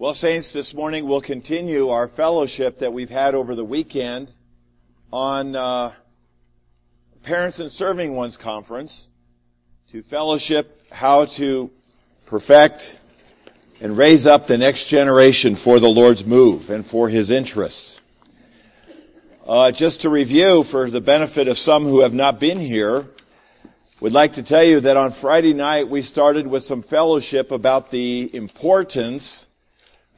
Well, 0.00 0.14
Saints, 0.14 0.52
this 0.52 0.74
morning 0.74 1.08
we'll 1.08 1.20
continue 1.20 1.88
our 1.88 2.06
fellowship 2.06 2.78
that 2.78 2.92
we've 2.92 3.10
had 3.10 3.34
over 3.34 3.56
the 3.56 3.64
weekend 3.64 4.32
on 5.12 5.56
uh, 5.56 5.90
Parents 7.24 7.58
and 7.58 7.68
Serving 7.68 8.14
Ones 8.14 8.36
Conference 8.36 9.10
to 9.88 10.04
fellowship 10.04 10.84
how 10.92 11.24
to 11.24 11.72
perfect 12.26 13.00
and 13.80 13.98
raise 13.98 14.24
up 14.24 14.46
the 14.46 14.56
next 14.56 14.86
generation 14.86 15.56
for 15.56 15.80
the 15.80 15.88
Lord's 15.88 16.24
move 16.24 16.70
and 16.70 16.86
for 16.86 17.08
His 17.08 17.32
interests. 17.32 18.00
Uh, 19.48 19.72
just 19.72 20.02
to 20.02 20.10
review, 20.10 20.62
for 20.62 20.88
the 20.88 21.00
benefit 21.00 21.48
of 21.48 21.58
some 21.58 21.82
who 21.82 22.02
have 22.02 22.14
not 22.14 22.38
been 22.38 22.60
here, 22.60 23.04
would 23.98 24.12
like 24.12 24.34
to 24.34 24.44
tell 24.44 24.62
you 24.62 24.78
that 24.78 24.96
on 24.96 25.10
Friday 25.10 25.54
night 25.54 25.88
we 25.88 26.02
started 26.02 26.46
with 26.46 26.62
some 26.62 26.82
fellowship 26.82 27.50
about 27.50 27.90
the 27.90 28.30
importance, 28.32 29.47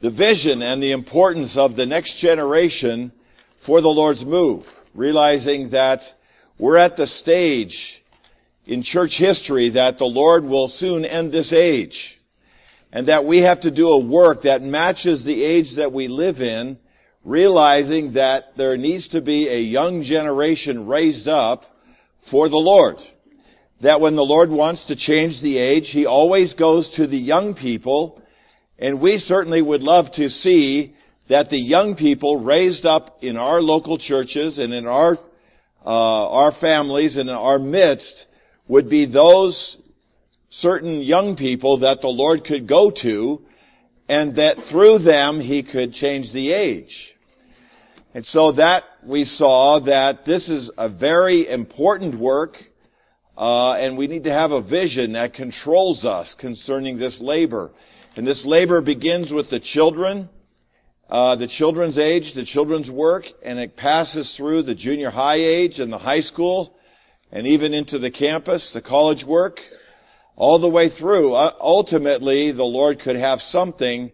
the 0.01 0.09
vision 0.09 0.61
and 0.61 0.81
the 0.81 0.91
importance 0.91 1.55
of 1.55 1.75
the 1.75 1.85
next 1.85 2.19
generation 2.19 3.11
for 3.55 3.81
the 3.81 3.89
Lord's 3.89 4.25
move, 4.25 4.83
realizing 4.93 5.69
that 5.69 6.15
we're 6.57 6.77
at 6.77 6.97
the 6.97 7.07
stage 7.07 8.03
in 8.65 8.81
church 8.81 9.17
history 9.17 9.69
that 9.69 9.97
the 9.97 10.05
Lord 10.05 10.45
will 10.45 10.67
soon 10.67 11.05
end 11.05 11.31
this 11.31 11.53
age 11.53 12.19
and 12.91 13.07
that 13.07 13.25
we 13.25 13.39
have 13.39 13.59
to 13.61 13.71
do 13.71 13.89
a 13.89 13.99
work 13.99 14.41
that 14.41 14.61
matches 14.61 15.23
the 15.23 15.43
age 15.43 15.75
that 15.75 15.93
we 15.93 16.07
live 16.07 16.41
in, 16.41 16.77
realizing 17.23 18.13
that 18.13 18.57
there 18.57 18.77
needs 18.77 19.07
to 19.09 19.21
be 19.21 19.47
a 19.47 19.61
young 19.61 20.01
generation 20.01 20.85
raised 20.85 21.27
up 21.27 21.77
for 22.17 22.49
the 22.49 22.57
Lord. 22.57 23.01
That 23.79 24.01
when 24.01 24.15
the 24.15 24.25
Lord 24.25 24.51
wants 24.51 24.85
to 24.85 24.95
change 24.95 25.41
the 25.41 25.57
age, 25.57 25.89
He 25.89 26.05
always 26.05 26.53
goes 26.53 26.89
to 26.91 27.07
the 27.07 27.17
young 27.17 27.53
people, 27.53 28.20
and 28.81 28.99
we 28.99 29.19
certainly 29.19 29.61
would 29.61 29.83
love 29.83 30.09
to 30.11 30.27
see 30.29 30.95
that 31.27 31.51
the 31.51 31.59
young 31.59 31.95
people 31.95 32.41
raised 32.41 32.85
up 32.85 33.23
in 33.23 33.37
our 33.37 33.61
local 33.61 33.97
churches 33.97 34.57
and 34.57 34.73
in 34.73 34.87
our, 34.87 35.17
uh, 35.85 36.29
our 36.29 36.51
families 36.51 37.15
and 37.15 37.29
in 37.29 37.35
our 37.35 37.59
midst 37.59 38.27
would 38.67 38.89
be 38.89 39.05
those 39.05 39.77
certain 40.49 40.99
young 40.99 41.35
people 41.35 41.77
that 41.77 42.01
the 42.01 42.09
Lord 42.09 42.43
could 42.43 42.65
go 42.65 42.89
to 42.89 43.45
and 44.09 44.35
that 44.35 44.61
through 44.61 44.97
them 44.97 45.39
he 45.39 45.61
could 45.61 45.93
change 45.93 46.33
the 46.33 46.51
age. 46.51 47.15
And 48.13 48.25
so 48.25 48.51
that 48.53 48.83
we 49.03 49.23
saw 49.23 49.79
that 49.79 50.25
this 50.25 50.49
is 50.49 50.71
a 50.77 50.89
very 50.89 51.47
important 51.47 52.15
work, 52.15 52.71
uh, 53.37 53.73
and 53.73 53.95
we 53.95 54.07
need 54.07 54.25
to 54.25 54.33
have 54.33 54.51
a 54.51 54.59
vision 54.59 55.13
that 55.13 55.33
controls 55.33 56.05
us 56.05 56.33
concerning 56.33 56.97
this 56.97 57.21
labor. 57.21 57.71
And 58.15 58.27
this 58.27 58.45
labor 58.45 58.81
begins 58.81 59.33
with 59.33 59.49
the 59.49 59.59
children, 59.59 60.27
uh, 61.09 61.35
the 61.35 61.47
children's 61.47 61.97
age, 61.97 62.33
the 62.33 62.43
children's 62.43 62.91
work, 62.91 63.31
and 63.41 63.57
it 63.57 63.77
passes 63.77 64.35
through 64.35 64.63
the 64.63 64.75
junior 64.75 65.11
high 65.11 65.35
age 65.35 65.79
and 65.79 65.93
the 65.93 65.99
high 65.99 66.19
school, 66.19 66.77
and 67.31 67.47
even 67.47 67.73
into 67.73 67.97
the 67.97 68.11
campus, 68.11 68.73
the 68.73 68.81
college 68.81 69.23
work 69.23 69.69
all 70.35 70.59
the 70.59 70.69
way 70.69 70.89
through. 70.89 71.35
Uh, 71.35 71.53
ultimately, 71.61 72.51
the 72.51 72.65
Lord 72.65 72.99
could 72.99 73.15
have 73.15 73.41
something 73.41 74.11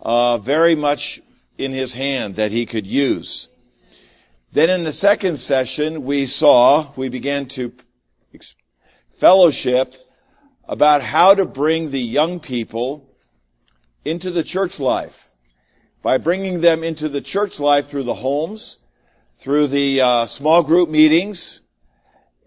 uh, 0.00 0.38
very 0.38 0.74
much 0.74 1.20
in 1.58 1.72
His 1.72 1.92
hand 1.92 2.36
that 2.36 2.50
He 2.50 2.64
could 2.64 2.86
use. 2.86 3.50
Then 4.52 4.70
in 4.70 4.84
the 4.84 4.92
second 4.92 5.36
session, 5.36 6.04
we 6.04 6.24
saw, 6.24 6.90
we 6.96 7.10
began 7.10 7.44
to 7.48 7.74
fellowship 9.10 9.96
about 10.66 11.02
how 11.02 11.34
to 11.34 11.44
bring 11.44 11.90
the 11.90 12.00
young 12.00 12.40
people 12.40 13.10
into 14.04 14.30
the 14.30 14.42
church 14.42 14.78
life. 14.78 15.30
By 16.02 16.18
bringing 16.18 16.60
them 16.60 16.84
into 16.84 17.08
the 17.08 17.20
church 17.20 17.58
life 17.58 17.88
through 17.88 18.02
the 18.02 18.14
homes, 18.14 18.78
through 19.32 19.68
the 19.68 20.00
uh, 20.00 20.26
small 20.26 20.62
group 20.62 20.88
meetings, 20.88 21.62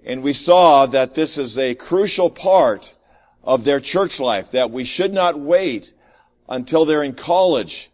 and 0.06 0.24
we 0.24 0.34
saw 0.34 0.86
that 0.86 1.16
this 1.16 1.38
is 1.38 1.58
a 1.58 1.76
crucial 1.76 2.30
part 2.30 2.94
of 3.44 3.66
their 3.66 3.80
church 3.80 4.20
life, 4.20 4.52
that 4.52 4.72
we 4.72 4.84
should 4.84 5.14
not 5.14 5.40
wait 5.40 5.94
until 6.48 6.86
they're 6.86 7.04
in 7.04 7.14
college 7.14 7.90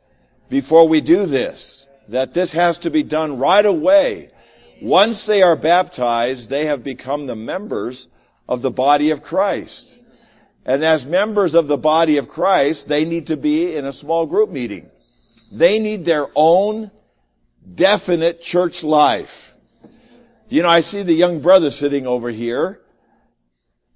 before 0.50 0.88
we 0.88 1.02
do 1.02 1.26
this, 1.26 1.88
that 2.08 2.34
this 2.34 2.52
has 2.52 2.78
to 2.78 2.92
be 2.92 3.02
done 3.02 3.40
right 3.40 3.66
away. 3.66 4.30
Once 4.82 5.26
they 5.26 5.42
are 5.42 5.56
baptized, 5.56 6.50
they 6.50 6.66
have 6.66 6.84
become 6.84 7.26
the 7.26 7.36
members 7.36 8.10
of 8.48 8.62
the 8.62 8.70
body 8.70 9.10
of 9.10 9.24
Christ. 9.24 10.03
And 10.66 10.84
as 10.84 11.06
members 11.06 11.56
of 11.56 11.68
the 11.68 11.78
body 11.78 12.18
of 12.18 12.30
Christ, 12.30 12.88
they 12.88 13.06
need 13.06 13.28
to 13.28 13.38
be 13.38 13.76
in 13.76 13.86
a 13.86 13.92
small 13.92 14.26
group 14.26 14.50
meeting. 14.50 14.90
They 15.52 15.80
need 15.80 16.06
their 16.06 16.28
own 16.36 16.90
definite 17.76 18.42
church 18.42 18.84
life. 18.84 19.56
You 20.50 20.64
know, 20.64 20.70
I 20.70 20.82
see 20.82 21.04
the 21.04 21.14
young 21.14 21.42
brother 21.42 21.70
sitting 21.70 22.08
over 22.08 22.30
here. 22.30 22.82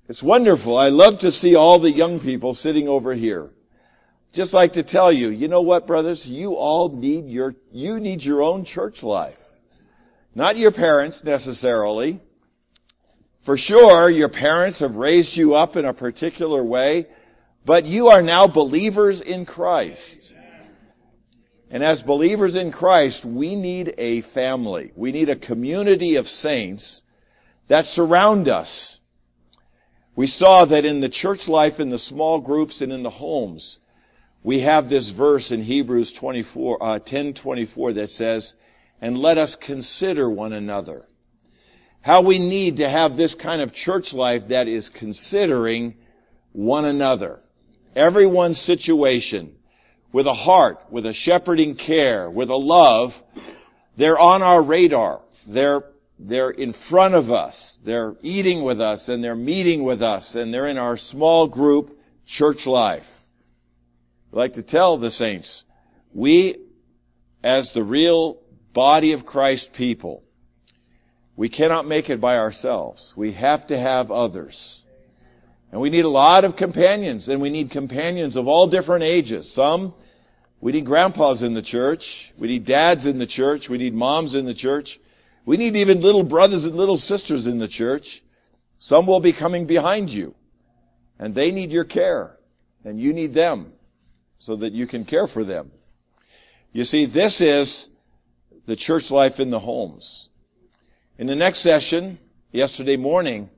It's 0.10 0.24
wonderful. 0.24 0.78
I 0.78 0.90
love 0.90 1.20
to 1.20 1.32
see 1.32 1.56
all 1.56 1.80
the 1.80 1.92
young 1.92 2.20
people 2.20 2.54
sitting 2.54 2.88
over 2.88 3.14
here. 3.14 3.52
Just 4.34 4.54
like 4.54 4.74
to 4.74 4.84
tell 4.84 5.12
you, 5.12 5.30
you 5.30 5.48
know 5.48 5.62
what, 5.62 5.88
brothers? 5.88 6.30
You 6.30 6.56
all 6.56 6.90
need 6.90 7.28
your, 7.28 7.56
you 7.72 8.00
need 8.00 8.24
your 8.24 8.42
own 8.42 8.64
church 8.64 9.04
life. 9.04 9.42
Not 10.36 10.58
your 10.58 10.72
parents 10.72 11.24
necessarily. 11.24 12.20
For 13.48 13.56
sure, 13.56 14.10
your 14.10 14.28
parents 14.28 14.80
have 14.80 14.98
raised 14.98 15.38
you 15.38 15.56
up 15.56 15.78
in 15.78 15.86
a 15.86 15.94
particular 15.94 16.62
way, 16.62 17.06
but 17.64 17.86
you 17.86 18.10
are 18.10 18.22
now 18.22 18.46
believers 18.46 19.22
in 19.22 19.46
Christ. 19.46 20.36
And 21.70 21.82
as 21.82 22.04
believers 22.04 22.58
in 22.58 22.74
Christ, 22.74 23.24
we 23.24 23.56
need 23.56 23.94
a 23.98 24.20
family. 24.20 24.92
We 24.98 25.14
need 25.14 25.30
a 25.30 25.38
community 25.38 26.18
of 26.18 26.28
saints 26.28 27.06
that 27.70 27.86
surround 27.86 28.50
us 28.50 29.00
we 30.14 30.28
saw 30.28 30.66
that 30.66 30.84
in 30.84 31.00
the 31.00 31.08
church 31.08 31.48
life, 31.48 31.80
in 31.80 31.90
the 31.90 31.98
small 31.98 32.42
groups, 32.42 32.82
and 32.82 32.92
in 32.92 33.04
the 33.04 33.10
homes, 33.12 33.80
we 34.44 34.60
have 34.60 34.90
this 34.90 35.12
verse 35.12 35.52
in 35.52 35.62
Hebrews 35.62 36.12
24, 36.12 36.84
uh, 36.84 37.00
10 37.00 37.34
24 37.34 37.94
that 37.94 38.10
says, 38.10 38.56
and 39.00 39.18
let 39.18 39.38
us 39.38 39.56
consider 39.56 40.30
one 40.30 40.52
another. 40.52 41.08
How 42.08 42.22
we 42.22 42.40
need 42.40 42.78
to 42.78 42.88
have 42.88 43.18
this 43.18 43.36
kind 43.36 43.62
of 43.62 43.74
church 43.74 44.14
life 44.14 44.48
that 44.48 44.70
is 44.70 44.90
considering 44.90 45.98
one 46.54 46.86
another. 46.86 47.42
Everyone's 47.98 48.62
situation 48.62 49.58
with 50.14 50.26
a 50.26 50.34
heart, 50.34 50.86
with 50.90 51.06
a 51.06 51.12
shepherding 51.12 51.76
care, 51.76 52.30
with 52.30 52.50
a 52.50 52.56
love, 52.56 53.22
they're 53.98 54.18
on 54.18 54.42
our 54.42 54.64
radar. 54.64 55.22
They're 55.46 55.84
they're 56.18 56.50
in 56.50 56.72
front 56.72 57.14
of 57.14 57.30
us. 57.30 57.82
They're 57.84 58.16
eating 58.22 58.64
with 58.64 58.80
us 58.80 59.10
and 59.10 59.22
they're 59.22 59.36
meeting 59.36 59.84
with 59.84 60.02
us 60.02 60.34
and 60.34 60.54
they're 60.54 60.68
in 60.68 60.78
our 60.78 60.96
small 60.96 61.46
group 61.48 62.00
church 62.26 62.66
life. 62.66 63.26
I 64.32 64.38
like 64.38 64.54
to 64.54 64.64
tell 64.64 64.96
the 64.96 65.12
saints, 65.12 65.66
we, 66.14 66.56
as 67.44 67.74
the 67.74 67.84
real 67.84 68.40
body 68.72 69.12
of 69.12 69.26
Christ 69.26 69.74
people, 69.74 70.24
we 71.38 71.48
cannot 71.48 71.88
make 71.88 72.10
it 72.10 72.20
by 72.20 72.36
ourselves. 72.36 73.14
We 73.16 73.32
have 73.32 73.68
to 73.68 73.78
have 73.78 74.12
others. 74.12 74.84
And 75.72 75.80
we 75.80 75.90
need 75.90 76.04
a 76.04 76.10
lot 76.10 76.44
of 76.44 76.58
companions, 76.58 77.30
and 77.30 77.42
we 77.42 77.50
need 77.50 77.72
companions 77.72 78.36
of 78.36 78.48
all 78.48 78.68
different 78.68 79.04
ages. 79.04 79.50
Some, 79.50 79.94
we 80.60 80.74
need 80.74 80.86
grandpas 80.86 81.44
in 81.44 81.54
the 81.54 81.62
church. 81.62 82.34
We 82.38 82.48
need 82.48 82.66
dads 82.66 83.06
in 83.06 83.20
the 83.20 83.26
church. 83.26 83.70
We 83.70 83.78
need 83.78 83.94
moms 83.94 84.36
in 84.36 84.46
the 84.46 84.54
church. 84.54 85.00
We 85.46 85.56
need 85.56 85.78
even 85.78 86.02
little 86.02 86.24
brothers 86.24 86.66
and 86.66 86.76
little 86.76 86.98
sisters 86.98 87.48
in 87.48 87.60
the 87.60 87.70
church. 87.70 88.24
Some 88.78 89.08
will 89.08 89.22
be 89.22 89.32
coming 89.32 89.66
behind 89.66 90.14
you 90.14 90.36
and 91.20 91.34
they 91.34 91.52
need 91.52 91.72
your 91.72 91.84
care 91.84 92.38
and 92.84 93.00
you 93.00 93.14
need 93.14 93.34
them 93.34 93.74
so 94.40 94.56
that 94.58 94.74
you 94.74 94.86
can 94.86 95.06
care 95.06 95.28
for 95.28 95.44
them. 95.44 95.72
You 96.74 96.84
see, 96.84 97.06
this 97.06 97.42
is 97.42 97.90
the 98.66 98.76
church 98.76 99.10
life 99.10 99.40
in 99.40 99.50
the 99.50 99.60
homes. 99.60 100.30
In 101.20 101.26
the 101.26 101.36
next 101.36 101.60
session, 101.60 102.20
yesterday 102.52 102.96
morning, 102.96 103.50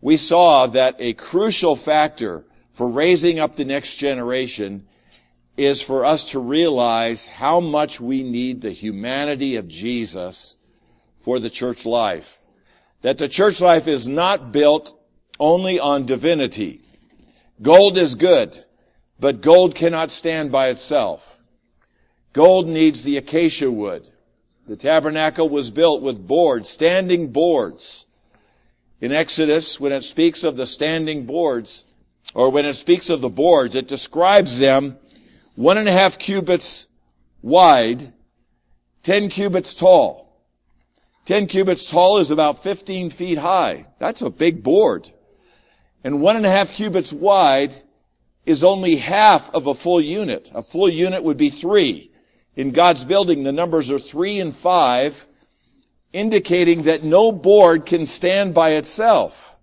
we 0.00 0.16
saw 0.16 0.68
that 0.68 0.94
a 1.00 1.12
crucial 1.14 1.74
factor 1.74 2.44
for 2.70 2.88
raising 2.88 3.40
up 3.40 3.56
the 3.56 3.64
next 3.64 3.96
generation 3.96 4.86
is 5.56 5.82
for 5.82 6.04
us 6.04 6.30
to 6.30 6.38
realize 6.38 7.26
how 7.26 7.58
much 7.58 8.00
we 8.00 8.22
need 8.22 8.60
the 8.60 8.70
humanity 8.70 9.56
of 9.56 9.66
Jesus 9.66 10.56
for 11.16 11.40
the 11.40 11.50
church 11.50 11.84
life. 11.84 12.42
That 13.02 13.18
the 13.18 13.28
church 13.28 13.60
life 13.60 13.88
is 13.88 14.06
not 14.06 14.52
built 14.52 14.96
only 15.40 15.80
on 15.80 16.06
divinity. 16.06 16.80
Gold 17.60 17.98
is 17.98 18.14
good, 18.14 18.56
but 19.18 19.40
gold 19.40 19.74
cannot 19.74 20.12
stand 20.12 20.52
by 20.52 20.68
itself. 20.68 21.42
Gold 22.32 22.68
needs 22.68 23.02
the 23.02 23.16
acacia 23.16 23.70
wood. 23.70 24.08
The 24.66 24.76
tabernacle 24.76 25.48
was 25.48 25.70
built 25.70 26.02
with 26.02 26.26
boards, 26.26 26.68
standing 26.68 27.32
boards. 27.32 28.06
In 29.00 29.12
Exodus, 29.12 29.80
when 29.80 29.92
it 29.92 30.04
speaks 30.04 30.44
of 30.44 30.56
the 30.56 30.66
standing 30.66 31.24
boards, 31.26 31.84
or 32.34 32.50
when 32.50 32.66
it 32.66 32.74
speaks 32.74 33.10
of 33.10 33.20
the 33.20 33.28
boards, 33.28 33.74
it 33.74 33.88
describes 33.88 34.58
them 34.58 34.98
one 35.56 35.78
and 35.78 35.88
a 35.88 35.92
half 35.92 36.18
cubits 36.18 36.88
wide, 37.42 38.12
10 39.02 39.28
cubits 39.30 39.74
tall. 39.74 40.30
10 41.24 41.46
cubits 41.46 41.90
tall 41.90 42.18
is 42.18 42.30
about 42.30 42.62
15 42.62 43.10
feet 43.10 43.38
high. 43.38 43.86
That's 43.98 44.22
a 44.22 44.30
big 44.30 44.62
board. 44.62 45.10
And 46.02 46.22
one 46.22 46.36
and 46.36 46.46
a 46.46 46.50
half 46.50 46.72
cubits 46.72 47.12
wide 47.12 47.74
is 48.46 48.64
only 48.64 48.96
half 48.96 49.54
of 49.54 49.66
a 49.66 49.74
full 49.74 50.00
unit. 50.00 50.50
A 50.54 50.62
full 50.62 50.88
unit 50.88 51.22
would 51.22 51.36
be 51.36 51.50
three. 51.50 52.09
In 52.60 52.72
God's 52.72 53.06
building, 53.06 53.42
the 53.42 53.52
numbers 53.52 53.90
are 53.90 53.98
three 53.98 54.38
and 54.38 54.54
five, 54.54 55.26
indicating 56.12 56.82
that 56.82 57.02
no 57.02 57.32
board 57.32 57.86
can 57.86 58.04
stand 58.04 58.52
by 58.52 58.72
itself. 58.72 59.58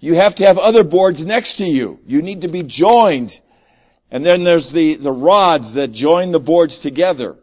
You 0.00 0.16
have 0.16 0.34
to 0.34 0.44
have 0.44 0.58
other 0.58 0.82
boards 0.82 1.24
next 1.24 1.58
to 1.58 1.64
you. 1.64 2.00
You 2.04 2.20
need 2.20 2.40
to 2.40 2.48
be 2.48 2.64
joined. 2.64 3.40
And 4.10 4.26
then 4.26 4.42
there's 4.42 4.72
the, 4.72 4.96
the 4.96 5.12
rods 5.12 5.74
that 5.74 5.92
join 5.92 6.32
the 6.32 6.40
boards 6.40 6.78
together. 6.78 7.36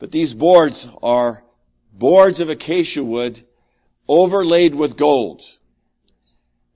But 0.00 0.10
these 0.10 0.34
boards 0.34 0.88
are 1.00 1.44
boards 1.92 2.40
of 2.40 2.50
acacia 2.50 3.04
wood 3.04 3.44
overlaid 4.08 4.74
with 4.74 4.96
gold. 4.96 5.40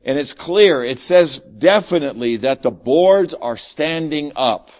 And 0.04 0.16
it's 0.16 0.34
clear, 0.34 0.84
it 0.84 1.00
says 1.00 1.40
definitely 1.40 2.36
that 2.36 2.62
the 2.62 2.70
boards 2.70 3.34
are 3.34 3.56
standing 3.56 4.30
up. 4.36 4.70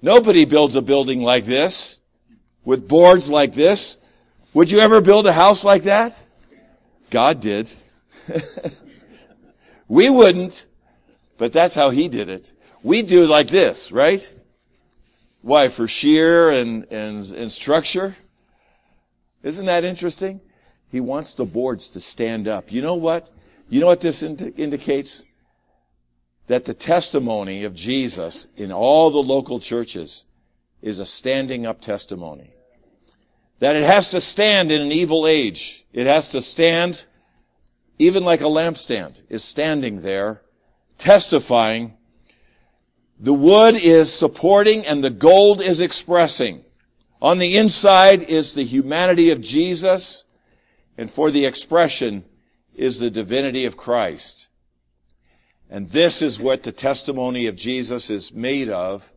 Nobody 0.00 0.44
builds 0.44 0.76
a 0.76 0.82
building 0.82 1.22
like 1.22 1.44
this 1.44 2.00
with 2.64 2.88
boards 2.88 3.28
like 3.30 3.54
this. 3.54 3.98
Would 4.54 4.70
you 4.70 4.78
ever 4.78 5.00
build 5.00 5.26
a 5.26 5.32
house 5.32 5.64
like 5.64 5.84
that? 5.84 6.22
God 7.10 7.40
did. 7.40 7.72
we 9.88 10.10
wouldn't, 10.10 10.66
but 11.36 11.52
that's 11.52 11.74
how 11.74 11.90
he 11.90 12.08
did 12.08 12.28
it. 12.28 12.54
We 12.82 13.02
do 13.02 13.26
like 13.26 13.48
this, 13.48 13.90
right? 13.90 14.34
Why? 15.42 15.68
For 15.68 15.88
shear 15.88 16.50
and, 16.50 16.86
and, 16.90 17.30
and 17.32 17.50
structure? 17.50 18.16
Isn't 19.42 19.66
that 19.66 19.84
interesting? 19.84 20.40
He 20.90 21.00
wants 21.00 21.34
the 21.34 21.44
boards 21.44 21.88
to 21.90 22.00
stand 22.00 22.48
up. 22.48 22.72
You 22.72 22.82
know 22.82 22.94
what? 22.94 23.30
You 23.68 23.80
know 23.80 23.86
what 23.86 24.00
this 24.00 24.22
ind- 24.22 24.54
indicates? 24.56 25.24
That 26.48 26.64
the 26.64 26.74
testimony 26.74 27.64
of 27.64 27.74
Jesus 27.74 28.46
in 28.56 28.72
all 28.72 29.10
the 29.10 29.22
local 29.22 29.60
churches 29.60 30.24
is 30.82 30.98
a 30.98 31.06
standing 31.06 31.64
up 31.64 31.80
testimony. 31.80 32.52
That 33.60 33.76
it 33.76 33.84
has 33.84 34.10
to 34.10 34.20
stand 34.20 34.70
in 34.70 34.82
an 34.82 34.92
evil 34.92 35.26
age. 35.26 35.86
It 35.92 36.06
has 36.06 36.28
to 36.30 36.40
stand 36.40 37.06
even 37.98 38.24
like 38.24 38.40
a 38.40 38.44
lampstand 38.44 39.22
is 39.28 39.42
standing 39.42 40.02
there 40.02 40.42
testifying. 40.98 41.94
The 43.18 43.34
wood 43.34 43.74
is 43.74 44.12
supporting 44.12 44.86
and 44.86 45.02
the 45.02 45.10
gold 45.10 45.60
is 45.60 45.80
expressing. 45.80 46.64
On 47.20 47.38
the 47.38 47.56
inside 47.56 48.22
is 48.22 48.54
the 48.54 48.64
humanity 48.64 49.30
of 49.30 49.40
Jesus 49.40 50.26
and 50.96 51.10
for 51.10 51.30
the 51.30 51.44
expression 51.44 52.24
is 52.74 53.00
the 53.00 53.10
divinity 53.10 53.64
of 53.64 53.76
Christ. 53.76 54.50
And 55.70 55.90
this 55.90 56.22
is 56.22 56.40
what 56.40 56.62
the 56.62 56.72
testimony 56.72 57.46
of 57.46 57.56
Jesus 57.56 58.10
is 58.10 58.32
made 58.32 58.68
of 58.68 59.12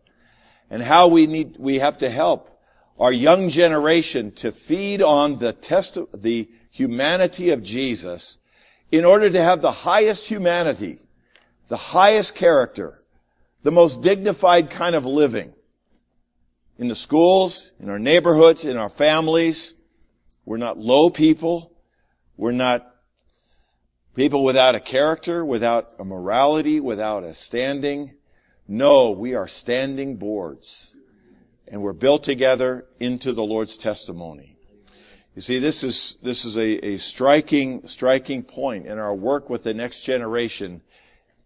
and 0.70 0.84
how 0.84 1.08
we 1.08 1.28
need, 1.28 1.56
we 1.58 1.80
have 1.80 1.98
to 2.00 2.10
help 2.10 2.62
our 3.00 3.12
young 3.12 3.50
generation 3.50 4.32
to 4.34 4.52
feed 4.52 5.02
on 5.02 5.40
the 5.40 5.54
test, 5.54 5.98
the 6.14 6.50
humanity 6.70 7.50
of 7.50 7.64
Jesus 7.64 8.40
in 8.92 9.06
order 9.06 9.30
to 9.30 9.42
have 9.42 9.62
the 9.62 9.72
highest 9.72 10.28
humanity, 10.28 11.00
the 11.70 11.78
highest 11.78 12.36
character, 12.36 13.00
the 13.64 13.72
most 13.72 14.02
dignified 14.02 14.70
kind 14.70 14.96
of 14.96 15.06
living 15.06 15.54
in 16.78 16.88
the 16.88 16.96
schools, 16.96 17.74
in 17.80 17.90
our 17.90 18.00
neighborhoods, 18.00 18.66
in 18.66 18.76
our 18.76 18.90
families. 18.90 19.76
We're 20.46 20.58
not 20.58 20.78
low 20.78 21.10
people. 21.10 21.72
We're 22.38 22.52
not 22.52 22.91
People 24.16 24.44
without 24.44 24.76
a 24.76 24.80
character, 24.80 25.46
without 25.46 25.90
a 25.98 26.04
morality, 26.04 26.80
without 26.82 27.24
a 27.24 27.34
standing. 27.34 28.14
No, 28.68 29.12
we 29.12 29.36
are 29.36 29.48
standing 29.48 30.18
boards. 30.18 30.98
And 31.68 31.82
we're 31.82 31.94
built 31.94 32.24
together 32.24 32.86
into 33.00 33.32
the 33.32 33.44
Lord's 33.44 33.78
testimony. 33.78 34.58
You 35.34 35.42
see, 35.42 35.60
this 35.60 35.82
is, 35.84 36.18
this 36.22 36.44
is 36.44 36.58
a, 36.58 36.86
a 36.86 36.98
striking, 36.98 37.88
striking 37.88 38.44
point 38.44 38.86
in 38.86 39.00
our 39.00 39.16
work 39.16 39.50
with 39.50 39.64
the 39.64 39.74
next 39.74 40.04
generation 40.04 40.82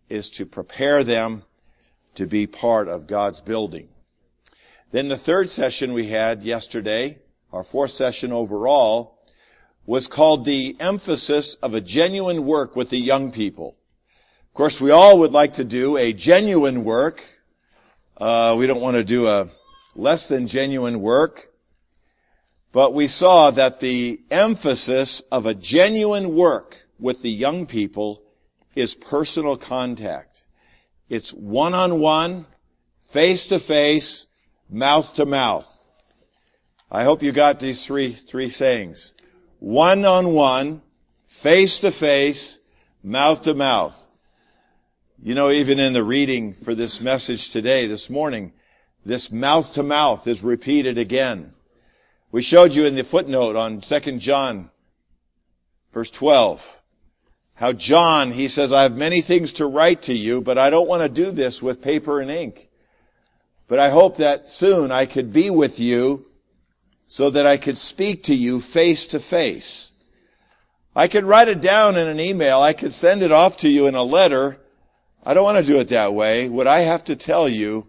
is 0.10 0.32
to 0.32 0.46
prepare 0.48 1.04
them 1.04 1.44
to 2.16 2.26
be 2.26 2.48
part 2.48 2.88
of 2.88 3.06
God's 3.06 3.42
building. 3.42 3.90
Then 4.92 5.08
the 5.08 5.18
third 5.18 5.52
session 5.52 5.94
we 5.94 6.08
had 6.08 6.42
yesterday, 6.42 7.20
our 7.52 7.64
fourth 7.64 7.92
session 7.92 8.32
overall, 8.32 9.15
was 9.86 10.08
called 10.08 10.46
the 10.46 10.76
emphasis 10.80 11.56
of 11.56 11.74
a 11.74 11.82
genuine 11.82 12.46
work 12.46 12.76
with 12.76 12.90
the 12.90 13.00
young 13.00 13.32
people. 13.32 13.78
Of 14.48 14.54
course, 14.54 14.82
we 14.82 14.92
all 14.92 15.20
would 15.20 15.32
like 15.32 15.54
to 15.54 15.64
do 15.64 15.98
a 15.98 16.14
genuine 16.14 16.84
work. 16.84 17.24
Uh, 18.18 18.56
we 18.58 18.68
don't 18.68 18.82
want 18.82 18.98
to 18.98 19.04
do 19.04 19.28
a 19.28 19.50
less 19.96 20.28
than 20.28 20.48
genuine 20.48 21.02
work. 21.02 21.52
But 22.72 22.94
we 22.94 23.08
saw 23.08 23.52
that 23.52 23.80
the 23.80 24.22
emphasis 24.32 25.22
of 25.32 25.46
a 25.46 25.54
genuine 25.54 26.36
work 26.36 26.88
with 27.00 27.22
the 27.22 27.32
young 27.32 27.66
people 27.66 28.22
is 28.76 28.96
personal 28.96 29.56
contact. 29.56 30.46
It's 31.08 31.32
one-on-one, 31.32 32.46
face-to-face, 33.02 34.28
mouth-to-mouth. 34.70 35.72
I 36.92 37.04
hope 37.04 37.22
you 37.22 37.32
got 37.32 37.60
these 37.60 37.86
three, 37.86 38.12
three 38.12 38.50
sayings 38.50 39.16
one 39.60 40.06
on 40.06 40.34
one, 40.34 40.82
face 41.26 41.80
to 41.80 41.92
face, 41.92 42.60
mouth 43.04 43.44
to 43.44 43.54
mouth. 43.54 44.02
You 45.22 45.34
know, 45.36 45.50
even 45.50 45.80
in 45.80 45.94
the 45.94 46.04
reading 46.04 46.54
for 46.54 46.76
this 46.76 47.00
message 47.02 47.50
today, 47.50 47.88
this 47.88 48.10
morning, 48.10 48.54
this 49.06 49.32
mouth 49.32 49.74
to 49.76 49.84
mouth 49.84 50.28
is 50.28 50.44
repeated 50.44 50.98
again. 50.98 51.54
We 52.32 52.42
showed 52.42 52.76
you 52.76 52.86
in 52.86 52.96
the 52.96 53.04
footnote 53.04 53.56
on 53.56 53.80
2 53.80 54.00
John, 54.18 54.70
verse 55.94 56.12
12, 56.12 56.82
how 57.54 57.72
John, 57.72 58.32
he 58.32 58.48
says, 58.48 58.74
I 58.74 58.84
have 58.84 58.98
many 58.98 59.22
things 59.22 59.54
to 59.54 59.66
write 59.66 60.02
to 60.04 60.14
you, 60.14 60.42
but 60.42 60.58
I 60.58 60.70
don't 60.70 60.88
want 60.88 61.04
to 61.04 61.10
do 61.10 61.32
this 61.32 61.62
with 61.62 61.82
paper 61.82 62.20
and 62.20 62.30
ink. 62.30 62.70
But 63.68 63.80
I 63.80 63.90
hope 63.90 64.18
that 64.18 64.50
soon 64.50 64.92
I 64.92 65.06
could 65.06 65.32
be 65.32 65.50
with 65.50 65.80
you 65.80 66.26
so 67.06 67.30
that 67.30 67.46
I 67.46 67.58
could 67.58 67.78
speak 67.78 68.24
to 68.24 68.36
you 68.36 68.60
face 68.60 69.08
to 69.08 69.20
face. 69.20 69.94
I 70.96 71.08
could 71.08 71.24
write 71.24 71.50
it 71.50 71.62
down 71.62 71.98
in 71.98 72.08
an 72.08 72.20
email. 72.20 72.62
I 72.62 72.74
could 72.74 72.94
send 72.94 73.22
it 73.22 73.32
off 73.32 73.58
to 73.58 73.70
you 73.70 73.86
in 73.88 73.96
a 73.96 74.04
letter. 74.04 74.60
I 75.24 75.34
don't 75.34 75.44
want 75.44 75.58
to 75.58 75.72
do 75.72 75.80
it 75.80 75.90
that 75.90 76.14
way. 76.14 76.48
What 76.50 76.68
I 76.68 76.80
have 76.80 77.04
to 77.06 77.16
tell 77.16 77.50
you 77.50 77.88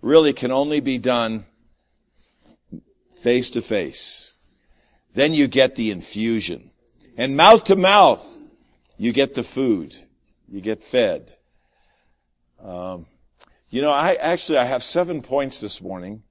really 0.00 0.32
can 0.32 0.52
only 0.52 0.80
be 0.80 0.98
done 0.98 1.46
face 3.16 3.50
to 3.50 3.62
face. 3.62 4.34
Then 5.14 5.32
you 5.32 5.46
get 5.46 5.76
the 5.76 5.90
infusion. 5.90 6.70
And 7.16 7.36
mouth 7.36 7.64
to 7.64 7.76
mouth, 7.76 8.26
you 8.96 9.12
get 9.12 9.34
the 9.34 9.42
food. 9.42 9.94
You 10.48 10.60
get 10.60 10.82
fed. 10.82 11.34
Um, 12.62 13.06
you 13.70 13.80
know, 13.80 13.90
I 13.90 14.14
actually 14.14 14.58
I 14.58 14.64
have 14.64 14.82
seven 14.82 15.22
points 15.22 15.60
this 15.60 15.80
morning 15.80 16.22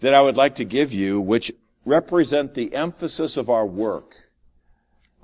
that 0.00 0.14
I 0.14 0.22
would 0.22 0.36
like 0.36 0.56
to 0.56 0.64
give 0.64 0.92
you, 0.92 1.20
which 1.20 1.52
represent 1.88 2.54
the 2.54 2.74
emphasis 2.74 3.36
of 3.36 3.48
our 3.48 3.66
work. 3.66 4.30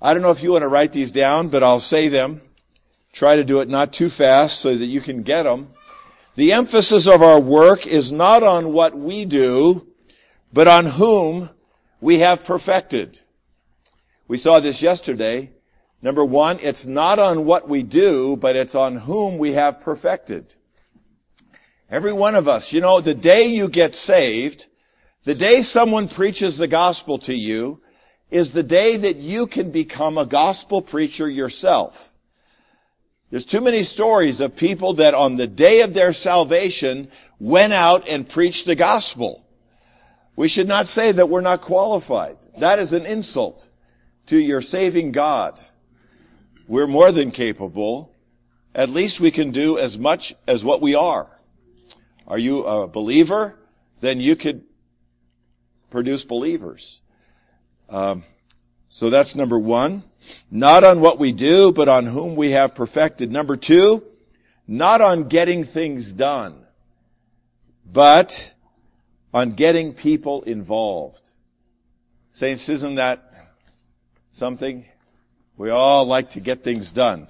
I 0.00 0.12
don't 0.12 0.22
know 0.22 0.30
if 0.30 0.42
you 0.42 0.52
want 0.52 0.62
to 0.62 0.68
write 0.68 0.92
these 0.92 1.12
down, 1.12 1.48
but 1.48 1.62
I'll 1.62 1.80
say 1.80 2.08
them. 2.08 2.42
Try 3.12 3.36
to 3.36 3.44
do 3.44 3.60
it 3.60 3.68
not 3.68 3.92
too 3.92 4.10
fast 4.10 4.60
so 4.60 4.76
that 4.76 4.86
you 4.86 5.00
can 5.00 5.22
get 5.22 5.44
them. 5.44 5.68
The 6.34 6.52
emphasis 6.52 7.06
of 7.06 7.22
our 7.22 7.38
work 7.38 7.86
is 7.86 8.10
not 8.10 8.42
on 8.42 8.72
what 8.72 8.96
we 8.96 9.24
do, 9.24 9.86
but 10.52 10.66
on 10.66 10.86
whom 10.86 11.50
we 12.00 12.18
have 12.18 12.44
perfected. 12.44 13.20
We 14.26 14.36
saw 14.36 14.58
this 14.58 14.82
yesterday. 14.82 15.52
Number 16.02 16.24
one, 16.24 16.58
it's 16.60 16.86
not 16.86 17.18
on 17.18 17.44
what 17.44 17.68
we 17.68 17.82
do, 17.82 18.36
but 18.36 18.56
it's 18.56 18.74
on 18.74 18.96
whom 18.96 19.38
we 19.38 19.52
have 19.52 19.80
perfected. 19.80 20.56
Every 21.88 22.12
one 22.12 22.34
of 22.34 22.48
us, 22.48 22.72
you 22.72 22.80
know, 22.80 23.00
the 23.00 23.14
day 23.14 23.46
you 23.46 23.68
get 23.68 23.94
saved, 23.94 24.66
the 25.24 25.34
day 25.34 25.62
someone 25.62 26.08
preaches 26.08 26.58
the 26.58 26.68
gospel 26.68 27.18
to 27.18 27.34
you 27.34 27.80
is 28.30 28.52
the 28.52 28.62
day 28.62 28.96
that 28.96 29.16
you 29.16 29.46
can 29.46 29.70
become 29.70 30.18
a 30.18 30.26
gospel 30.26 30.82
preacher 30.82 31.28
yourself. 31.28 32.14
There's 33.30 33.44
too 33.44 33.60
many 33.60 33.82
stories 33.82 34.40
of 34.40 34.54
people 34.54 34.94
that 34.94 35.14
on 35.14 35.36
the 35.36 35.46
day 35.46 35.80
of 35.80 35.94
their 35.94 36.12
salvation 36.12 37.10
went 37.40 37.72
out 37.72 38.08
and 38.08 38.28
preached 38.28 38.66
the 38.66 38.74
gospel. 38.74 39.44
We 40.36 40.48
should 40.48 40.68
not 40.68 40.86
say 40.86 41.12
that 41.12 41.28
we're 41.28 41.40
not 41.40 41.60
qualified. 41.60 42.36
That 42.58 42.78
is 42.78 42.92
an 42.92 43.06
insult 43.06 43.68
to 44.26 44.36
your 44.36 44.60
saving 44.60 45.12
God. 45.12 45.60
We're 46.66 46.86
more 46.86 47.12
than 47.12 47.30
capable. 47.30 48.14
At 48.74 48.88
least 48.88 49.20
we 49.20 49.30
can 49.30 49.50
do 49.50 49.78
as 49.78 49.98
much 49.98 50.34
as 50.46 50.64
what 50.64 50.80
we 50.80 50.94
are. 50.94 51.40
Are 52.26 52.38
you 52.38 52.64
a 52.64 52.88
believer? 52.88 53.58
Then 54.00 54.20
you 54.20 54.34
could 54.34 54.64
produce 55.94 56.24
believers. 56.24 57.02
Um, 57.88 58.24
so 58.88 59.10
that's 59.10 59.36
number 59.36 59.58
one. 59.58 60.02
Not 60.50 60.82
on 60.82 61.00
what 61.00 61.20
we 61.20 61.30
do, 61.30 61.72
but 61.72 61.88
on 61.88 62.04
whom 62.04 62.34
we 62.34 62.50
have 62.50 62.74
perfected. 62.74 63.30
Number 63.30 63.56
two, 63.56 64.02
not 64.66 65.00
on 65.00 65.24
getting 65.28 65.62
things 65.62 66.12
done, 66.12 66.56
but 67.90 68.54
on 69.32 69.52
getting 69.52 69.92
people 69.94 70.42
involved. 70.42 71.30
Saints, 72.32 72.68
isn't 72.68 72.96
that 72.96 73.32
something? 74.32 74.84
We 75.56 75.70
all 75.70 76.06
like 76.06 76.30
to 76.30 76.40
get 76.40 76.64
things 76.64 76.90
done. 76.90 77.28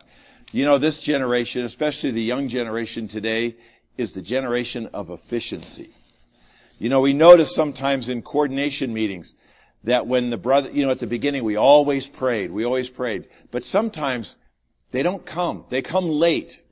You 0.52 0.64
know, 0.64 0.78
this 0.78 1.00
generation, 1.00 1.64
especially 1.64 2.12
the 2.12 2.22
young 2.22 2.48
generation 2.48 3.08
today, 3.08 3.56
is 3.98 4.14
the 4.14 4.22
generation 4.22 4.88
of 4.94 5.10
efficiency. 5.10 5.93
You 6.78 6.88
know, 6.88 7.00
we 7.00 7.12
notice 7.12 7.54
sometimes 7.54 8.08
in 8.08 8.22
coordination 8.22 8.92
meetings 8.92 9.34
that 9.84 10.06
when 10.06 10.30
the 10.30 10.36
brother, 10.36 10.70
you 10.70 10.84
know, 10.84 10.90
at 10.90 10.98
the 10.98 11.06
beginning 11.06 11.44
we 11.44 11.56
always 11.56 12.08
prayed, 12.08 12.50
we 12.50 12.64
always 12.64 12.88
prayed, 12.88 13.28
but 13.50 13.62
sometimes 13.62 14.38
they 14.90 15.02
don't 15.02 15.24
come. 15.24 15.66
They 15.68 15.82
come 15.82 16.08
late 16.08 16.62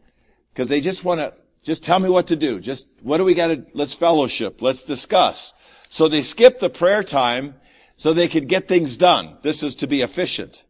because 0.52 0.68
they 0.68 0.80
just 0.80 1.04
want 1.04 1.20
to, 1.20 1.34
just 1.62 1.84
tell 1.84 1.98
me 1.98 2.08
what 2.08 2.26
to 2.28 2.36
do. 2.36 2.58
Just, 2.58 2.88
what 3.02 3.18
do 3.18 3.24
we 3.24 3.34
got 3.34 3.48
to, 3.48 3.64
let's 3.74 3.94
fellowship, 3.94 4.60
let's 4.60 4.82
discuss. 4.82 5.52
So 5.90 6.08
they 6.08 6.22
skip 6.22 6.58
the 6.58 6.70
prayer 6.70 7.02
time 7.02 7.54
so 7.94 8.12
they 8.12 8.28
could 8.28 8.48
get 8.48 8.66
things 8.66 8.96
done. 8.96 9.36
This 9.42 9.62
is 9.62 9.76
to 9.76 9.86
be 9.86 10.02
efficient. 10.02 10.66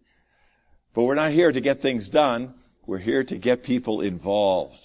But 0.92 1.04
we're 1.04 1.14
not 1.14 1.30
here 1.30 1.50
to 1.50 1.60
get 1.60 1.80
things 1.80 2.10
done. 2.10 2.54
We're 2.86 2.98
here 2.98 3.24
to 3.24 3.38
get 3.38 3.62
people 3.62 4.00
involved. 4.00 4.80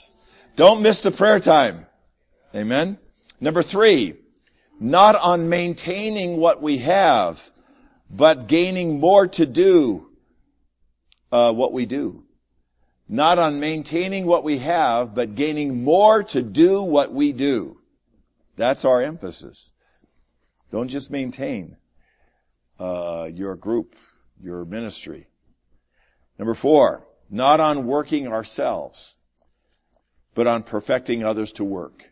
Don't 0.56 0.82
miss 0.82 1.02
the 1.02 1.12
prayer 1.12 1.40
time. 1.40 1.88
Amen. 2.56 2.98
Number 3.42 3.62
three, 3.62 4.16
not 4.80 5.16
on 5.16 5.50
maintaining 5.50 6.38
what 6.38 6.62
we 6.62 6.80
have, 6.80 7.52
but 8.10 8.48
gaining 8.48 9.00
more 9.00 9.28
to 9.28 9.46
do 9.46 10.10
uh, 11.32 11.54
what 11.54 11.74
we 11.74 11.86
do. 11.86 12.24
Not 13.10 13.40
on 13.40 13.60
maintaining 13.60 14.26
what 14.26 14.44
we 14.44 14.58
have, 14.60 15.16
but 15.16 15.36
gaining 15.36 15.84
more 15.84 16.24
to 16.24 16.42
do 16.42 16.84
what 16.84 17.14
we 17.14 17.32
do. 17.32 17.80
That's 18.56 18.86
our 18.86 19.02
emphasis. 19.02 19.72
Don't 20.70 20.90
just 20.90 21.10
maintain 21.10 21.78
uh, 22.80 23.30
your 23.34 23.56
group, 23.56 23.96
your 24.42 24.66
ministry. 24.66 25.28
Number 26.38 26.54
four, 26.54 27.08
not 27.30 27.60
on 27.60 27.86
working 27.86 28.28
ourselves, 28.28 29.18
but 30.36 30.48
on 30.48 30.64
perfecting 30.64 31.24
others 31.24 31.52
to 31.54 31.64
work. 31.64 32.12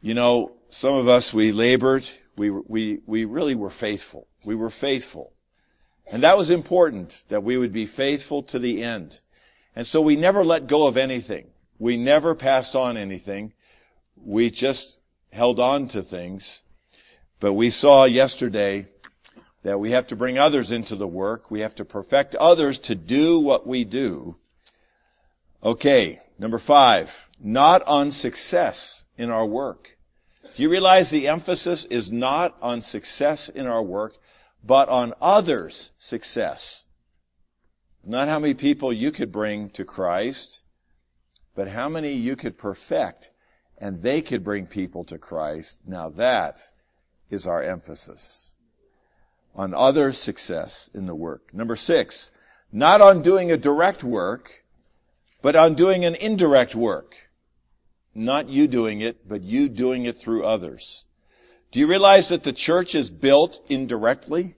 You 0.00 0.14
know, 0.14 0.59
some 0.70 0.94
of 0.94 1.08
us, 1.08 1.34
we 1.34 1.52
labored. 1.52 2.08
We, 2.36 2.50
we, 2.50 3.00
we 3.04 3.24
really 3.24 3.54
were 3.54 3.70
faithful. 3.70 4.28
We 4.44 4.54
were 4.54 4.70
faithful. 4.70 5.32
And 6.10 6.22
that 6.22 6.36
was 6.36 6.50
important, 6.50 7.24
that 7.28 7.42
we 7.42 7.56
would 7.56 7.72
be 7.72 7.86
faithful 7.86 8.42
to 8.44 8.58
the 8.58 8.82
end. 8.82 9.20
And 9.76 9.86
so 9.86 10.00
we 10.00 10.16
never 10.16 10.44
let 10.44 10.66
go 10.66 10.86
of 10.86 10.96
anything. 10.96 11.48
We 11.78 11.96
never 11.96 12.34
passed 12.34 12.74
on 12.74 12.96
anything. 12.96 13.52
We 14.16 14.50
just 14.50 15.00
held 15.32 15.60
on 15.60 15.88
to 15.88 16.02
things. 16.02 16.62
But 17.38 17.54
we 17.54 17.70
saw 17.70 18.04
yesterday 18.04 18.86
that 19.62 19.80
we 19.80 19.90
have 19.90 20.06
to 20.08 20.16
bring 20.16 20.38
others 20.38 20.72
into 20.72 20.96
the 20.96 21.08
work. 21.08 21.50
We 21.50 21.60
have 21.60 21.74
to 21.76 21.84
perfect 21.84 22.34
others 22.36 22.78
to 22.80 22.94
do 22.94 23.38
what 23.38 23.66
we 23.66 23.84
do. 23.84 24.36
Okay, 25.62 26.20
number 26.38 26.58
five, 26.58 27.28
not 27.38 27.82
on 27.86 28.10
success 28.10 29.04
in 29.16 29.30
our 29.30 29.46
work. 29.46 29.96
Do 30.60 30.64
you 30.64 30.70
realize 30.70 31.08
the 31.08 31.26
emphasis 31.26 31.86
is 31.86 32.12
not 32.12 32.54
on 32.60 32.82
success 32.82 33.48
in 33.48 33.66
our 33.66 33.82
work, 33.82 34.18
but 34.62 34.90
on 34.90 35.14
others' 35.18 35.92
success? 35.96 36.86
Not 38.04 38.28
how 38.28 38.38
many 38.38 38.52
people 38.52 38.92
you 38.92 39.10
could 39.10 39.32
bring 39.32 39.70
to 39.70 39.86
Christ, 39.86 40.64
but 41.54 41.68
how 41.68 41.88
many 41.88 42.12
you 42.12 42.36
could 42.36 42.58
perfect 42.58 43.30
and 43.78 44.02
they 44.02 44.20
could 44.20 44.44
bring 44.44 44.66
people 44.66 45.02
to 45.04 45.16
Christ. 45.16 45.78
Now 45.86 46.10
that 46.10 46.60
is 47.30 47.46
our 47.46 47.62
emphasis. 47.62 48.54
On 49.54 49.72
others' 49.72 50.18
success 50.18 50.90
in 50.92 51.06
the 51.06 51.14
work. 51.14 51.54
Number 51.54 51.74
six, 51.74 52.30
not 52.70 53.00
on 53.00 53.22
doing 53.22 53.50
a 53.50 53.56
direct 53.56 54.04
work, 54.04 54.62
but 55.40 55.56
on 55.56 55.72
doing 55.72 56.04
an 56.04 56.16
indirect 56.16 56.74
work. 56.74 57.29
Not 58.14 58.48
you 58.48 58.66
doing 58.66 59.00
it, 59.00 59.28
but 59.28 59.42
you 59.42 59.68
doing 59.68 60.04
it 60.04 60.16
through 60.16 60.44
others. 60.44 61.06
Do 61.70 61.78
you 61.78 61.86
realize 61.86 62.28
that 62.28 62.42
the 62.42 62.52
church 62.52 62.94
is 62.94 63.10
built 63.10 63.60
indirectly? 63.68 64.56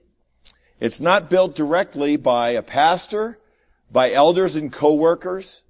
It's 0.79 0.99
not 0.99 1.29
built 1.29 1.55
directly 1.55 2.17
by 2.17 2.51
a 2.51 2.63
pastor, 2.63 3.39
by 3.91 4.11
elders 4.11 4.55
and 4.55 4.73
co-workers. 4.73 5.63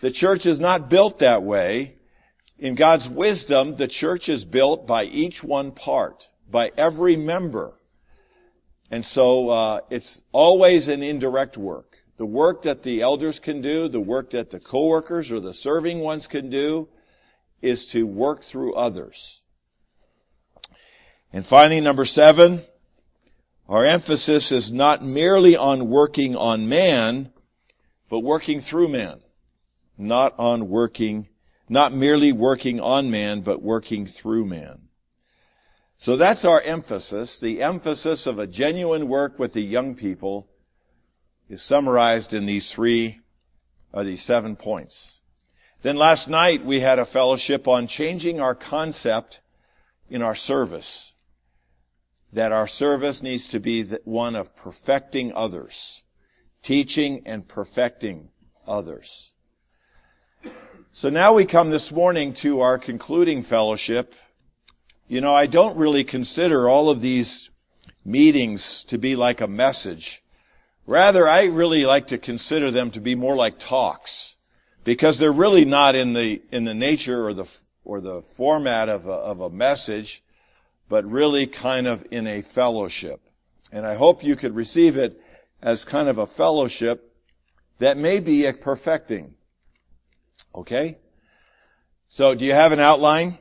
The 0.00 0.12
church 0.12 0.46
is 0.46 0.60
not 0.60 0.88
built 0.88 1.18
that 1.18 1.42
way. 1.42 1.96
In 2.58 2.76
God's 2.76 3.08
wisdom, 3.08 3.76
the 3.76 3.88
church 3.88 4.28
is 4.28 4.44
built 4.44 4.86
by 4.86 5.04
each 5.04 5.42
one 5.42 5.72
part, 5.72 6.30
by 6.48 6.70
every 6.76 7.16
member. 7.16 7.78
And 8.90 9.04
so 9.04 9.50
uh, 9.50 9.80
it's 9.90 10.22
always 10.32 10.88
an 10.88 11.02
indirect 11.02 11.56
work. 11.56 11.98
The 12.16 12.26
work 12.26 12.62
that 12.62 12.84
the 12.84 13.02
elders 13.02 13.38
can 13.38 13.60
do, 13.60 13.88
the 13.88 14.00
work 14.00 14.30
that 14.30 14.50
the 14.50 14.60
co-workers 14.60 15.30
or 15.30 15.40
the 15.40 15.52
serving 15.52 16.00
ones 16.00 16.26
can 16.26 16.48
do, 16.48 16.88
is 17.60 17.86
to 17.86 18.06
work 18.06 18.42
through 18.42 18.74
others. 18.74 19.44
And 21.32 21.44
finally, 21.44 21.80
number 21.80 22.04
seven, 22.04 22.60
our 23.68 23.84
emphasis 23.84 24.50
is 24.50 24.72
not 24.72 25.04
merely 25.04 25.56
on 25.56 25.88
working 25.88 26.34
on 26.36 26.68
man, 26.68 27.32
but 28.08 28.20
working 28.20 28.60
through 28.60 28.88
man. 28.88 29.20
Not 29.98 30.34
on 30.38 30.68
working, 30.68 31.28
not 31.68 31.92
merely 31.92 32.32
working 32.32 32.80
on 32.80 33.10
man, 33.10 33.40
but 33.40 33.60
working 33.60 34.06
through 34.06 34.46
man. 34.46 34.88
So 35.98 36.16
that's 36.16 36.44
our 36.44 36.62
emphasis. 36.62 37.40
The 37.40 37.60
emphasis 37.60 38.26
of 38.26 38.38
a 38.38 38.46
genuine 38.46 39.08
work 39.08 39.38
with 39.38 39.52
the 39.52 39.62
young 39.62 39.96
people 39.96 40.48
is 41.48 41.60
summarized 41.60 42.32
in 42.32 42.46
these 42.46 42.72
three, 42.72 43.20
or 43.92 44.04
these 44.04 44.22
seven 44.22 44.54
points. 44.54 45.17
Then 45.82 45.96
last 45.96 46.28
night 46.28 46.64
we 46.64 46.80
had 46.80 46.98
a 46.98 47.06
fellowship 47.06 47.68
on 47.68 47.86
changing 47.86 48.40
our 48.40 48.54
concept 48.54 49.40
in 50.10 50.22
our 50.22 50.34
service. 50.34 51.14
That 52.32 52.52
our 52.52 52.66
service 52.66 53.22
needs 53.22 53.46
to 53.48 53.60
be 53.60 53.84
one 54.04 54.34
of 54.34 54.56
perfecting 54.56 55.32
others. 55.34 56.04
Teaching 56.62 57.22
and 57.24 57.46
perfecting 57.46 58.30
others. 58.66 59.34
So 60.90 61.10
now 61.10 61.34
we 61.34 61.44
come 61.44 61.70
this 61.70 61.92
morning 61.92 62.32
to 62.34 62.60
our 62.60 62.76
concluding 62.76 63.44
fellowship. 63.44 64.14
You 65.06 65.20
know, 65.20 65.34
I 65.34 65.46
don't 65.46 65.76
really 65.76 66.02
consider 66.02 66.68
all 66.68 66.90
of 66.90 67.00
these 67.00 67.50
meetings 68.04 68.82
to 68.84 68.98
be 68.98 69.14
like 69.14 69.40
a 69.40 69.46
message. 69.46 70.24
Rather, 70.86 71.28
I 71.28 71.44
really 71.44 71.86
like 71.86 72.08
to 72.08 72.18
consider 72.18 72.72
them 72.72 72.90
to 72.90 73.00
be 73.00 73.14
more 73.14 73.36
like 73.36 73.60
talks 73.60 74.37
because 74.88 75.18
they're 75.18 75.30
really 75.30 75.66
not 75.66 75.94
in 75.94 76.14
the 76.14 76.40
in 76.50 76.64
the 76.64 76.72
nature 76.72 77.26
or 77.26 77.34
the 77.34 77.44
or 77.84 78.00
the 78.00 78.22
format 78.22 78.88
of 78.88 79.06
a, 79.06 79.12
of 79.12 79.38
a 79.38 79.50
message, 79.50 80.24
but 80.88 81.04
really 81.04 81.46
kind 81.46 81.86
of 81.86 82.06
in 82.10 82.26
a 82.26 82.40
fellowship. 82.40 83.20
And 83.70 83.84
I 83.84 83.96
hope 83.96 84.24
you 84.24 84.34
could 84.34 84.56
receive 84.56 84.96
it 84.96 85.20
as 85.60 85.84
kind 85.84 86.08
of 86.08 86.16
a 86.16 86.26
fellowship 86.26 87.14
that 87.80 87.98
may 87.98 88.18
be 88.18 88.46
a 88.46 88.54
perfecting. 88.54 89.34
Okay? 90.54 90.96
So 92.06 92.34
do 92.34 92.46
you 92.46 92.52
have 92.52 92.72
an 92.72 92.80
outline? 92.80 93.36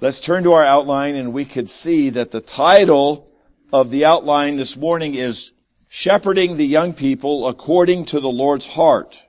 Let's 0.00 0.18
turn 0.18 0.42
to 0.42 0.54
our 0.54 0.64
outline 0.64 1.14
and 1.14 1.32
we 1.32 1.44
could 1.44 1.70
see 1.70 2.10
that 2.10 2.32
the 2.32 2.40
title 2.40 3.30
of 3.72 3.90
the 3.90 4.06
outline 4.06 4.56
this 4.56 4.76
morning 4.76 5.14
is 5.14 5.52
Shepherding 5.86 6.56
the 6.56 6.66
Young 6.66 6.94
People 6.94 7.46
According 7.46 8.06
to 8.06 8.18
the 8.18 8.28
Lord's 8.28 8.66
Heart 8.66 9.24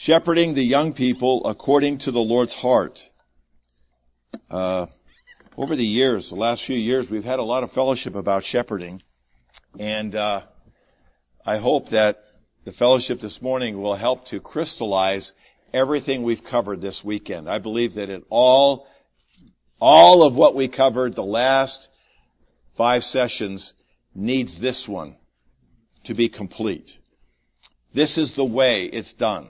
shepherding 0.00 0.54
the 0.54 0.62
young 0.62 0.92
people 0.92 1.44
according 1.44 1.98
to 1.98 2.12
the 2.12 2.20
Lord's 2.20 2.54
heart. 2.54 3.10
Uh, 4.48 4.86
over 5.56 5.74
the 5.74 5.84
years, 5.84 6.30
the 6.30 6.36
last 6.36 6.62
few 6.62 6.78
years, 6.78 7.10
we've 7.10 7.24
had 7.24 7.40
a 7.40 7.42
lot 7.42 7.64
of 7.64 7.72
fellowship 7.72 8.14
about 8.14 8.44
shepherding, 8.44 9.02
and 9.76 10.14
uh, 10.14 10.42
I 11.44 11.56
hope 11.56 11.88
that 11.88 12.22
the 12.64 12.70
fellowship 12.70 13.18
this 13.18 13.42
morning 13.42 13.82
will 13.82 13.96
help 13.96 14.24
to 14.26 14.38
crystallize 14.38 15.34
everything 15.74 16.22
we've 16.22 16.44
covered 16.44 16.80
this 16.80 17.02
weekend. 17.02 17.50
I 17.50 17.58
believe 17.58 17.94
that 17.94 18.08
it 18.08 18.22
all, 18.30 18.86
all 19.80 20.22
of 20.22 20.36
what 20.36 20.54
we 20.54 20.68
covered 20.68 21.14
the 21.14 21.24
last 21.24 21.90
five 22.76 23.02
sessions 23.02 23.74
needs 24.14 24.60
this 24.60 24.86
one 24.86 25.16
to 26.04 26.14
be 26.14 26.28
complete. 26.28 27.00
This 27.92 28.16
is 28.16 28.34
the 28.34 28.44
way 28.44 28.84
it's 28.84 29.12
done. 29.12 29.48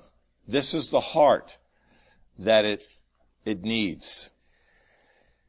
This 0.48 0.72
is 0.72 0.90
the 0.90 1.00
heart 1.00 1.58
that 2.38 2.64
it 2.64 2.84
it 3.44 3.62
needs. 3.62 4.30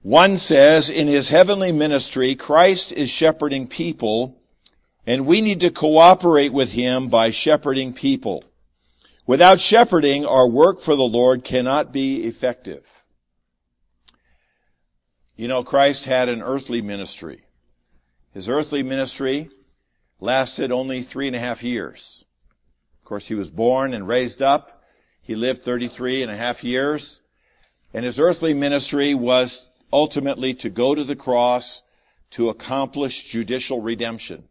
One 0.01 0.38
says, 0.38 0.89
in 0.89 1.08
his 1.08 1.29
heavenly 1.29 1.72
ministry, 1.72 2.36
Christ 2.36 2.94
is 2.94 3.10
shepherding 3.10 3.68
people, 3.68 4.41
and 5.06 5.25
we 5.25 5.41
need 5.41 5.60
to 5.62 5.72
cooperate 5.72 6.53
with 6.53 6.72
him 6.72 7.10
by 7.10 7.32
shepherding 7.32 7.94
people. 7.94 8.46
Without 9.27 9.60
shepherding, 9.60 10.25
our 10.25 10.48
work 10.48 10.79
for 10.79 10.96
the 10.96 11.03
Lord 11.03 11.44
cannot 11.44 11.91
be 11.91 12.24
effective. 12.24 13.03
You 15.36 15.48
know, 15.48 15.63
Christ 15.63 16.06
had 16.06 16.29
an 16.29 16.41
earthly 16.41 16.82
ministry. 16.82 17.44
His 18.32 18.48
earthly 18.48 18.84
ministry 18.84 19.50
lasted 20.22 20.72
only 20.72 21.01
three 21.01 21.27
and 21.27 21.36
a 21.36 21.39
half 21.39 21.63
years. 21.63 22.24
Of 23.01 23.06
course, 23.06 23.27
he 23.27 23.36
was 23.36 23.51
born 23.51 23.94
and 23.94 24.08
raised 24.08 24.41
up. 24.41 24.78
He 25.29 25.36
lived 25.36 25.62
33 25.62 26.24
and 26.24 26.31
a 26.31 26.36
half 26.36 26.63
years. 26.63 27.21
And 27.93 28.03
his 28.03 28.19
earthly 28.19 28.55
ministry 28.55 29.13
was 29.13 29.67
ultimately 29.93 30.55
to 30.55 30.71
go 30.71 30.95
to 30.95 31.03
the 31.03 31.15
cross 31.15 31.83
to 32.31 32.50
accomplish 32.50 33.25
judicial 33.25 33.79
redemption. 33.79 34.45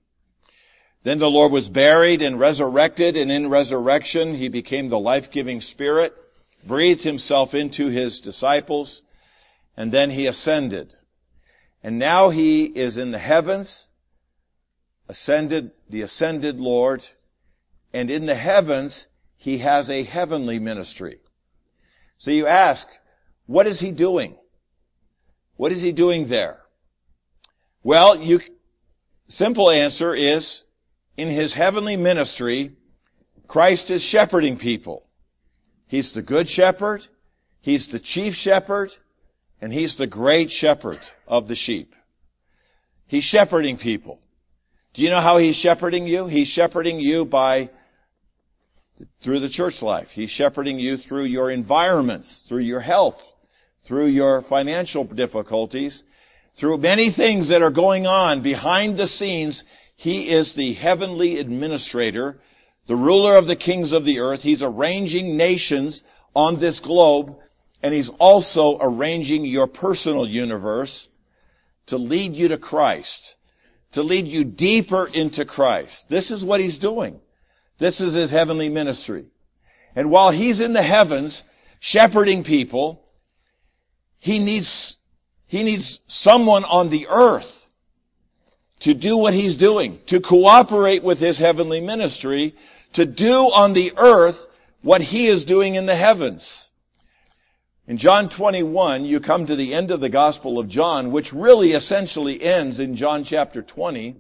Then 1.03 1.19
the 1.19 1.33
Lord 1.33 1.51
was 1.51 1.69
buried 1.69 2.23
and 2.23 2.39
resurrected, 2.39 3.17
and 3.17 3.29
in 3.29 3.49
resurrection 3.49 4.35
he 4.35 4.49
became 4.49 4.89
the 4.89 5.01
life-giving 5.01 5.63
spirit, 5.63 6.15
breathed 6.65 7.03
himself 7.03 7.57
into 7.57 7.89
his 7.89 8.21
disciples, 8.21 9.03
and 9.77 9.91
then 9.91 10.11
he 10.11 10.29
ascended. 10.29 10.95
And 11.83 11.99
now 11.99 12.31
he 12.31 12.67
is 12.67 12.97
in 12.97 13.11
the 13.11 13.19
heavens, 13.19 13.91
ascended, 15.09 15.73
the 15.91 16.03
ascended 16.03 16.61
Lord, 16.61 17.05
and 17.93 18.13
in 18.13 18.27
the 18.27 18.37
heavens 18.37 19.09
he 19.39 19.59
has 19.59 19.89
a 19.89 20.03
heavenly 20.03 20.59
ministry. 20.59 21.21
So 22.19 22.33
you 22.33 22.49
ask, 22.49 22.91
what 23.47 23.69
is 23.69 23.79
he 23.79 23.93
doing? 23.93 24.37
What 25.57 25.71
is 25.71 25.81
he 25.81 25.93
doing 25.93 26.27
there? 26.27 26.65
Well, 27.85 28.17
you, 28.17 28.41
simple 29.29 29.71
answer 29.71 30.13
is, 30.13 30.65
in 31.17 31.29
his 31.29 31.55
heavenly 31.55 31.97
ministry, 31.97 32.73
Christ 33.47 33.93
is 33.93 34.03
shepherding 34.03 34.59
people. 34.59 35.07
He's 35.87 36.13
the 36.13 36.23
good 36.23 36.49
shepherd. 36.49 37.07
He's 37.61 37.87
the 37.87 38.01
chief 38.01 38.35
shepherd. 38.35 38.97
And 39.61 39.73
he's 39.73 39.97
the 39.97 40.07
great 40.09 40.51
shepherd 40.51 40.99
of 41.27 41.47
the 41.47 41.55
sheep. 41.55 41.95
He's 43.07 43.25
shepherding 43.25 43.77
people. 43.77 44.21
Do 44.95 45.03
you 45.03 45.11
know 45.11 45.21
how 45.21 45.39
he's 45.39 45.57
shepherding 45.57 46.09
you? 46.09 46.27
He's 46.27 46.49
shepherding 46.49 46.99
you 46.99 47.25
by 47.25 47.71
through 49.21 49.41
the 49.41 49.49
church 49.49 49.83
life. 49.83 50.13
He's 50.13 50.31
shepherding 50.31 50.79
you 50.79 50.97
through 50.97 51.25
your 51.25 51.51
environments, 51.51 52.43
through 52.43 52.63
your 52.63 52.81
health, 52.81 53.25
through 53.83 54.07
your 54.07 54.43
financial 54.43 55.05
difficulties, 55.05 56.05
through 56.55 56.79
many 56.79 57.11
things 57.11 57.49
that 57.49 57.63
are 57.63 57.71
going 57.71 58.07
on 58.07 58.41
behind 58.41 58.97
the 58.97 59.07
scenes. 59.07 59.65
He 59.97 60.29
is 60.29 60.55
the 60.55 60.75
heavenly 60.75 61.39
administrator, 61.39 62.41
the 62.87 62.97
ruler 62.97 63.37
of 63.37 63.47
the 63.47 63.57
kings 63.57 63.93
of 63.93 64.05
the 64.05 64.21
earth. 64.21 64.43
He's 64.43 64.63
arranging 64.63 65.37
nations 65.37 66.05
on 66.35 66.57
this 66.57 66.81
globe, 66.81 67.37
and 67.83 67.95
he's 67.95 68.11
also 68.11 68.79
arranging 68.81 69.45
your 69.45 69.67
personal 69.67 70.27
universe 70.27 71.09
to 71.87 71.97
lead 71.97 72.35
you 72.35 72.49
to 72.49 72.59
Christ, 72.59 73.37
to 73.93 74.03
lead 74.03 74.27
you 74.27 74.45
deeper 74.45 75.09
into 75.13 75.45
Christ. 75.45 76.09
This 76.09 76.31
is 76.31 76.45
what 76.45 76.61
he's 76.61 76.79
doing. 76.79 77.21
This 77.79 78.01
is 78.01 78.15
his 78.15 78.31
heavenly 78.31 78.69
ministry. 78.69 79.27
And 79.95 80.11
while 80.11 80.31
he's 80.31 80.61
in 80.61 80.73
the 80.73 80.83
heavens, 80.83 81.45
shepherding 81.81 82.45
people, 82.45 83.05
he 84.19 84.39
needs, 84.39 84.97
he 85.47 85.63
needs 85.63 86.01
someone 86.07 86.65
on 86.65 86.91
the 86.91 87.07
earth 87.09 87.73
to 88.81 88.95
do 88.95 89.17
what 89.17 89.35
he's 89.35 89.57
doing, 89.57 89.99
to 90.07 90.21
cooperate 90.21 91.03
with 91.03 91.19
his 91.19 91.39
heavenly 91.39 91.81
ministry, 91.81 92.55
to 92.93 93.05
do 93.05 93.51
on 93.55 93.73
the 93.73 93.93
earth 93.97 94.47
what 94.83 95.03
he 95.03 95.27
is 95.27 95.45
doing 95.45 95.75
in 95.75 95.87
the 95.87 95.97
heavens. 95.97 96.71
In 97.87 97.97
John 97.97 98.29
21, 98.29 99.05
you 99.05 99.19
come 99.19 99.47
to 99.47 99.57
the 99.57 99.73
end 99.73 99.91
of 99.91 100.01
the 100.01 100.09
Gospel 100.09 100.59
of 100.59 100.69
John, 100.69 101.11
which 101.11 101.33
really 101.33 101.73
essentially 101.73 102.43
ends 102.43 102.79
in 102.79 102.95
John 102.95 103.25
chapter 103.25 103.63
20. 103.63 104.17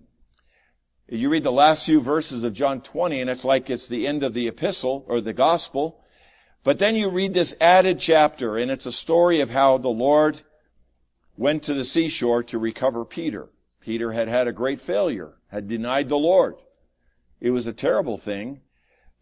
You 1.11 1.31
read 1.31 1.43
the 1.43 1.51
last 1.51 1.87
few 1.87 2.03
verses 2.03 2.45
of 2.45 2.53
John 2.53 2.83
20 2.83 3.23
and 3.23 3.31
it's 3.31 3.45
like 3.45 3.71
it's 3.71 3.89
the 3.89 4.07
end 4.07 4.23
of 4.23 4.35
the 4.35 4.47
epistle 4.47 5.05
or 5.09 5.23
the 5.23 5.33
gospel. 5.33 6.05
But 6.65 6.79
then 6.79 6.97
you 6.97 7.11
read 7.11 7.33
this 7.33 7.57
added 7.63 7.99
chapter, 7.99 8.59
and 8.59 8.71
it's 8.71 8.85
a 8.85 8.93
story 8.93 9.41
of 9.41 9.49
how 9.49 9.79
the 9.79 9.89
Lord 9.89 10.43
went 11.37 11.63
to 11.63 11.73
the 11.73 11.85
seashore 11.85 12.43
to 12.43 12.59
recover 12.59 13.07
Peter. 13.07 13.49
Peter 13.81 14.13
had 14.13 14.29
had 14.29 14.47
a 14.47 14.53
great 14.53 14.81
failure, 14.81 15.37
had 15.47 15.67
denied 15.67 16.11
the 16.11 16.19
Lord. 16.19 16.57
It 17.41 17.53
was 17.53 17.67
a 17.67 17.73
terrible 17.73 18.19
thing 18.19 18.61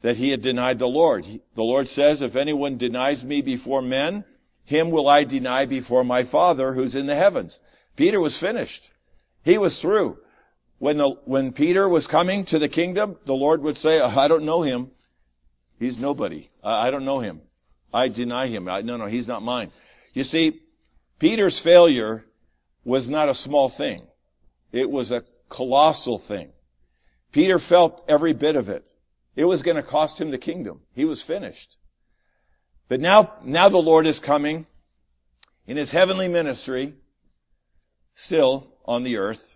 that 0.00 0.16
he 0.16 0.30
had 0.30 0.42
denied 0.42 0.80
the 0.80 0.88
Lord. 0.88 1.40
The 1.54 1.62
Lord 1.62 1.86
says, 1.86 2.20
if 2.20 2.34
anyone 2.34 2.78
denies 2.78 3.24
me 3.24 3.42
before 3.42 3.82
men, 3.82 4.24
him 4.64 4.90
will 4.90 5.08
I 5.08 5.22
deny 5.22 5.66
before 5.66 6.02
my 6.02 6.24
Father 6.24 6.72
who's 6.72 6.96
in 6.96 7.06
the 7.06 7.14
heavens. 7.14 7.60
Peter 7.94 8.20
was 8.20 8.38
finished. 8.38 8.90
He 9.44 9.56
was 9.56 9.80
through. 9.80 10.18
When 10.78 10.98
the, 10.98 11.10
when 11.24 11.52
Peter 11.52 11.88
was 11.88 12.06
coming 12.06 12.44
to 12.46 12.58
the 12.58 12.68
kingdom, 12.68 13.16
the 13.24 13.34
Lord 13.34 13.62
would 13.62 13.76
say, 13.76 13.98
uh, 13.98 14.08
I 14.08 14.28
don't 14.28 14.44
know 14.44 14.62
him. 14.62 14.90
He's 15.78 15.98
nobody. 15.98 16.48
I, 16.62 16.88
I 16.88 16.90
don't 16.90 17.04
know 17.04 17.20
him. 17.20 17.40
I 17.92 18.08
deny 18.08 18.48
him. 18.48 18.68
I, 18.68 18.82
no, 18.82 18.96
no, 18.96 19.06
he's 19.06 19.26
not 19.26 19.42
mine. 19.42 19.70
You 20.12 20.24
see, 20.24 20.60
Peter's 21.18 21.58
failure 21.58 22.26
was 22.84 23.08
not 23.08 23.28
a 23.28 23.34
small 23.34 23.68
thing. 23.68 24.02
It 24.72 24.90
was 24.90 25.10
a 25.10 25.24
colossal 25.48 26.18
thing. 26.18 26.52
Peter 27.32 27.58
felt 27.58 28.04
every 28.08 28.32
bit 28.32 28.56
of 28.56 28.68
it. 28.68 28.94
It 29.34 29.44
was 29.44 29.62
going 29.62 29.76
to 29.76 29.82
cost 29.82 30.20
him 30.20 30.30
the 30.30 30.38
kingdom. 30.38 30.80
He 30.94 31.04
was 31.04 31.22
finished. 31.22 31.78
But 32.88 33.00
now, 33.00 33.34
now 33.42 33.68
the 33.68 33.78
Lord 33.78 34.06
is 34.06 34.20
coming 34.20 34.66
in 35.66 35.76
his 35.76 35.90
heavenly 35.90 36.28
ministry, 36.28 36.94
still 38.12 38.74
on 38.84 39.02
the 39.02 39.16
earth. 39.16 39.55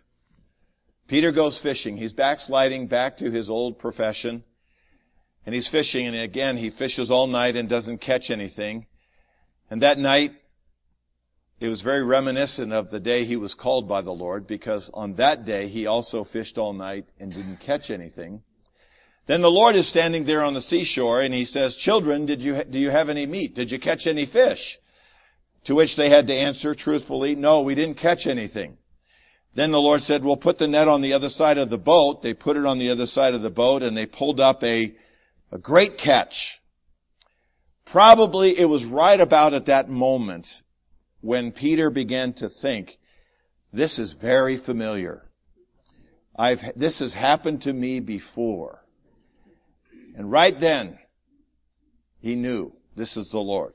Peter 1.11 1.33
goes 1.33 1.59
fishing. 1.59 1.97
He's 1.97 2.13
backsliding 2.13 2.87
back 2.87 3.17
to 3.17 3.33
his 3.33 3.51
old 3.51 3.81
profession 3.81 4.45
and 5.45 5.57
he's 5.57 5.67
fishing, 5.67 6.07
and 6.07 6.15
again, 6.15 6.57
he 6.57 6.71
fishes 6.71 7.11
all 7.11 7.27
night 7.27 7.57
and 7.57 7.69
doesn't 7.69 8.01
catch 8.01 8.31
anything. 8.31 8.87
And 9.69 9.83
that 9.83 9.99
night, 9.99 10.35
it 11.59 11.67
was 11.67 11.83
very 11.83 12.05
reminiscent 12.05 12.73
of 12.73 12.93
the 12.93 13.01
day 13.01 13.25
he 13.25 13.35
was 13.35 13.57
called 13.57 13.89
by 13.89 14.03
the 14.03 14.13
Lord, 14.13 14.47
because 14.47 14.89
on 14.95 15.15
that 15.15 15.45
day, 15.45 15.67
he 15.67 15.85
also 15.85 16.23
fished 16.23 16.59
all 16.59 16.75
night 16.75 17.07
and 17.19 17.35
didn't 17.35 17.59
catch 17.59 17.91
anything. 17.91 18.45
Then 19.27 19.41
the 19.41 19.51
Lord 19.51 19.75
is 19.75 19.89
standing 19.89 20.27
there 20.27 20.45
on 20.45 20.55
the 20.55 20.61
seashore, 20.61 21.23
and 21.23 21.35
he 21.35 21.45
says, 21.45 21.77
Children, 21.77 22.25
did 22.25 22.41
you, 22.41 22.63
do 22.63 22.79
you 22.79 22.91
have 22.91 23.09
any 23.09 23.27
meat? 23.27 23.57
Did 23.57 23.73
you 23.73 23.81
catch 23.81 24.07
any 24.07 24.27
fish? 24.27 24.79
To 25.65 25.75
which 25.75 25.97
they 25.97 26.09
had 26.09 26.29
to 26.29 26.35
answer 26.35 26.73
truthfully, 26.73 27.35
No, 27.35 27.63
we 27.63 27.75
didn't 27.75 27.97
catch 27.97 28.29
anything. 28.29 28.77
Then 29.55 29.71
the 29.71 29.81
Lord 29.81 30.03
said, 30.03 30.25
Well, 30.25 30.37
put 30.37 30.59
the 30.59 30.69
net 30.69 30.89
on 30.89 31.01
the 31.01 31.13
other 31.13 31.29
side 31.29 31.59
of 31.59 31.71
the 31.71 31.79
boat. 31.79 32.23
They 32.23 32.35
put 32.35 32.57
it 32.57 32.67
on 32.67 32.79
the 32.79 32.91
other 32.91 33.07
side 33.07 33.35
of 33.35 33.43
the 33.43 33.51
boat, 33.51 33.83
and 33.83 33.97
they 33.97 34.07
pulled 34.07 34.41
up 34.41 34.63
a 34.63 34.95
a 35.53 35.59
great 35.59 35.99
catch. 35.99 36.61
Probably 37.85 38.59
it 38.59 38.67
was 38.67 38.85
right 38.85 39.21
about 39.21 39.55
at 39.55 39.67
that 39.67 39.89
moment 39.89 40.63
when 41.21 41.53
Peter 41.53 41.91
began 41.91 42.33
to 42.35 42.49
think, 42.49 42.99
this 43.73 43.99
is 43.99 44.13
very 44.13 44.57
familiar. 44.57 45.29
I've, 46.37 46.63
this 46.77 47.01
has 47.01 47.15
happened 47.15 47.63
to 47.63 47.73
me 47.73 48.01
before. 48.01 48.85
And 50.17 50.31
right 50.31 50.59
then, 50.59 50.99
he 52.21 52.35
knew 52.35 52.75
this 52.97 53.17
is 53.17 53.31
the 53.31 53.41
Lord. 53.41 53.75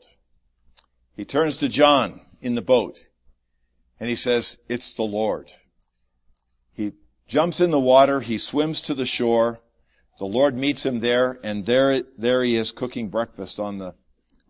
He 1.15 1.25
turns 1.25 1.57
to 1.57 1.69
John 1.69 2.21
in 2.41 2.55
the 2.55 2.61
boat 2.61 3.07
and 3.99 4.09
he 4.09 4.15
says, 4.15 4.57
it's 4.67 4.93
the 4.93 5.03
Lord. 5.03 5.51
He 6.75 6.93
jumps 7.27 7.59
in 7.61 7.71
the 7.71 7.79
water, 7.79 8.19
he 8.19 8.37
swims 8.37 8.81
to 8.81 8.93
the 8.93 9.05
shore, 9.05 9.61
the 10.17 10.25
Lord 10.25 10.57
meets 10.57 10.85
him 10.85 10.99
there, 10.99 11.39
and 11.43 11.65
there, 11.65 12.03
there 12.17 12.43
he 12.43 12.55
is 12.55 12.71
cooking 12.71 13.09
breakfast 13.09 13.59
on 13.59 13.79
the, 13.79 13.95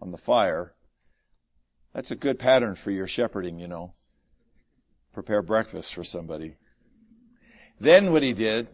on 0.01 0.11
the 0.11 0.17
fire. 0.17 0.75
That's 1.93 2.11
a 2.11 2.15
good 2.15 2.37
pattern 2.37 2.75
for 2.75 2.91
your 2.91 3.07
shepherding, 3.07 3.59
you 3.59 3.67
know. 3.67 3.93
Prepare 5.13 5.41
breakfast 5.41 5.93
for 5.93 6.03
somebody. 6.03 6.57
Then 7.79 8.11
what 8.11 8.21
he 8.21 8.33
did, 8.33 8.67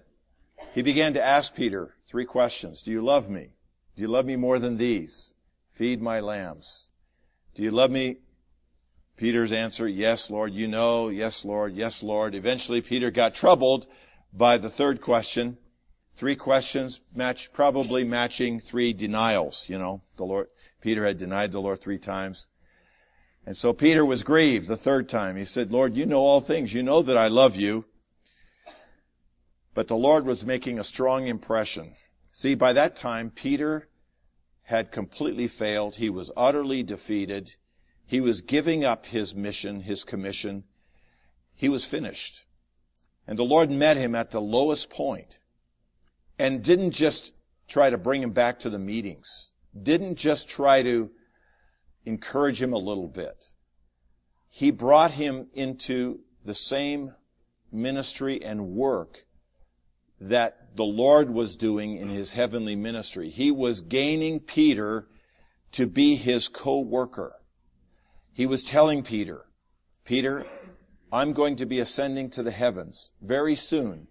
he 0.74 0.82
began 0.82 1.14
to 1.14 1.24
ask 1.24 1.56
Peter 1.56 1.96
three 2.06 2.26
questions. 2.26 2.82
Do 2.82 2.92
you 2.92 3.02
love 3.02 3.30
me? 3.30 3.54
Do 3.96 4.02
you 4.02 4.08
love 4.08 4.26
me 4.26 4.36
more 4.36 4.60
than 4.60 4.78
these? 4.78 5.34
Feed 5.72 6.02
my 6.02 6.20
lambs. 6.20 6.90
Do 7.56 7.64
you 7.64 7.72
love 7.72 7.92
me? 7.92 8.18
Peter's 9.22 9.52
answer, 9.52 9.88
yes, 9.88 10.32
Lord, 10.32 10.52
you 10.52 10.68
know, 10.68 11.10
yes, 11.10 11.46
Lord, 11.46 11.76
yes, 11.76 12.02
Lord. 12.02 12.34
Eventually 12.34 12.82
Peter 12.82 13.12
got 13.12 13.36
troubled 13.36 13.86
by 14.34 14.58
the 14.58 14.68
third 14.68 15.00
question. 15.00 15.60
Three 16.16 16.36
questions 16.36 17.02
match, 17.14 17.54
probably 17.54 18.04
matching 18.04 18.60
three 18.60 18.94
denials, 18.94 19.70
you 19.70 19.78
know. 19.78 20.02
The 20.18 20.24
Lord, 20.24 20.48
Peter 20.82 21.06
had 21.06 21.20
denied 21.20 21.52
the 21.52 21.62
Lord 21.62 21.82
three 21.82 22.00
times. 22.00 22.48
And 23.46 23.56
so 23.56 23.74
Peter 23.74 24.04
was 24.04 24.24
grieved 24.24 24.68
the 24.68 24.76
third 24.76 25.08
time. 25.08 25.38
He 25.38 25.46
said, 25.46 25.72
Lord, 25.72 25.96
you 25.96 26.08
know 26.08 26.22
all 26.22 26.42
things. 26.42 26.74
You 26.74 26.82
know 26.82 27.04
that 27.04 27.16
I 27.16 27.28
love 27.28 27.56
you. 27.56 27.86
But 29.76 29.88
the 29.88 29.96
Lord 29.96 30.26
was 30.26 30.48
making 30.48 30.80
a 30.80 30.84
strong 30.84 31.28
impression. 31.28 31.94
See, 32.32 32.56
by 32.56 32.74
that 32.74 32.96
time, 32.96 33.30
Peter 33.30 33.88
had 34.64 34.92
completely 34.92 35.48
failed. 35.48 35.98
He 35.98 36.10
was 36.10 36.32
utterly 36.36 36.82
defeated. 36.82 37.54
He 38.12 38.20
was 38.20 38.42
giving 38.42 38.84
up 38.84 39.06
his 39.06 39.34
mission, 39.34 39.84
his 39.84 40.04
commission. 40.04 40.66
He 41.56 41.70
was 41.70 41.86
finished. 41.86 42.44
And 43.26 43.40
the 43.40 43.46
Lord 43.46 43.72
met 43.72 43.96
him 43.96 44.16
at 44.16 44.32
the 44.32 44.42
lowest 44.42 44.90
point 44.90 45.40
and 46.38 46.62
didn't 46.62 46.92
just 46.92 47.34
try 47.70 47.90
to 47.90 47.98
bring 47.98 48.22
him 48.22 48.32
back 48.32 48.60
to 48.60 48.70
the 48.70 48.78
meetings, 48.78 49.52
didn't 49.82 50.16
just 50.16 50.50
try 50.50 50.84
to 50.84 51.10
encourage 52.04 52.62
him 52.62 52.74
a 52.74 52.78
little 52.78 53.08
bit. 53.08 53.46
He 54.50 54.72
brought 54.72 55.12
him 55.12 55.48
into 55.54 56.20
the 56.44 56.54
same 56.54 57.16
ministry 57.72 58.44
and 58.44 58.76
work 58.76 59.24
that 60.20 60.76
the 60.76 60.84
Lord 60.84 61.32
was 61.32 61.56
doing 61.56 61.96
in 61.96 62.10
his 62.10 62.34
heavenly 62.34 62.76
ministry. 62.76 63.30
He 63.30 63.52
was 63.52 63.80
gaining 63.80 64.42
Peter 64.42 65.08
to 65.72 65.88
be 65.88 66.16
his 66.18 66.50
co-worker. 66.50 67.38
He 68.34 68.46
was 68.46 68.64
telling 68.64 69.04
Peter, 69.04 69.46
Peter, 70.06 70.46
I'm 71.12 71.34
going 71.34 71.58
to 71.58 71.66
be 71.66 71.80
ascending 71.80 72.30
to 72.32 72.44
the 72.44 72.52
heavens 72.52 73.12
very 73.22 73.56
soon. 73.56 74.08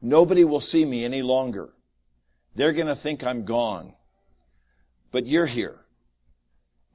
Nobody 0.00 0.44
will 0.44 0.60
see 0.60 0.84
me 0.84 1.04
any 1.04 1.20
longer. 1.20 1.74
They're 2.54 2.72
going 2.72 2.86
to 2.86 2.96
think 2.96 3.22
I'm 3.22 3.44
gone. 3.44 3.94
But 5.10 5.26
you're 5.26 5.46
here. 5.46 5.80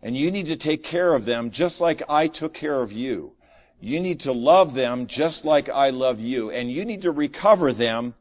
And 0.01 0.15
you 0.17 0.32
need 0.32 0.47
to 0.47 0.56
take 0.56 0.84
care 0.84 1.13
of 1.13 1.25
them 1.25 1.51
just 1.51 1.80
like 1.80 2.01
I 2.10 2.28
took 2.28 2.54
care 2.54 2.82
of 2.82 2.91
you. 2.91 3.36
You 3.80 3.99
need 3.99 4.19
to 4.21 4.32
love 4.32 4.73
them 4.73 5.06
just 5.06 5.45
like 5.45 5.69
I 5.69 5.91
love 5.91 6.19
you. 6.19 6.49
And 6.49 6.71
you 6.71 6.86
need 6.86 7.04
to 7.04 7.12
recover 7.12 7.71
them 7.71 8.15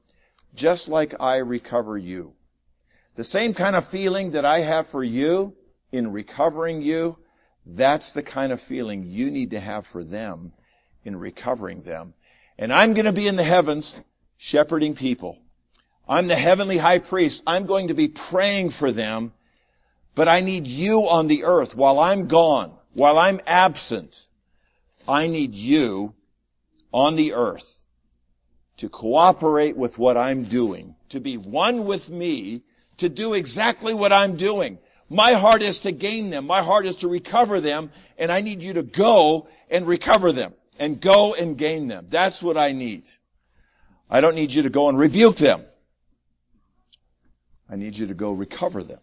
just 0.54 0.88
like 0.88 1.14
I 1.18 1.36
recover 1.36 1.96
you. 1.96 2.34
The 3.14 3.24
same 3.24 3.54
kind 3.54 3.76
of 3.76 3.86
feeling 3.86 4.32
that 4.32 4.44
I 4.44 4.60
have 4.60 4.86
for 4.86 5.04
you 5.04 5.56
in 5.92 6.12
recovering 6.12 6.82
you, 6.82 7.18
that's 7.66 8.12
the 8.12 8.22
kind 8.22 8.52
of 8.52 8.60
feeling 8.60 9.04
you 9.06 9.30
need 9.30 9.50
to 9.50 9.60
have 9.60 9.86
for 9.86 10.04
them 10.04 10.52
in 11.04 11.16
recovering 11.16 11.82
them. 11.82 12.14
And 12.58 12.72
I'm 12.72 12.94
going 12.94 13.06
to 13.06 13.12
be 13.12 13.26
in 13.26 13.36
the 13.36 13.44
heavens 13.44 13.96
shepherding 14.36 14.94
people. 14.94 15.38
I'm 16.08 16.28
the 16.28 16.36
heavenly 16.36 16.78
high 16.78 16.98
priest. 16.98 17.42
I'm 17.46 17.66
going 17.66 17.88
to 17.88 17.94
be 17.94 18.08
praying 18.08 18.70
for 18.70 18.92
them, 18.92 19.32
but 20.14 20.28
I 20.28 20.40
need 20.40 20.66
you 20.66 21.08
on 21.10 21.26
the 21.26 21.44
earth 21.44 21.74
while 21.74 21.98
I'm 21.98 22.28
gone, 22.28 22.72
while 22.92 23.18
I'm 23.18 23.40
absent. 23.46 24.28
I 25.08 25.26
need 25.26 25.54
you 25.54 26.14
on 26.92 27.16
the 27.16 27.32
earth 27.32 27.84
to 28.76 28.88
cooperate 28.88 29.76
with 29.76 29.98
what 29.98 30.16
I'm 30.16 30.42
doing, 30.42 30.96
to 31.08 31.20
be 31.20 31.36
one 31.36 31.84
with 31.84 32.10
me, 32.10 32.62
to 32.98 33.08
do 33.08 33.34
exactly 33.34 33.94
what 33.94 34.12
I'm 34.12 34.36
doing. 34.36 34.78
My 35.08 35.32
heart 35.32 35.62
is 35.62 35.80
to 35.80 35.92
gain 35.92 36.30
them. 36.30 36.46
My 36.46 36.62
heart 36.62 36.86
is 36.86 36.96
to 36.96 37.08
recover 37.08 37.60
them, 37.60 37.90
and 38.18 38.32
I 38.32 38.40
need 38.40 38.62
you 38.62 38.72
to 38.74 38.82
go 38.82 39.48
and 39.70 39.86
recover 39.86 40.32
them 40.32 40.54
and 40.78 41.00
go 41.00 41.34
and 41.34 41.56
gain 41.56 41.88
them. 41.88 42.06
That's 42.08 42.42
what 42.42 42.56
I 42.56 42.72
need. 42.72 43.08
I 44.10 44.20
don't 44.20 44.34
need 44.34 44.52
you 44.52 44.62
to 44.62 44.70
go 44.70 44.88
and 44.88 44.98
rebuke 44.98 45.36
them. 45.36 45.64
I 47.68 47.76
need 47.76 47.96
you 47.96 48.06
to 48.06 48.14
go 48.14 48.32
recover 48.32 48.82
them. 48.82 49.00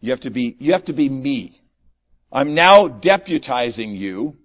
You 0.00 0.10
have 0.10 0.20
to 0.20 0.30
be, 0.30 0.56
you 0.58 0.72
have 0.72 0.84
to 0.84 0.92
be 0.92 1.08
me. 1.08 1.60
I'm 2.32 2.54
now 2.54 2.88
deputizing 2.88 3.96
you 3.96 4.38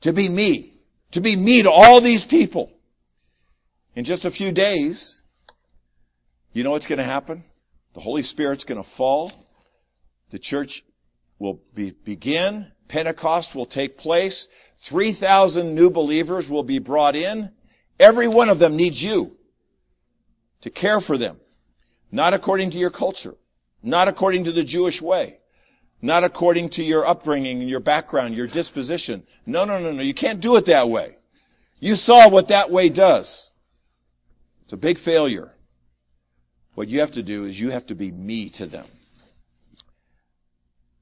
to 0.00 0.12
be 0.12 0.28
me, 0.28 0.72
to 1.10 1.20
be 1.20 1.36
me 1.36 1.62
to 1.62 1.70
all 1.70 2.00
these 2.00 2.24
people. 2.24 2.72
In 3.94 4.04
just 4.04 4.24
a 4.24 4.30
few 4.30 4.52
days, 4.52 5.24
you 6.52 6.62
know 6.64 6.70
what's 6.70 6.86
going 6.86 6.98
to 6.98 7.04
happen? 7.04 7.44
The 7.94 8.00
Holy 8.00 8.22
Spirit's 8.22 8.64
going 8.64 8.82
to 8.82 8.88
fall. 8.88 9.32
The 10.30 10.38
church 10.38 10.84
will 11.38 11.60
be, 11.74 11.90
begin. 11.90 12.72
Pentecost 12.88 13.54
will 13.54 13.66
take 13.66 13.98
place. 13.98 14.48
3,000 14.78 15.74
new 15.74 15.90
believers 15.90 16.48
will 16.48 16.62
be 16.62 16.78
brought 16.78 17.16
in. 17.16 17.52
Every 17.98 18.28
one 18.28 18.48
of 18.48 18.58
them 18.58 18.76
needs 18.76 19.02
you 19.02 19.36
to 20.60 20.70
care 20.70 21.00
for 21.00 21.18
them. 21.18 21.38
Not 22.10 22.34
according 22.34 22.70
to 22.70 22.78
your 22.78 22.90
culture. 22.90 23.36
Not 23.82 24.08
according 24.08 24.44
to 24.44 24.52
the 24.52 24.64
Jewish 24.64 25.00
way. 25.00 25.38
Not 26.02 26.24
according 26.24 26.70
to 26.70 26.84
your 26.84 27.06
upbringing 27.06 27.60
and 27.60 27.68
your 27.68 27.80
background, 27.80 28.34
your 28.34 28.46
disposition. 28.46 29.24
No, 29.44 29.64
no, 29.64 29.78
no, 29.78 29.92
no. 29.92 30.02
You 30.02 30.14
can't 30.14 30.40
do 30.40 30.56
it 30.56 30.64
that 30.66 30.88
way. 30.88 31.16
You 31.78 31.94
saw 31.94 32.28
what 32.28 32.48
that 32.48 32.70
way 32.70 32.88
does. 32.88 33.50
It's 34.64 34.72
a 34.72 34.78
big 34.78 34.98
failure. 34.98 35.54
What 36.80 36.88
you 36.88 37.00
have 37.00 37.10
to 37.10 37.22
do 37.22 37.44
is 37.44 37.60
you 37.60 37.68
have 37.72 37.84
to 37.88 37.94
be 37.94 38.10
me 38.10 38.48
to 38.48 38.64
them. 38.64 38.86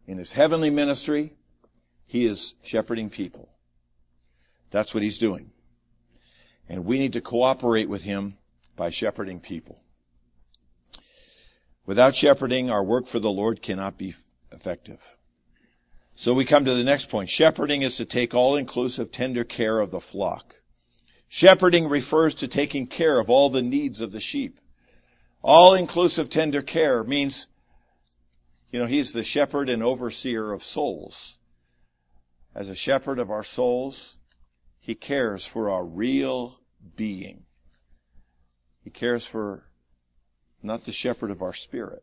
In 0.09 0.19
his 0.19 0.33
heavenly 0.33 0.71
ministry, 0.71 1.35
he 2.05 2.25
is 2.25 2.57
shepherding 2.65 3.11
people. 3.11 3.49
That's 4.73 4.93
what 4.93 5.05
he's 5.05 5.19
doing. 5.19 5.53
And 6.69 6.85
we 6.85 6.99
need 6.99 7.13
to 7.13 7.21
cooperate 7.21 7.89
with 7.89 8.03
him 8.03 8.39
by 8.75 8.91
shepherding 8.91 9.39
people. 9.39 9.81
Without 11.87 12.17
shepherding, 12.17 12.73
our 12.73 12.83
work 12.83 13.07
for 13.07 13.21
the 13.21 13.31
Lord 13.31 13.63
cannot 13.63 13.97
be 13.97 14.15
effective. 14.51 15.17
So 16.17 16.35
we 16.35 16.45
come 16.45 16.65
to 16.65 16.75
the 16.75 16.83
next 16.83 17.09
point. 17.09 17.31
Shepherding 17.31 17.83
is 17.83 17.97
to 17.99 18.05
take 18.05 18.35
all-inclusive 18.35 19.13
tender 19.13 19.45
care 19.45 19.79
of 19.79 19.93
the 19.93 20.01
flock. 20.01 20.57
Shepherding 21.29 21.89
refers 21.89 22.35
to 22.35 22.49
taking 22.49 22.89
care 22.89 23.21
of 23.21 23.31
all 23.31 23.49
the 23.49 23.63
needs 23.63 24.01
of 24.01 24.11
the 24.11 24.19
sheep. 24.19 24.59
All-inclusive 25.43 26.31
tender 26.31 26.63
care 26.63 27.05
means, 27.05 27.49
you 28.71 28.81
know, 28.81 28.87
he's 28.87 29.13
the 29.13 29.23
shepherd 29.23 29.69
and 29.69 29.83
overseer 29.83 30.53
of 30.53 30.63
souls. 30.63 31.41
As 32.55 32.69
a 32.69 32.75
shepherd 32.75 33.19
of 33.19 33.31
our 33.31 33.45
souls, 33.45 34.19
he 34.79 34.95
cares 34.95 35.47
for 35.47 35.71
our 35.71 35.87
real 35.87 36.61
being. 36.97 37.45
He 38.83 38.91
cares 38.91 39.27
for 39.27 39.65
not 40.63 40.85
the 40.85 40.93
shepherd 40.93 41.31
of 41.31 41.43
our 41.43 41.53
spirit. 41.53 42.03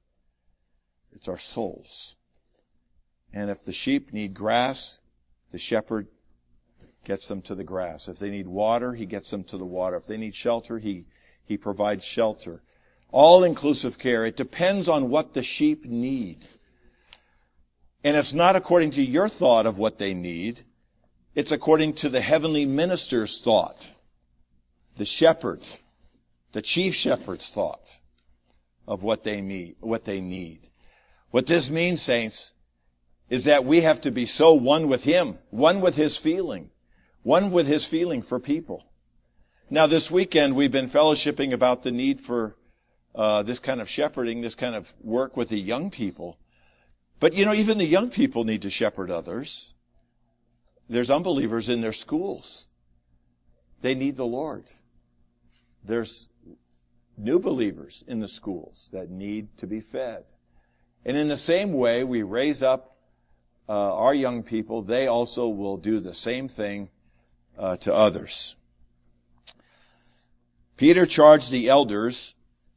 It's 1.12 1.28
our 1.28 1.38
souls. 1.38 2.16
And 3.34 3.50
if 3.50 3.64
the 3.64 3.74
sheep 3.74 4.14
need 4.14 4.34
grass, 4.34 5.00
the 5.52 5.58
shepherd 5.58 6.08
gets 7.04 7.28
them 7.28 7.42
to 7.44 7.56
the 7.56 7.64
grass. 7.64 8.08
If 8.08 8.20
they 8.20 8.30
need 8.30 8.48
water, 8.48 8.94
he 8.94 9.06
gets 9.06 9.30
them 9.30 9.44
to 9.46 9.58
the 9.58 9.66
water. 9.66 9.98
If 9.98 10.08
they 10.08 10.18
need 10.18 10.36
shelter, 10.36 10.80
he, 10.80 11.06
he 11.44 11.58
provides 11.58 12.06
shelter. 12.06 12.62
All 13.16 13.46
inclusive 13.46 13.98
care. 13.98 14.26
It 14.26 14.36
depends 14.36 14.90
on 14.90 15.10
what 15.10 15.36
the 15.36 15.42
sheep 15.42 15.86
need. 15.86 16.40
And 18.04 18.18
it's 18.18 18.34
not 18.34 18.58
according 18.58 18.92
to 18.92 19.02
your 19.02 19.30
thought 19.30 19.66
of 19.66 19.78
what 19.78 20.00
they 20.00 20.14
need. 20.14 20.64
It's 21.34 21.54
according 21.54 21.94
to 21.94 22.10
the 22.10 22.20
heavenly 22.20 22.66
minister's 22.66 23.42
thought, 23.42 23.94
the 24.98 25.06
shepherd, 25.06 25.62
the 26.52 26.62
chief 26.62 26.94
shepherd's 26.94 27.50
thought 27.50 28.02
of 28.86 29.02
what 29.02 29.24
they 29.24 29.40
need, 29.40 29.78
what 29.80 30.04
they 30.04 30.20
need. 30.20 30.68
What 31.32 31.48
this 31.48 31.72
means, 31.72 32.02
saints, 32.02 32.54
is 33.30 33.46
that 33.46 33.64
we 33.64 33.80
have 33.80 34.02
to 34.02 34.12
be 34.12 34.26
so 34.26 34.54
one 34.54 34.90
with 34.90 35.06
Him, 35.06 35.38
one 35.52 35.80
with 35.80 35.96
His 35.96 36.18
feeling, 36.18 36.70
one 37.24 37.50
with 37.50 37.66
His 37.66 37.86
feeling 37.86 38.22
for 38.22 38.42
people. 38.42 38.90
Now, 39.70 39.88
this 39.88 40.12
weekend 40.12 40.54
we've 40.54 40.70
been 40.70 40.90
fellowshipping 40.90 41.54
about 41.54 41.84
the 41.84 41.94
need 41.94 42.20
for 42.20 42.58
uh, 43.16 43.44
this 43.44 43.60
kind 43.60 43.82
of 43.82 43.90
shepherding, 43.90 44.42
this 44.42 44.56
kind 44.56 44.76
of 44.76 44.94
work 45.02 45.38
with 45.38 45.50
the 45.50 45.60
young 45.60 45.90
people. 45.90 46.38
But 47.20 47.34
you 47.34 47.46
know, 47.46 47.54
even 47.54 47.78
the 47.78 47.86
young 47.86 48.10
people 48.10 48.44
need 48.44 48.62
to 48.64 48.70
shepherd 48.70 49.10
others. 49.10 49.74
There's 50.90 51.10
unbelievers 51.10 51.70
in 51.70 51.82
their 51.82 51.94
schools. 51.94 52.70
They 53.82 53.96
need 53.96 54.18
the 54.18 54.26
Lord. 54.26 54.66
There's 55.84 56.30
new 57.18 57.40
believers 57.40 58.04
in 58.08 58.20
the 58.20 58.28
schools 58.28 58.90
that 58.92 59.10
need 59.10 59.58
to 59.58 59.68
be 59.68 59.80
fed. 59.80 60.26
And 61.06 61.16
in 61.16 61.28
the 61.28 61.38
same 61.38 61.72
way, 61.72 62.04
we 62.04 62.24
raise 62.24 62.62
up 62.62 62.98
uh, 63.70 63.96
our 63.96 64.14
young 64.14 64.44
people. 64.44 64.82
They 64.82 65.08
also 65.08 65.48
will 65.48 65.78
do 65.78 66.00
the 66.00 66.14
same 66.14 66.48
thing 66.48 66.90
uh, 67.58 67.78
to 67.78 67.94
others. 67.94 68.56
Peter 70.78 71.06
charged 71.06 71.52
the 71.52 71.70
elders 71.70 72.36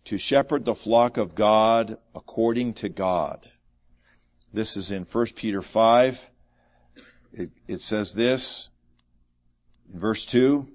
to 0.09 0.17
shepherd 0.17 0.65
the 0.65 0.75
flock 0.75 1.19
of 1.19 1.35
God 1.35 1.99
according 2.15 2.73
to 2.73 2.89
God. 2.89 3.47
This 4.51 4.75
is 4.75 4.91
in 4.91 5.03
1 5.03 5.27
Peter 5.37 5.61
5, 5.61 6.31
it, 7.35 7.51
it 7.67 7.81
says 7.81 8.15
this 8.15 8.71
in 9.93 9.99
verse 9.99 10.25
2 10.25 10.67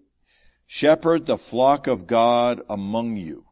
Shepherd 0.68 1.26
the 1.26 1.40
flock 1.40 1.88
of 1.88 2.06
God 2.06 2.62
among 2.70 3.18
you, 3.18 3.48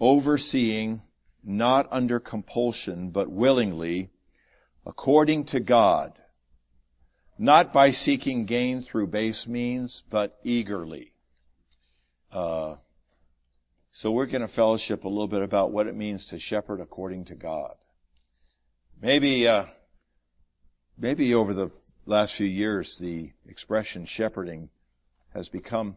overseeing, 0.00 1.02
not 1.42 1.86
under 1.90 2.18
compulsion, 2.18 3.10
but 3.10 3.30
willingly, 3.30 4.12
according 4.86 5.44
to 5.44 5.60
God, 5.60 6.22
not 7.36 7.70
by 7.70 7.90
seeking 7.90 8.46
gain 8.46 8.80
through 8.80 9.08
base 9.08 9.46
means, 9.46 10.04
but 10.08 10.38
eagerly. 10.42 11.12
Uh, 12.32 12.76
so 13.96 14.10
we're 14.10 14.26
going 14.26 14.42
to 14.42 14.48
fellowship 14.48 15.04
a 15.04 15.08
little 15.08 15.28
bit 15.28 15.40
about 15.40 15.70
what 15.70 15.86
it 15.86 15.94
means 15.94 16.26
to 16.26 16.36
shepherd 16.36 16.80
according 16.80 17.24
to 17.26 17.36
God. 17.36 17.76
Maybe, 19.00 19.46
uh, 19.46 19.66
maybe 20.98 21.32
over 21.32 21.54
the 21.54 21.70
last 22.04 22.34
few 22.34 22.44
years, 22.44 22.98
the 22.98 23.30
expression 23.46 24.04
shepherding 24.04 24.70
has 25.32 25.48
become 25.48 25.94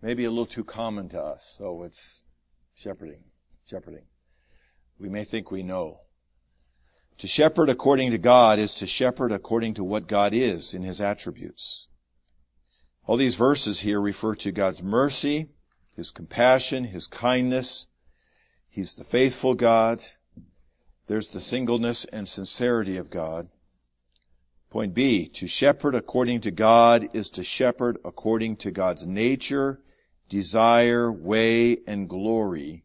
maybe 0.00 0.24
a 0.24 0.30
little 0.30 0.46
too 0.46 0.62
common 0.62 1.08
to 1.08 1.20
us. 1.20 1.56
So 1.58 1.82
it's 1.82 2.22
shepherding, 2.72 3.24
shepherding. 3.68 4.04
We 4.96 5.08
may 5.08 5.24
think 5.24 5.50
we 5.50 5.64
know. 5.64 6.02
To 7.18 7.26
shepherd 7.26 7.68
according 7.68 8.12
to 8.12 8.18
God 8.18 8.60
is 8.60 8.76
to 8.76 8.86
shepherd 8.86 9.32
according 9.32 9.74
to 9.74 9.82
what 9.82 10.06
God 10.06 10.32
is 10.32 10.72
in 10.72 10.82
His 10.82 11.00
attributes. 11.00 11.88
All 13.06 13.16
these 13.16 13.34
verses 13.34 13.80
here 13.80 14.00
refer 14.00 14.36
to 14.36 14.52
God's 14.52 14.84
mercy, 14.84 15.48
his 15.94 16.10
compassion, 16.10 16.84
His 16.84 17.06
kindness. 17.06 17.86
He's 18.68 18.94
the 18.94 19.04
faithful 19.04 19.54
God. 19.54 20.02
There's 21.06 21.30
the 21.30 21.40
singleness 21.40 22.04
and 22.06 22.26
sincerity 22.26 22.96
of 22.96 23.10
God. 23.10 23.48
Point 24.70 24.94
B, 24.94 25.26
to 25.28 25.46
shepherd 25.46 25.94
according 25.94 26.40
to 26.40 26.50
God 26.50 27.08
is 27.12 27.28
to 27.30 27.44
shepherd 27.44 27.98
according 28.06 28.56
to 28.56 28.70
God's 28.70 29.06
nature, 29.06 29.80
desire, 30.30 31.12
way, 31.12 31.78
and 31.86 32.08
glory, 32.08 32.84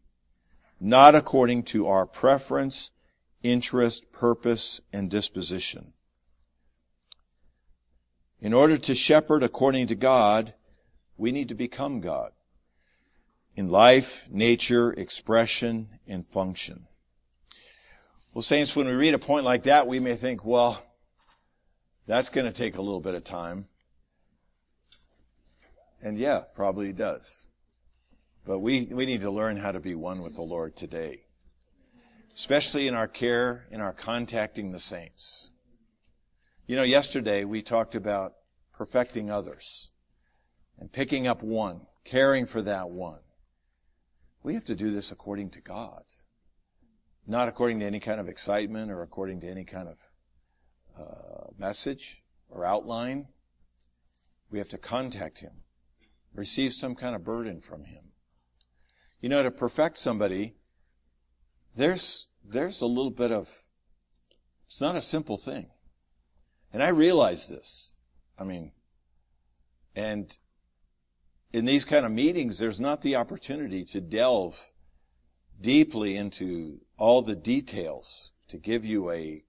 not 0.78 1.14
according 1.14 1.62
to 1.62 1.86
our 1.86 2.04
preference, 2.04 2.90
interest, 3.42 4.12
purpose, 4.12 4.82
and 4.92 5.10
disposition. 5.10 5.94
In 8.40 8.52
order 8.52 8.76
to 8.76 8.94
shepherd 8.94 9.42
according 9.42 9.86
to 9.86 9.94
God, 9.94 10.52
we 11.16 11.32
need 11.32 11.48
to 11.48 11.54
become 11.54 12.00
God 12.00 12.32
in 13.58 13.68
life, 13.68 14.28
nature, 14.30 14.92
expression, 14.92 15.88
and 16.06 16.24
function. 16.24 16.86
Well, 18.32 18.42
saints, 18.42 18.76
when 18.76 18.86
we 18.86 18.92
read 18.92 19.14
a 19.14 19.18
point 19.18 19.44
like 19.44 19.64
that, 19.64 19.88
we 19.88 19.98
may 19.98 20.14
think, 20.14 20.44
well, 20.44 20.80
that's 22.06 22.30
going 22.30 22.46
to 22.46 22.52
take 22.52 22.76
a 22.76 22.80
little 22.80 23.00
bit 23.00 23.16
of 23.16 23.24
time. 23.24 23.66
And 26.00 26.16
yeah, 26.16 26.44
probably 26.54 26.92
does. 26.92 27.48
But 28.46 28.60
we, 28.60 28.84
we 28.92 29.06
need 29.06 29.22
to 29.22 29.30
learn 29.32 29.56
how 29.56 29.72
to 29.72 29.80
be 29.80 29.96
one 29.96 30.22
with 30.22 30.36
the 30.36 30.42
Lord 30.42 30.76
today. 30.76 31.24
Especially 32.32 32.86
in 32.86 32.94
our 32.94 33.08
care, 33.08 33.66
in 33.72 33.80
our 33.80 33.92
contacting 33.92 34.70
the 34.70 34.78
saints. 34.78 35.50
You 36.68 36.76
know, 36.76 36.84
yesterday 36.84 37.42
we 37.42 37.62
talked 37.62 37.96
about 37.96 38.34
perfecting 38.72 39.32
others 39.32 39.90
and 40.78 40.92
picking 40.92 41.26
up 41.26 41.42
one, 41.42 41.88
caring 42.04 42.46
for 42.46 42.62
that 42.62 42.90
one. 42.90 43.18
We 44.48 44.54
have 44.54 44.64
to 44.64 44.74
do 44.74 44.90
this 44.90 45.12
according 45.12 45.50
to 45.50 45.60
God, 45.60 46.04
not 47.26 47.48
according 47.48 47.80
to 47.80 47.84
any 47.84 48.00
kind 48.00 48.18
of 48.18 48.28
excitement 48.30 48.90
or 48.90 49.02
according 49.02 49.42
to 49.42 49.46
any 49.46 49.62
kind 49.62 49.88
of 49.90 49.98
uh, 50.98 51.50
message 51.58 52.22
or 52.48 52.64
outline. 52.64 53.28
We 54.50 54.56
have 54.56 54.70
to 54.70 54.78
contact 54.78 55.40
Him, 55.40 55.64
receive 56.32 56.72
some 56.72 56.94
kind 56.94 57.14
of 57.14 57.22
burden 57.22 57.60
from 57.60 57.84
Him. 57.84 58.12
You 59.20 59.28
know, 59.28 59.42
to 59.42 59.50
perfect 59.50 59.98
somebody, 59.98 60.54
there's, 61.76 62.28
there's 62.42 62.80
a 62.80 62.86
little 62.86 63.10
bit 63.10 63.30
of, 63.30 63.50
it's 64.64 64.80
not 64.80 64.96
a 64.96 65.02
simple 65.02 65.36
thing. 65.36 65.68
And 66.72 66.82
I 66.82 66.88
realize 66.88 67.50
this. 67.50 67.96
I 68.38 68.44
mean, 68.44 68.72
and 69.94 70.38
in 71.52 71.64
these 71.64 71.84
kind 71.84 72.04
of 72.04 72.12
meetings, 72.12 72.58
there's 72.58 72.80
not 72.80 73.02
the 73.02 73.16
opportunity 73.16 73.84
to 73.84 74.00
delve 74.00 74.72
deeply 75.60 76.16
into 76.16 76.80
all 76.98 77.22
the 77.22 77.36
details 77.36 78.32
to 78.48 78.58
give 78.58 78.84
you 78.84 79.10
a 79.10 79.44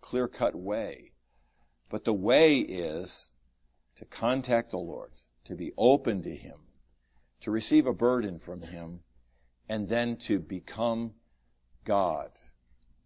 clear 0.00 0.28
cut 0.28 0.54
way. 0.54 1.12
But 1.90 2.04
the 2.04 2.14
way 2.14 2.58
is 2.58 3.32
to 3.96 4.04
contact 4.04 4.70
the 4.70 4.78
Lord, 4.78 5.12
to 5.44 5.54
be 5.54 5.72
open 5.76 6.22
to 6.22 6.34
Him, 6.34 6.56
to 7.40 7.50
receive 7.50 7.86
a 7.86 7.92
burden 7.92 8.38
from 8.38 8.62
Him, 8.62 9.00
and 9.68 9.88
then 9.88 10.16
to 10.16 10.38
become 10.38 11.14
God 11.84 12.30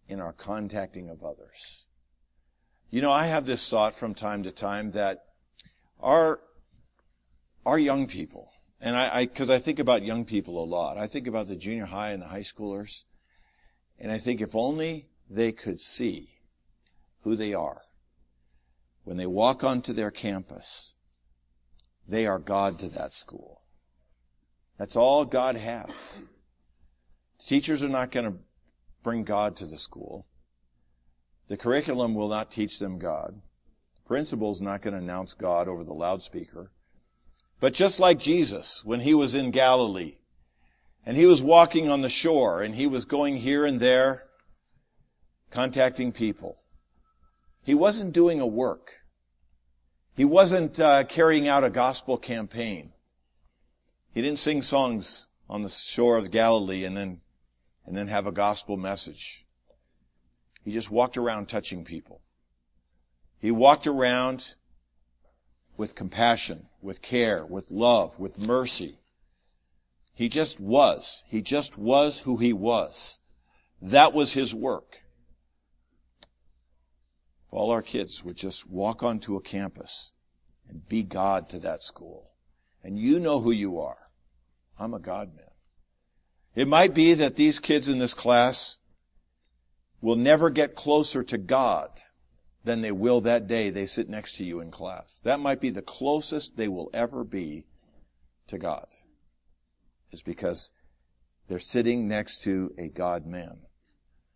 in 0.07 0.19
our 0.19 0.33
contacting 0.33 1.09
of 1.09 1.23
others. 1.23 1.85
You 2.89 3.01
know, 3.01 3.11
I 3.11 3.27
have 3.27 3.45
this 3.45 3.69
thought 3.69 3.93
from 3.93 4.15
time 4.15 4.43
to 4.43 4.51
time 4.51 4.91
that 4.91 5.25
our 5.99 6.41
our 7.65 7.79
young 7.79 8.07
people, 8.07 8.51
and 8.79 8.95
I, 8.95 9.25
because 9.25 9.49
I, 9.49 9.55
I, 9.55 9.59
think 9.59 9.79
about 9.79 10.03
young 10.03 10.25
people 10.25 10.63
a 10.63 10.65
lot. 10.65 10.97
I 10.97 11.07
think 11.07 11.27
about 11.27 11.47
the 11.47 11.55
junior 11.55 11.85
high 11.85 12.11
and 12.11 12.21
the 12.21 12.27
high 12.27 12.39
schoolers, 12.39 13.03
and 13.97 14.11
I 14.11 14.17
think 14.17 14.41
if 14.41 14.55
only 14.55 15.09
they 15.29 15.51
could 15.51 15.79
see 15.79 16.29
who 17.21 17.35
they 17.35 17.53
are 17.53 17.81
when 19.03 19.17
they 19.17 19.25
walk 19.25 19.63
onto 19.63 19.91
their 19.91 20.11
campus, 20.11 20.95
they 22.07 22.25
are 22.25 22.39
God 22.39 22.79
to 22.79 22.87
that 22.89 23.13
school. 23.13 23.63
That's 24.77 24.95
all 24.95 25.25
God 25.25 25.55
has. 25.57 26.27
Teachers 27.39 27.83
are 27.83 27.89
not 27.89 28.11
going 28.11 28.31
to 28.31 28.37
bring 29.03 29.23
God 29.23 29.55
to 29.57 29.65
the 29.65 29.77
school. 29.77 30.27
The 31.47 31.57
curriculum 31.57 32.13
will 32.13 32.29
not 32.29 32.51
teach 32.51 32.79
them 32.79 32.99
God. 32.99 33.41
The 34.03 34.07
principal 34.07 34.51
is 34.51 34.61
not 34.61 34.81
going 34.81 34.93
to 34.93 34.99
announce 34.99 35.33
God 35.33 35.67
over 35.67 35.83
the 35.83 35.93
loudspeaker. 35.93 36.71
But 37.59 37.73
just 37.73 37.99
like 37.99 38.19
Jesus, 38.19 38.85
when 38.85 39.01
he 39.01 39.13
was 39.13 39.35
in 39.35 39.51
Galilee, 39.51 40.15
and 41.05 41.17
he 41.17 41.25
was 41.25 41.41
walking 41.41 41.89
on 41.89 42.01
the 42.01 42.09
shore, 42.09 42.61
and 42.61 42.75
he 42.75 42.87
was 42.87 43.05
going 43.05 43.37
here 43.37 43.65
and 43.65 43.79
there, 43.79 44.25
contacting 45.51 46.11
people, 46.11 46.59
he 47.63 47.73
wasn't 47.73 48.13
doing 48.13 48.39
a 48.39 48.47
work. 48.47 49.01
He 50.15 50.25
wasn't 50.25 50.79
uh, 50.79 51.03
carrying 51.05 51.47
out 51.47 51.63
a 51.63 51.69
gospel 51.69 52.17
campaign. 52.17 52.93
He 54.13 54.21
didn't 54.21 54.39
sing 54.39 54.61
songs 54.61 55.27
on 55.49 55.61
the 55.61 55.69
shore 55.69 56.17
of 56.17 56.31
Galilee 56.31 56.83
and 56.85 56.95
then, 56.95 57.21
and 57.85 57.95
then 57.95 58.07
have 58.07 58.27
a 58.27 58.31
gospel 58.31 58.77
message. 58.77 59.45
He 60.63 60.71
just 60.71 60.91
walked 60.91 61.17
around 61.17 61.47
touching 61.47 61.83
people. 61.83 62.21
He 63.39 63.51
walked 63.51 63.87
around 63.87 64.55
with 65.79 65.95
compassion, 65.95 66.67
with 66.81 67.01
care, 67.01 67.45
with 67.45 67.71
love, 67.71 68.19
with 68.19 68.45
mercy. 68.45 68.99
He 70.13 70.27
just 70.27 70.59
was. 70.59 71.23
He 71.29 71.41
just 71.41 71.77
was 71.77 72.19
who 72.19 72.35
he 72.35 72.51
was. 72.51 73.19
That 73.81 74.13
was 74.13 74.33
his 74.33 74.53
work. 74.53 75.03
If 77.47 77.53
all 77.53 77.71
our 77.71 77.81
kids 77.81 78.25
would 78.25 78.35
just 78.35 78.69
walk 78.69 79.03
onto 79.03 79.37
a 79.37 79.41
campus 79.41 80.11
and 80.67 80.85
be 80.89 81.01
God 81.01 81.47
to 81.51 81.59
that 81.59 81.81
school, 81.81 82.33
and 82.83 82.99
you 82.99 83.17
know 83.17 83.39
who 83.39 83.51
you 83.51 83.79
are. 83.79 84.09
I'm 84.77 84.93
a 84.93 84.99
God 84.99 85.33
man. 85.33 85.45
It 86.55 86.67
might 86.67 86.93
be 86.93 87.13
that 87.13 87.37
these 87.37 87.59
kids 87.59 87.87
in 87.87 87.99
this 87.99 88.13
class 88.13 88.79
will 90.01 90.17
never 90.17 90.49
get 90.49 90.75
closer 90.75 91.23
to 91.23 91.37
God 91.37 91.89
than 92.63 92.81
they 92.81 92.91
will 92.91 93.21
that 93.21 93.47
day 93.47 93.69
they 93.69 93.85
sit 93.85 94.09
next 94.09 94.35
to 94.37 94.45
you 94.45 94.59
in 94.59 94.71
class. 94.71 95.21
That 95.23 95.39
might 95.39 95.61
be 95.61 95.69
the 95.69 95.81
closest 95.81 96.57
they 96.57 96.67
will 96.67 96.89
ever 96.93 97.23
be 97.23 97.65
to 98.47 98.57
God. 98.57 98.87
Is 100.11 100.21
because 100.21 100.71
they're 101.47 101.59
sitting 101.59 102.07
next 102.07 102.43
to 102.43 102.73
a 102.77 102.89
God 102.89 103.25
man. 103.25 103.61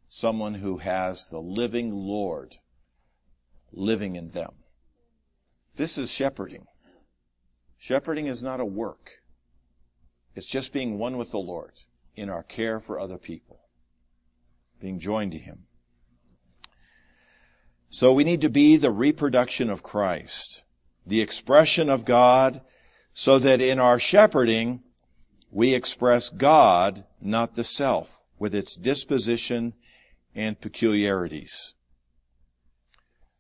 Someone 0.08 0.56
who 0.56 0.78
has 0.78 1.28
the 1.28 1.42
living 1.42 1.92
Lord 1.92 2.56
living 3.72 4.16
in 4.16 4.30
them. 4.30 4.52
This 5.76 5.98
is 5.98 6.12
shepherding. 6.12 6.68
Shepherding 7.78 8.28
is 8.28 8.44
not 8.44 8.60
a 8.60 8.66
work. 8.66 9.24
It's 10.36 10.48
just 10.48 10.72
being 10.72 10.98
one 10.98 11.18
with 11.18 11.32
the 11.32 11.40
Lord 11.40 11.74
in 12.16 12.30
our 12.30 12.44
care 12.44 12.80
for 12.80 13.00
other 13.00 13.18
people. 13.18 13.62
Being 14.80 15.00
joined 15.00 15.32
to 15.34 15.38
Him. 15.38 15.66
So 17.94 18.12
we 18.12 18.24
need 18.24 18.42
to 18.42 18.50
be 18.50 18.76
the 18.76 18.90
reproduction 18.90 19.70
of 19.70 19.84
Christ, 19.84 20.64
the 21.06 21.22
expression 21.22 21.92
of 21.92 22.06
God, 22.06 22.62
so 23.14 23.38
that 23.38 23.62
in 23.62 23.78
our 23.78 24.00
shepherding, 24.00 24.84
we 25.52 25.76
express 25.76 26.32
God, 26.32 27.06
not 27.22 27.54
the 27.54 27.64
self, 27.64 28.24
with 28.40 28.56
its 28.56 28.76
disposition 28.76 29.76
and 30.34 30.60
peculiarities. 30.60 31.76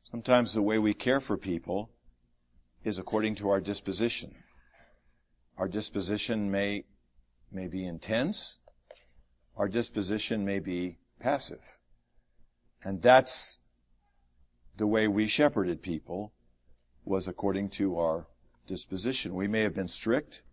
Sometimes 0.03 0.53
the 0.53 0.61
way 0.61 0.77
we 0.77 0.93
care 0.93 1.19
for 1.19 1.35
people 1.35 1.89
is 2.83 2.99
according 2.99 3.33
to 3.33 3.49
our 3.49 3.59
disposition. 3.59 4.35
Our 5.57 5.67
disposition 5.67 6.51
may, 6.51 6.83
may 7.51 7.67
be 7.67 7.87
intense. 7.87 8.59
Our 9.57 9.67
disposition 9.67 10.45
may 10.45 10.59
be 10.59 10.99
passive. 11.19 11.79
And 12.83 13.01
that's 13.01 13.57
the 14.77 14.87
way 14.87 15.07
we 15.07 15.27
shepherded 15.27 15.81
people 15.81 16.33
was 17.05 17.27
according 17.27 17.69
to 17.69 17.97
our 17.97 18.27
disposition. 18.67 19.35
We 19.35 19.47
may 19.47 19.61
have 19.61 19.75
been 19.75 19.87
strict. 19.87 20.43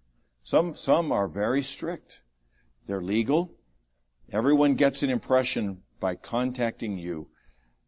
Some, 0.42 0.74
some 0.74 1.12
are 1.12 1.28
very 1.28 1.62
strict. 1.62 2.22
They're 2.86 3.02
legal. 3.02 3.54
Everyone 4.32 4.74
gets 4.74 5.02
an 5.02 5.10
impression 5.10 5.82
by 6.00 6.14
contacting 6.14 6.96
you 6.96 7.28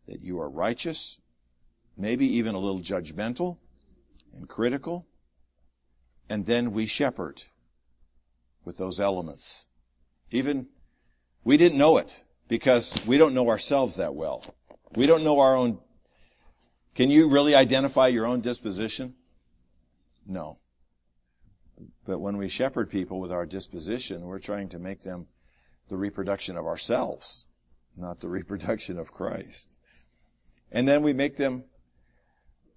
that 0.06 0.22
you 0.22 0.40
are 0.40 0.50
righteous, 0.50 1.20
maybe 1.96 2.26
even 2.26 2.54
a 2.54 2.58
little 2.58 2.80
judgmental 2.80 3.58
and 4.34 4.48
critical. 4.48 5.06
And 6.28 6.46
then 6.46 6.72
we 6.72 6.86
shepherd 6.86 7.42
with 8.64 8.78
those 8.78 9.00
elements. 9.00 9.68
Even, 10.30 10.68
we 11.44 11.56
didn't 11.56 11.78
know 11.78 11.98
it 11.98 12.24
because 12.48 12.96
we 13.06 13.18
don't 13.18 13.34
know 13.34 13.48
ourselves 13.48 13.96
that 13.96 14.14
well. 14.14 14.44
We 14.94 15.06
don't 15.06 15.24
know 15.24 15.40
our 15.40 15.56
own. 15.56 15.78
Can 16.94 17.10
you 17.10 17.28
really 17.28 17.54
identify 17.54 18.08
your 18.08 18.26
own 18.26 18.40
disposition? 18.40 19.14
No. 20.26 20.58
But 22.04 22.18
when 22.18 22.36
we 22.36 22.48
shepherd 22.48 22.90
people 22.90 23.18
with 23.18 23.32
our 23.32 23.46
disposition, 23.46 24.22
we're 24.22 24.38
trying 24.38 24.68
to 24.70 24.78
make 24.78 25.02
them 25.02 25.26
the 25.88 25.96
reproduction 25.96 26.56
of 26.56 26.66
ourselves, 26.66 27.48
not 27.96 28.20
the 28.20 28.28
reproduction 28.28 28.98
of 28.98 29.12
Christ. 29.12 29.78
And 30.70 30.86
then 30.86 31.02
we 31.02 31.12
make 31.12 31.36
them, 31.36 31.64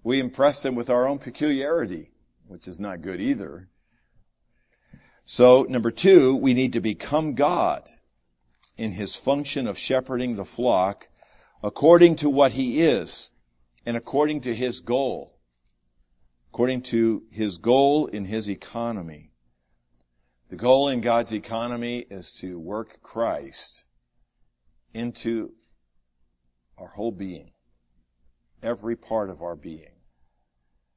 we 0.02 0.18
impress 0.20 0.62
them 0.62 0.74
with 0.74 0.88
our 0.88 1.06
own 1.06 1.18
peculiarity, 1.18 2.12
which 2.46 2.66
is 2.66 2.80
not 2.80 3.02
good 3.02 3.20
either. 3.20 3.68
So, 5.24 5.66
number 5.68 5.90
two, 5.90 6.36
we 6.36 6.54
need 6.54 6.72
to 6.74 6.80
become 6.80 7.34
God 7.34 7.88
in 8.78 8.92
his 8.92 9.16
function 9.16 9.66
of 9.66 9.76
shepherding 9.76 10.36
the 10.36 10.44
flock 10.44 11.08
according 11.62 12.16
to 12.16 12.30
what 12.30 12.52
he 12.52 12.80
is 12.80 13.32
and 13.86 13.96
according 13.96 14.42
to 14.42 14.54
his 14.54 14.80
goal. 14.80 15.38
According 16.52 16.82
to 16.82 17.22
his 17.30 17.56
goal 17.56 18.06
in 18.06 18.26
his 18.26 18.50
economy. 18.50 19.32
The 20.50 20.56
goal 20.56 20.88
in 20.88 21.00
God's 21.00 21.32
economy 21.32 22.06
is 22.10 22.32
to 22.34 22.58
work 22.58 23.00
Christ 23.02 23.86
into 24.92 25.52
our 26.78 26.88
whole 26.88 27.12
being, 27.12 27.52
every 28.62 28.96
part 28.96 29.30
of 29.30 29.42
our 29.42 29.56
being. 29.56 29.96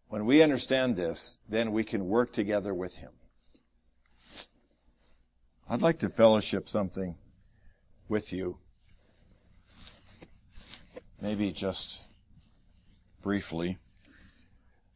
When 0.08 0.26
we 0.26 0.42
understand 0.42 0.96
this, 0.96 1.40
then 1.48 1.72
we 1.72 1.84
can 1.84 2.08
work 2.08 2.32
together 2.32 2.74
with 2.74 2.96
Him. 2.96 3.12
I'd 5.70 5.82
like 5.84 6.00
to 6.00 6.10
fellowship 6.10 6.68
something 6.68 7.16
with 8.08 8.34
you. 8.34 8.58
Maybe 11.22 11.52
just 11.52 12.02
briefly. 13.22 13.78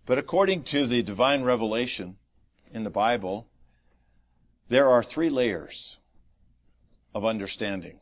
But 0.06 0.18
according 0.18 0.64
to 0.64 0.86
the 0.86 1.02
divine 1.02 1.44
revelation 1.44 2.18
in 2.72 2.84
the 2.84 2.90
Bible, 2.90 3.48
there 4.70 4.90
are 4.90 5.04
three 5.04 5.30
layers 5.30 6.00
of 7.14 7.26
understanding. 7.26 8.00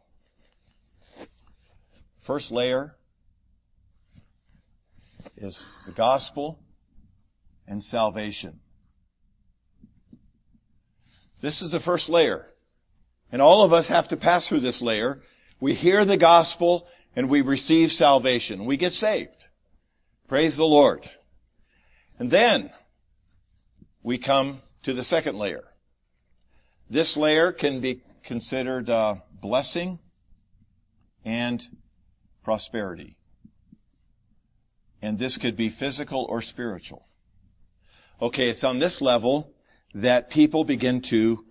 First 2.18 2.52
layer 2.52 2.96
is 5.36 5.70
the 5.86 5.92
gospel 5.92 6.60
and 7.68 7.84
salvation. 7.84 8.60
This 11.42 11.62
is 11.62 11.72
the 11.72 11.80
first 11.80 12.10
layer. 12.10 12.48
And 13.32 13.42
all 13.42 13.64
of 13.64 13.74
us 13.74 13.88
have 13.88 14.08
to 14.10 14.18
pass 14.18 14.48
through 14.48 14.60
this 14.60 14.82
layer. 14.82 15.22
We 15.60 15.74
hear 15.74 16.06
the 16.06 16.18
gospel 16.18 16.88
and 17.16 17.30
we 17.30 17.42
receive 17.42 17.92
salvation. 17.92 18.66
We 18.66 18.78
get 18.78 18.94
saved. 18.94 19.41
Praise 20.32 20.56
the 20.56 20.64
Lord. 20.64 21.06
And 22.18 22.32
then 22.32 22.72
we 24.02 24.18
come 24.18 24.62
to 24.84 24.94
the 24.94 25.04
second 25.04 25.38
layer. 25.38 25.74
This 26.90 27.18
layer 27.18 27.52
can 27.52 27.82
be 27.82 28.00
considered 28.24 28.90
uh, 28.90 29.16
blessing 29.30 30.00
and 31.26 31.62
prosperity. 32.46 33.18
And 35.02 35.20
this 35.20 35.38
could 35.38 35.58
be 35.58 35.68
physical 35.68 36.26
or 36.30 36.42
spiritual. 36.42 37.06
Okay, 38.22 38.50
it's 38.50 38.64
on 38.64 38.80
this 38.80 39.02
level 39.02 39.54
that 39.94 40.30
people 40.30 40.64
begin 40.64 41.02
to 41.02 41.44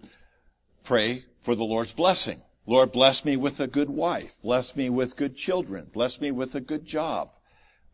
pray 0.85 1.27
for 1.43 1.55
the 1.55 1.65
Lord's 1.65 1.93
blessing. 1.93 2.41
Lord, 2.65 2.93
bless 2.93 3.27
me 3.27 3.37
with 3.37 3.61
a 3.61 3.67
good 3.67 3.91
wife. 3.91 4.41
Bless 4.41 4.75
me 4.75 4.89
with 4.89 5.17
good 5.17 5.37
children. 5.37 5.91
Bless 5.93 6.19
me 6.19 6.31
with 6.31 6.55
a 6.55 6.63
good 6.63 6.87
job. 6.87 7.33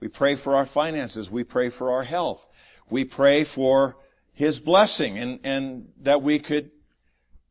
We 0.01 0.09
pray 0.09 0.35
for 0.35 0.55
our 0.55 0.67
finances. 0.67 1.31
We 1.31 1.45
pray 1.45 1.71
for 1.71 1.91
our 1.91 2.05
health. 2.05 2.47
We 2.91 3.05
pray 3.05 3.45
for 3.45 3.97
His 4.33 4.61
blessing 4.61 5.19
and, 5.19 5.41
and 5.43 5.89
that 6.03 6.23
we 6.23 6.39
could 6.39 6.71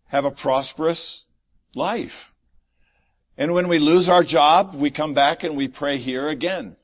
have 0.07 0.25
a 0.25 0.31
prosperous 0.31 1.25
life. 1.73 2.33
And 3.37 3.53
when 3.53 3.67
we 3.67 3.79
lose 3.79 4.07
our 4.07 4.23
job, 4.23 4.75
we 4.75 4.91
come 4.91 5.13
back 5.13 5.43
and 5.43 5.57
we 5.57 5.67
pray 5.67 5.97
here 5.97 6.29
again 6.29 6.77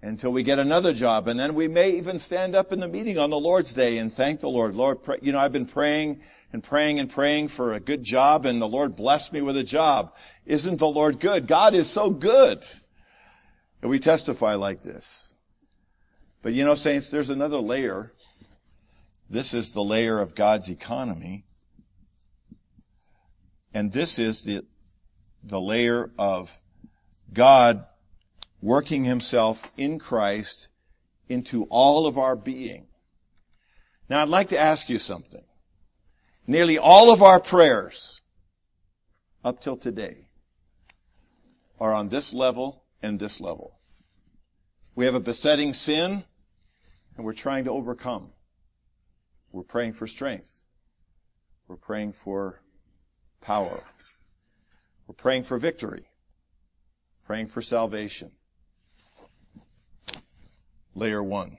until 0.00 0.30
we 0.30 0.44
get 0.44 0.58
another 0.58 0.92
job. 0.92 1.26
And 1.26 1.40
then 1.40 1.54
we 1.54 1.66
may 1.66 1.90
even 1.96 2.18
stand 2.18 2.54
up 2.54 2.72
in 2.72 2.78
the 2.78 2.86
meeting 2.86 3.18
on 3.18 3.30
the 3.30 3.40
Lord's 3.40 3.74
Day 3.74 3.98
and 3.98 4.12
thank 4.12 4.40
the 4.40 4.48
Lord. 4.48 4.74
Lord, 4.74 5.02
pray, 5.02 5.18
you 5.22 5.32
know, 5.32 5.40
I've 5.40 5.52
been 5.52 5.66
praying 5.66 6.20
and 6.52 6.62
praying 6.62 7.00
and 7.00 7.10
praying 7.10 7.48
for 7.48 7.74
a 7.74 7.80
good 7.80 8.04
job 8.04 8.46
and 8.46 8.62
the 8.62 8.68
Lord 8.68 8.94
blessed 8.94 9.32
me 9.32 9.42
with 9.42 9.56
a 9.56 9.64
job. 9.64 10.14
Isn't 10.46 10.78
the 10.78 10.86
Lord 10.86 11.18
good? 11.18 11.46
God 11.46 11.74
is 11.74 11.90
so 11.90 12.10
good. 12.10 12.64
And 13.80 13.90
we 13.90 13.98
testify 13.98 14.54
like 14.54 14.82
this. 14.82 15.34
But 16.42 16.52
you 16.52 16.64
know, 16.64 16.74
saints, 16.74 17.10
there's 17.10 17.30
another 17.30 17.58
layer. 17.58 18.12
This 19.30 19.54
is 19.54 19.72
the 19.72 19.84
layer 19.84 20.20
of 20.20 20.34
God's 20.34 20.70
economy. 20.70 21.44
And 23.74 23.92
this 23.92 24.18
is 24.18 24.42
the, 24.42 24.64
the 25.42 25.60
layer 25.60 26.10
of 26.18 26.62
God 27.32 27.84
working 28.60 29.04
himself 29.04 29.70
in 29.76 29.98
Christ 29.98 30.70
into 31.28 31.64
all 31.64 32.06
of 32.06 32.18
our 32.18 32.34
being. 32.34 32.86
Now 34.08 34.22
I'd 34.22 34.28
like 34.28 34.48
to 34.48 34.58
ask 34.58 34.88
you 34.88 34.98
something. 34.98 35.44
Nearly 36.46 36.78
all 36.78 37.12
of 37.12 37.22
our 37.22 37.40
prayers 37.40 38.22
up 39.44 39.60
till 39.60 39.76
today 39.76 40.28
are 41.78 41.92
on 41.92 42.08
this 42.08 42.32
level 42.32 42.84
and 43.02 43.18
this 43.18 43.40
level. 43.40 43.78
We 44.94 45.04
have 45.04 45.14
a 45.14 45.20
besetting 45.20 45.72
sin 45.72 46.24
and 47.16 47.24
we're 47.24 47.32
trying 47.32 47.64
to 47.64 47.70
overcome. 47.70 48.32
We're 49.52 49.62
praying 49.62 49.94
for 49.94 50.06
strength. 50.06 50.64
We're 51.66 51.76
praying 51.76 52.12
for 52.12 52.62
power. 53.40 53.84
We're 55.06 55.14
praying 55.14 55.44
for 55.44 55.58
victory. 55.58 56.08
Praying 57.24 57.48
for 57.48 57.62
salvation. 57.62 58.32
Layer 60.94 61.22
one. 61.22 61.58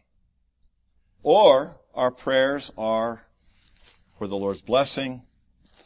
Or 1.24 1.78
our 1.94 2.12
prayers 2.12 2.72
are 2.78 3.26
for 4.18 4.28
the 4.28 4.38
Lord's 4.38 4.62
blessing, 4.62 5.24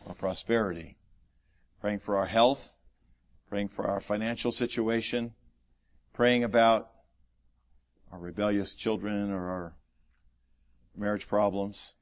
our 0.08 0.16
prosperity, 0.16 0.98
praying 1.82 2.00
for 2.00 2.16
our 2.16 2.26
health, 2.26 2.80
praying 3.50 3.68
for 3.68 3.86
our 3.86 4.00
financial 4.00 4.52
situation, 4.52 5.34
praying 6.13 6.43
about 6.43 6.89
our 8.12 8.19
rebellious 8.19 8.76
children 8.76 9.32
or 9.32 9.49
our 9.49 9.76
marriage 10.95 11.28
problems. 11.28 11.95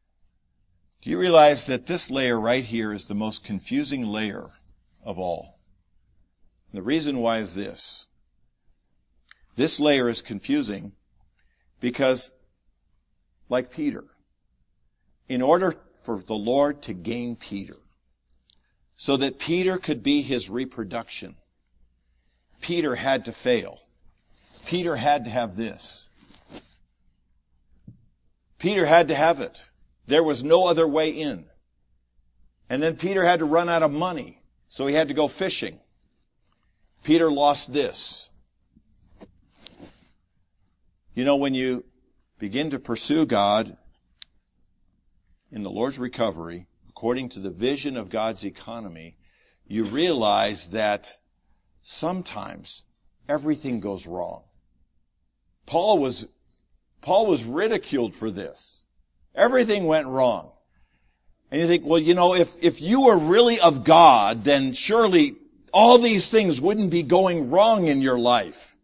Do 1.02 1.10
you 1.10 1.18
realize 1.18 1.66
that 1.66 1.88
this 1.88 2.12
layer 2.12 2.40
right 2.40 2.64
here 2.64 2.94
is 2.94 3.06
the 3.06 3.16
most 3.16 3.44
confusing 3.44 4.06
layer 4.06 4.52
of 5.04 5.18
all? 5.18 5.58
And 6.72 6.78
the 6.78 6.84
reason 6.84 7.18
why 7.18 7.40
is 7.40 7.56
this. 7.56 8.08
This 9.56 9.80
layer 9.80 10.10
is 10.10 10.22
confusing 10.22 10.94
because, 11.80 12.34
like 13.50 13.72
Peter, 13.72 14.06
in 15.28 15.42
order 15.42 15.74
for 16.04 16.22
the 16.22 16.36
Lord 16.36 16.82
to 16.84 16.94
gain 16.94 17.36
Peter 17.36 17.78
so 18.96 19.18
that 19.18 19.40
Peter 19.40 19.78
could 19.78 20.04
be 20.04 20.22
his 20.22 20.50
reproduction. 20.50 21.36
Peter 22.60 22.96
had 22.96 23.26
to 23.26 23.32
fail. 23.32 23.80
Peter 24.66 24.96
had 24.96 25.26
to 25.26 25.32
have 25.32 25.56
this. 25.56 26.08
Peter 28.58 28.86
had 28.86 29.08
to 29.08 29.16
have 29.16 29.40
it. 29.40 29.70
There 30.06 30.24
was 30.24 30.44
no 30.44 30.68
other 30.68 30.88
way 30.88 31.10
in. 31.10 31.46
And 32.70 32.82
then 32.82 32.96
Peter 32.96 33.26
had 33.26 33.40
to 33.40 33.46
run 33.46 33.70
out 33.70 33.84
of 33.84 33.92
money, 33.92 34.44
so 34.68 34.88
he 34.88 34.96
had 34.96 35.08
to 35.08 35.14
go 35.14 35.28
fishing. 35.28 35.80
Peter 37.04 37.32
lost 37.32 37.74
this. 37.74 38.30
You 41.14 41.26
know, 41.26 41.36
when 41.36 41.54
you 41.54 41.84
begin 42.40 42.70
to 42.70 42.80
pursue 42.80 43.26
God 43.26 43.76
in 45.52 45.64
the 45.64 45.70
Lord's 45.70 46.00
recovery, 46.00 46.68
according 46.88 47.30
to 47.30 47.40
the 47.40 47.50
vision 47.50 47.98
of 47.98 48.10
God's 48.10 48.46
economy, 48.46 49.18
you 49.66 49.86
realize 49.86 50.70
that 50.70 51.18
sometimes 51.82 52.86
everything 53.28 53.80
goes 53.80 54.08
wrong. 54.08 54.44
Paul 55.66 56.00
was 56.00 56.28
Paul 57.02 57.26
was 57.26 57.44
ridiculed 57.44 58.14
for 58.14 58.30
this. 58.30 58.84
Everything 59.36 59.86
went 59.86 60.08
wrong. 60.08 60.52
And 61.50 61.60
you 61.60 61.68
think, 61.68 61.86
well, 61.86 62.00
you 62.00 62.14
know, 62.14 62.34
if, 62.34 62.56
if 62.62 62.82
you 62.82 63.06
were 63.06 63.18
really 63.18 63.60
of 63.60 63.84
God, 63.84 64.44
then 64.44 64.74
surely 64.74 65.36
all 65.74 65.98
these 65.98 66.30
things 66.30 66.62
wouldn't 66.62 66.92
be 66.92 67.04
going 67.04 67.50
wrong 67.50 67.88
in 67.88 68.02
your 68.02 68.20
life. 68.20 68.78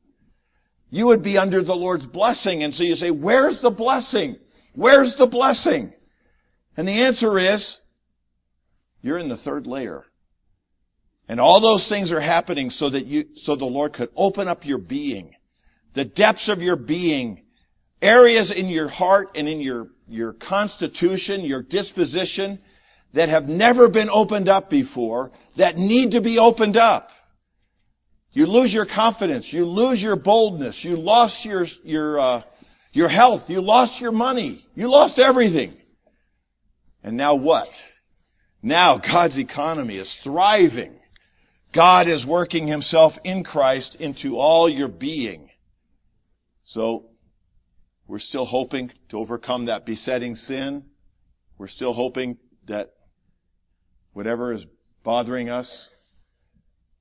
You 0.90 1.08
would 1.08 1.22
be 1.22 1.38
under 1.38 1.62
the 1.62 1.76
Lord's 1.76 2.08
blessing. 2.08 2.64
And 2.64 2.74
so 2.74 2.84
you 2.84 2.96
say, 2.96 3.12
where's 3.12 3.62
the 3.62 3.70
blessing? 3.70 4.38
Where's 4.74 5.16
the 5.16 5.28
blessing? 5.28 5.94
And 6.76 6.88
the 6.88 7.04
answer 7.04 7.38
is, 7.38 7.82
you're 9.02 9.18
in 9.18 9.30
the 9.30 9.38
third 9.38 9.68
layer. 9.68 10.06
And 11.30 11.40
all 11.40 11.60
those 11.60 11.88
things 11.88 12.12
are 12.12 12.20
happening 12.20 12.70
so 12.70 12.90
that 12.90 13.06
you, 13.06 13.28
so 13.36 13.56
the 13.56 13.66
Lord 13.66 13.94
could 13.94 14.10
open 14.16 14.48
up 14.48 14.66
your 14.66 14.78
being, 14.78 15.36
the 15.98 16.06
depths 16.06 16.48
of 16.48 16.62
your 16.62 16.76
being, 16.76 17.42
areas 18.02 18.52
in 18.52 18.68
your 18.68 18.88
heart 18.88 19.32
and 19.36 19.50
in 19.50 19.60
your, 19.60 19.88
your 20.08 20.32
constitution, 20.32 21.42
your 21.42 21.64
disposition 21.64 22.60
that 23.14 23.30
have 23.30 23.50
never 23.50 23.88
been 23.88 24.10
opened 24.10 24.48
up 24.48 24.70
before 24.70 25.32
that 25.56 25.76
need 25.76 26.12
to 26.12 26.22
be 26.22 26.38
opened 26.38 26.78
up. 26.78 27.10
You 28.32 28.46
lose 28.46 28.72
your 28.72 28.86
confidence. 28.86 29.52
You 29.52 29.66
lose 29.66 30.04
your 30.04 30.16
boldness. 30.16 30.84
You 30.84 30.98
lost 30.98 31.44
your, 31.46 31.66
your, 31.84 32.20
uh, 32.20 32.42
your 32.94 33.10
health. 33.10 33.50
You 33.50 33.62
lost 33.62 34.00
your 34.00 34.12
money. 34.12 34.64
You 34.76 34.92
lost 34.92 35.18
everything. 35.18 35.76
And 37.04 37.18
now 37.18 37.34
what? 37.34 37.92
Now 38.62 38.98
God's 38.98 39.40
economy 39.40 39.96
is 39.96 40.14
thriving. 40.14 41.00
God 41.72 42.08
is 42.08 42.24
working 42.24 42.68
himself 42.68 43.18
in 43.24 43.44
Christ 43.44 43.96
into 43.96 44.38
all 44.38 44.70
your 44.70 44.90
being. 44.90 45.47
So, 46.70 47.06
we're 48.08 48.20
still 48.20 48.44
hoping 48.44 48.92
to 49.08 49.20
overcome 49.20 49.66
that 49.66 49.86
besetting 49.86 50.36
sin. 50.36 50.84
We're 51.58 51.70
still 51.70 51.94
hoping 51.94 52.40
that 52.66 52.92
whatever 54.12 54.52
is 54.52 54.66
bothering 55.02 55.50
us, 55.50 55.90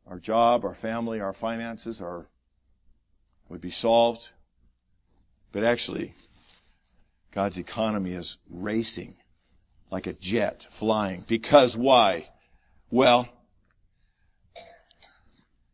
our 0.07 0.21
job, 0.21 0.65
our 0.65 0.77
family, 0.77 1.21
our 1.21 1.33
finances, 1.33 2.01
are, 2.01 2.29
would 3.49 3.61
be 3.61 3.71
solved. 3.71 4.31
But 5.51 5.65
actually, 5.65 6.15
God's 7.33 7.59
economy 7.59 8.13
is 8.13 8.39
racing 8.49 9.17
like 9.91 10.07
a 10.07 10.13
jet 10.13 10.65
flying. 10.71 11.25
Because 11.27 11.77
why? 11.77 12.29
Well, 12.89 13.29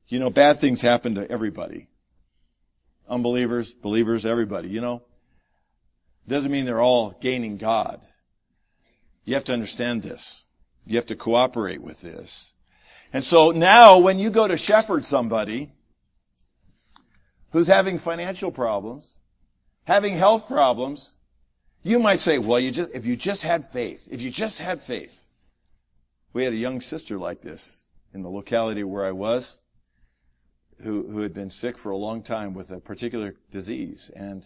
you 0.08 0.18
know, 0.18 0.30
bad 0.30 0.60
things 0.60 0.80
happen 0.80 1.14
to 1.16 1.30
everybody. 1.30 1.88
Unbelievers, 3.08 3.74
believers, 3.74 4.24
everybody, 4.24 4.68
you 4.68 4.80
know. 4.80 5.02
Doesn't 6.26 6.52
mean 6.52 6.64
they're 6.64 6.80
all 6.80 7.16
gaining 7.20 7.56
God. 7.56 8.06
You 9.24 9.34
have 9.34 9.44
to 9.44 9.52
understand 9.52 10.02
this. 10.02 10.44
You 10.86 10.96
have 10.96 11.06
to 11.06 11.16
cooperate 11.16 11.82
with 11.82 12.00
this. 12.00 12.54
And 13.12 13.22
so 13.22 13.50
now 13.50 13.98
when 13.98 14.18
you 14.18 14.30
go 14.30 14.48
to 14.48 14.56
shepherd 14.56 15.04
somebody 15.04 15.72
who's 17.50 17.66
having 17.66 17.98
financial 17.98 18.50
problems, 18.50 19.18
having 19.84 20.16
health 20.16 20.46
problems, 20.46 21.16
you 21.82 21.98
might 21.98 22.20
say, 22.20 22.38
well, 22.38 22.60
you 22.60 22.70
just, 22.70 22.90
if 22.94 23.04
you 23.04 23.16
just 23.16 23.42
had 23.42 23.66
faith, 23.66 24.06
if 24.10 24.22
you 24.22 24.30
just 24.30 24.58
had 24.58 24.80
faith. 24.80 25.24
We 26.32 26.44
had 26.44 26.52
a 26.52 26.56
young 26.56 26.80
sister 26.80 27.18
like 27.18 27.42
this 27.42 27.84
in 28.14 28.22
the 28.22 28.30
locality 28.30 28.84
where 28.84 29.04
I 29.04 29.12
was 29.12 29.61
who, 30.82 31.08
who 31.08 31.20
had 31.20 31.32
been 31.32 31.50
sick 31.50 31.78
for 31.78 31.90
a 31.90 31.96
long 31.96 32.22
time 32.22 32.54
with 32.54 32.70
a 32.70 32.80
particular 32.80 33.34
disease. 33.50 34.10
And 34.14 34.44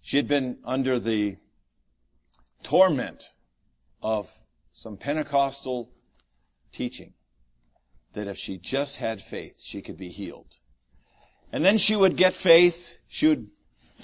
she 0.00 0.16
had 0.16 0.28
been 0.28 0.58
under 0.64 0.98
the 0.98 1.36
torment 2.62 3.32
of 4.02 4.30
some 4.72 4.96
Pentecostal 4.96 5.90
teaching 6.72 7.14
that 8.12 8.26
if 8.26 8.36
she 8.36 8.58
just 8.58 8.96
had 8.96 9.20
faith, 9.20 9.60
she 9.60 9.82
could 9.82 9.96
be 9.96 10.08
healed. 10.08 10.58
And 11.52 11.64
then 11.64 11.78
she 11.78 11.96
would 11.96 12.16
get 12.16 12.34
faith. 12.34 12.98
She 13.08 13.26
would 13.28 13.48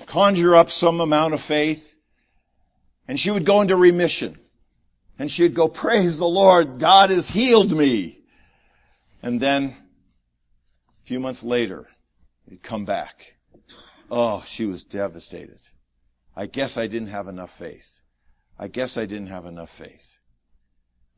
conjure 0.06 0.54
up 0.54 0.70
some 0.70 1.00
amount 1.00 1.34
of 1.34 1.40
faith 1.40 1.96
and 3.08 3.18
she 3.18 3.30
would 3.30 3.44
go 3.44 3.60
into 3.60 3.76
remission. 3.76 4.38
And 5.18 5.30
she 5.30 5.44
would 5.44 5.54
go, 5.54 5.68
praise 5.68 6.18
the 6.18 6.26
Lord, 6.26 6.78
God 6.78 7.10
has 7.10 7.30
healed 7.30 7.72
me. 7.72 8.20
And 9.22 9.40
then 9.40 9.74
few 11.06 11.20
months 11.20 11.44
later, 11.44 11.88
he'd 12.48 12.62
come 12.62 12.84
back. 12.84 13.36
Oh, 14.10 14.42
she 14.44 14.66
was 14.66 14.82
devastated. 14.82 15.60
I 16.34 16.46
guess 16.46 16.76
I 16.76 16.88
didn't 16.88 17.08
have 17.08 17.28
enough 17.28 17.56
faith. 17.56 18.00
I 18.58 18.66
guess 18.66 18.98
I 18.98 19.06
didn't 19.06 19.28
have 19.28 19.46
enough 19.46 19.70
faith. 19.70 20.18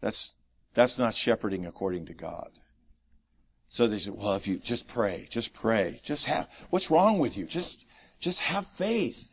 That's, 0.02 0.34
that's 0.74 0.98
not 0.98 1.14
shepherding 1.14 1.64
according 1.64 2.04
to 2.06 2.14
God. 2.14 2.50
So 3.68 3.86
they 3.86 3.98
said, 3.98 4.14
well, 4.14 4.34
if 4.34 4.46
you 4.46 4.56
just 4.58 4.88
pray, 4.88 5.26
just 5.30 5.54
pray, 5.54 6.00
just 6.02 6.26
have, 6.26 6.48
what's 6.68 6.90
wrong 6.90 7.18
with 7.18 7.38
you? 7.38 7.46
Just, 7.46 7.86
just 8.20 8.40
have 8.40 8.66
faith. 8.66 9.30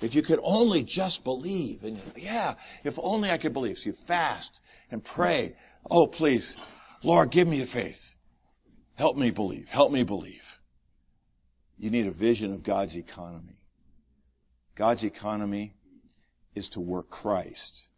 If 0.00 0.14
you 0.14 0.22
could 0.22 0.40
only 0.42 0.82
just 0.82 1.22
believe. 1.22 1.84
And 1.84 2.00
yeah, 2.16 2.54
if 2.82 2.98
only 3.00 3.30
I 3.30 3.38
could 3.38 3.52
believe. 3.52 3.78
So 3.78 3.90
you 3.90 3.92
fast 3.92 4.60
and 4.90 5.04
pray. 5.04 5.54
Oh, 5.88 6.08
please, 6.08 6.56
Lord, 7.02 7.30
give 7.30 7.46
me 7.46 7.60
the 7.60 7.66
faith. 7.66 8.14
Help 8.96 9.16
me 9.16 9.30
believe. 9.30 9.68
Help 9.68 9.92
me 9.92 10.02
believe. 10.02 10.58
You 11.78 11.90
need 11.90 12.06
a 12.06 12.12
vision 12.12 12.52
of 12.52 12.62
God's 12.62 12.96
economy. 12.96 13.56
God's 14.74 15.04
economy 15.04 15.74
is 16.54 16.68
to 16.70 16.80
work 16.80 17.10
Christ 17.10 17.90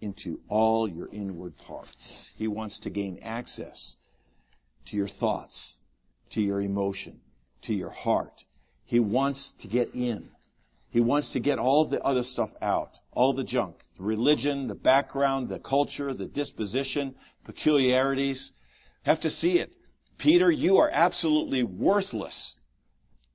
into 0.00 0.40
all 0.48 0.88
your 0.88 1.08
inward 1.12 1.56
parts. 1.56 2.32
He 2.36 2.48
wants 2.48 2.78
to 2.80 2.90
gain 2.90 3.18
access 3.22 3.96
to 4.86 4.96
your 4.96 5.08
thoughts, 5.08 5.80
to 6.30 6.40
your 6.40 6.62
emotion, 6.62 7.20
to 7.62 7.74
your 7.74 7.90
heart. 7.90 8.44
He 8.84 9.00
wants 9.00 9.52
to 9.54 9.68
get 9.68 9.90
in. 9.94 10.30
He 10.90 11.00
wants 11.00 11.32
to 11.32 11.40
get 11.40 11.58
all 11.58 11.84
the 11.84 12.02
other 12.02 12.22
stuff 12.22 12.54
out, 12.62 13.00
all 13.12 13.34
the 13.34 13.44
junk, 13.44 13.82
the 13.98 14.04
religion, 14.04 14.68
the 14.68 14.74
background, 14.74 15.48
the 15.48 15.58
culture, 15.58 16.14
the 16.14 16.26
disposition, 16.26 17.14
peculiarities. 17.44 18.52
Have 19.02 19.20
to 19.20 19.30
see 19.30 19.58
it. 19.58 19.74
Peter, 20.18 20.50
you 20.50 20.78
are 20.78 20.90
absolutely 20.92 21.62
worthless 21.62 22.56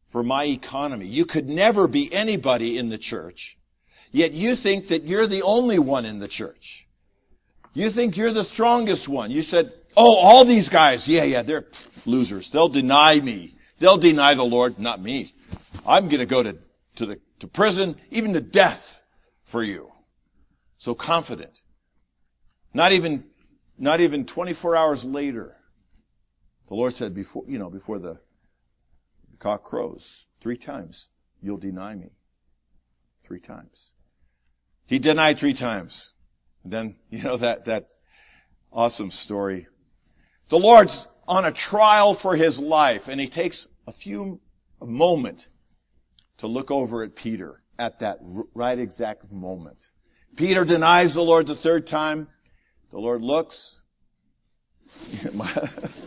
for 0.07 0.21
my 0.23 0.43
economy. 0.43 1.07
You 1.07 1.25
could 1.25 1.49
never 1.49 1.88
be 1.88 2.13
anybody 2.13 2.77
in 2.77 2.89
the 2.89 2.97
church, 2.97 3.57
yet 4.11 4.34
you 4.34 4.55
think 4.55 4.89
that 4.89 5.03
you're 5.03 5.27
the 5.27 5.41
only 5.41 5.79
one 5.79 6.05
in 6.05 6.19
the 6.19 6.27
church. 6.27 6.88
You 7.73 7.89
think 7.89 8.15
you're 8.15 8.34
the 8.34 8.43
strongest 8.43 9.09
one. 9.09 9.31
You 9.31 9.41
said, 9.41 9.73
oh, 9.97 10.17
all 10.17 10.45
these 10.45 10.69
guys, 10.69 11.07
yeah, 11.07 11.23
yeah, 11.23 11.41
they're 11.41 11.65
losers. 12.05 12.51
They'll 12.51 12.69
deny 12.69 13.19
me. 13.19 13.55
They'll 13.79 13.97
deny 13.97 14.36
the 14.36 14.45
Lord, 14.45 14.77
not 14.77 15.01
me. 15.01 15.34
I'm 15.86 16.07
going 16.07 16.19
to 16.19 16.25
go 16.25 16.43
to, 16.43 16.57
to 16.97 17.05
the, 17.05 17.19
to 17.39 17.47
prison, 17.47 17.95
even 18.11 18.34
to 18.34 18.41
death 18.41 19.01
for 19.43 19.63
you. 19.63 19.91
So 20.77 20.93
confident. 20.93 21.63
Not 22.73 22.91
even, 22.91 23.23
not 23.77 23.99
even 23.99 24.25
24 24.25 24.75
hours 24.75 25.03
later, 25.03 25.55
the 26.74 26.78
Lord 26.78 26.93
said 26.93 27.13
before, 27.13 27.43
you 27.47 27.59
know, 27.59 27.69
before 27.69 27.99
the 27.99 28.17
cock 29.38 29.63
crows, 29.63 30.26
three 30.41 30.57
times, 30.57 31.07
you'll 31.39 31.57
deny 31.59 31.93
me. 31.93 32.13
Three 33.24 33.39
times. 33.39 33.91
He 34.88 34.97
denied 34.97 35.38
three 35.38 35.53
times. 35.53 36.13
And 36.63 36.74
then, 36.74 36.95
you 37.11 37.21
know, 37.21 37.38
that, 37.38 37.65
that 37.65 37.91
awesome 38.71 39.11
story. 39.11 39.67
The 40.49 40.57
Lord's 40.57 41.07
on 41.28 41.45
a 41.45 41.51
trial 41.51 42.15
for 42.15 42.36
his 42.36 42.59
life 42.59 43.07
and 43.07 43.21
he 43.21 43.28
takes 43.28 43.67
a 43.86 43.91
few, 43.91 44.41
a 44.82 44.88
moment 44.88 45.49
to 46.38 46.47
look 46.47 46.71
over 46.71 47.03
at 47.03 47.15
Peter 47.15 47.61
at 47.78 47.99
that 47.99 48.17
right 48.55 48.80
exact 48.80 49.32
moment. 49.32 49.91
Peter 50.38 50.65
denies 50.65 51.13
the 51.13 51.21
Lord 51.21 51.45
the 51.45 51.53
third 51.53 51.86
time. 51.86 52.30
The 52.89 52.97
Lord 52.97 53.21
looks. 53.21 53.84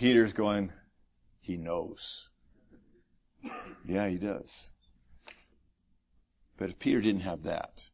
Peter's 0.00 0.32
going, 0.32 0.72
he 1.42 1.58
knows. 1.58 2.30
Yeah, 3.84 4.08
he 4.08 4.16
does. 4.16 4.72
But 6.56 6.70
if 6.70 6.78
Peter 6.78 7.02
didn't 7.02 7.20
have 7.20 7.42
that, 7.42 7.90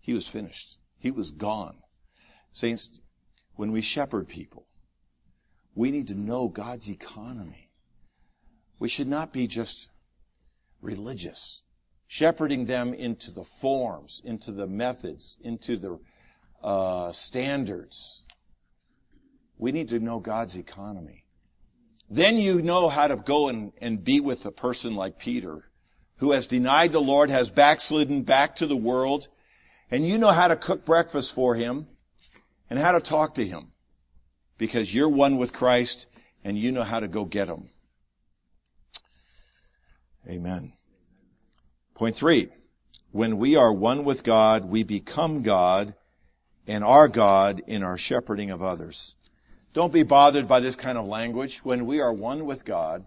he 0.00 0.12
was 0.12 0.26
finished. 0.26 0.78
He 0.98 1.12
was 1.12 1.30
gone. 1.30 1.76
Saints, 2.50 2.90
when 3.54 3.70
we 3.70 3.80
shepherd 3.80 4.26
people, 4.26 4.66
we 5.76 5.92
need 5.92 6.08
to 6.08 6.16
know 6.16 6.48
God's 6.48 6.90
economy. 6.90 7.70
We 8.80 8.88
should 8.88 9.06
not 9.06 9.32
be 9.32 9.46
just 9.46 9.88
religious, 10.82 11.62
shepherding 12.08 12.64
them 12.64 12.92
into 12.92 13.30
the 13.30 13.44
forms, 13.44 14.20
into 14.24 14.50
the 14.50 14.66
methods, 14.66 15.38
into 15.40 15.76
the 15.76 16.00
uh, 16.60 17.12
standards. 17.12 18.24
We 19.56 19.70
need 19.70 19.90
to 19.90 20.00
know 20.00 20.18
God's 20.18 20.56
economy. 20.56 21.22
Then 22.08 22.36
you 22.36 22.62
know 22.62 22.88
how 22.88 23.08
to 23.08 23.16
go 23.16 23.48
and, 23.48 23.72
and 23.80 24.04
be 24.04 24.20
with 24.20 24.46
a 24.46 24.52
person 24.52 24.94
like 24.94 25.18
Peter, 25.18 25.64
who 26.18 26.32
has 26.32 26.46
denied 26.46 26.92
the 26.92 27.00
Lord, 27.00 27.30
has 27.30 27.50
backslidden 27.50 28.22
back 28.22 28.56
to 28.56 28.66
the 28.66 28.76
world, 28.76 29.28
and 29.90 30.06
you 30.06 30.18
know 30.18 30.32
how 30.32 30.48
to 30.48 30.56
cook 30.56 30.84
breakfast 30.84 31.34
for 31.34 31.54
him 31.54 31.86
and 32.70 32.78
how 32.78 32.92
to 32.92 33.00
talk 33.00 33.34
to 33.34 33.44
him 33.44 33.72
because 34.58 34.94
you're 34.94 35.08
one 35.08 35.36
with 35.36 35.52
Christ 35.52 36.06
and 36.44 36.56
you 36.56 36.72
know 36.72 36.82
how 36.82 37.00
to 37.00 37.08
go 37.08 37.24
get 37.24 37.48
him. 37.48 37.70
Amen. 40.28 40.72
Point 41.94 42.16
three. 42.16 42.48
When 43.12 43.38
we 43.38 43.56
are 43.56 43.72
one 43.72 44.04
with 44.04 44.24
God, 44.24 44.66
we 44.66 44.82
become 44.82 45.42
God 45.42 45.94
and 46.66 46.84
are 46.84 47.08
God 47.08 47.62
in 47.66 47.82
our 47.82 47.96
shepherding 47.96 48.50
of 48.50 48.62
others. 48.62 49.14
Don't 49.76 49.92
be 49.92 50.04
bothered 50.04 50.48
by 50.48 50.60
this 50.60 50.74
kind 50.74 50.96
of 50.96 51.04
language. 51.04 51.58
When 51.58 51.84
we 51.84 52.00
are 52.00 52.10
one 52.10 52.46
with 52.46 52.64
God, 52.64 53.04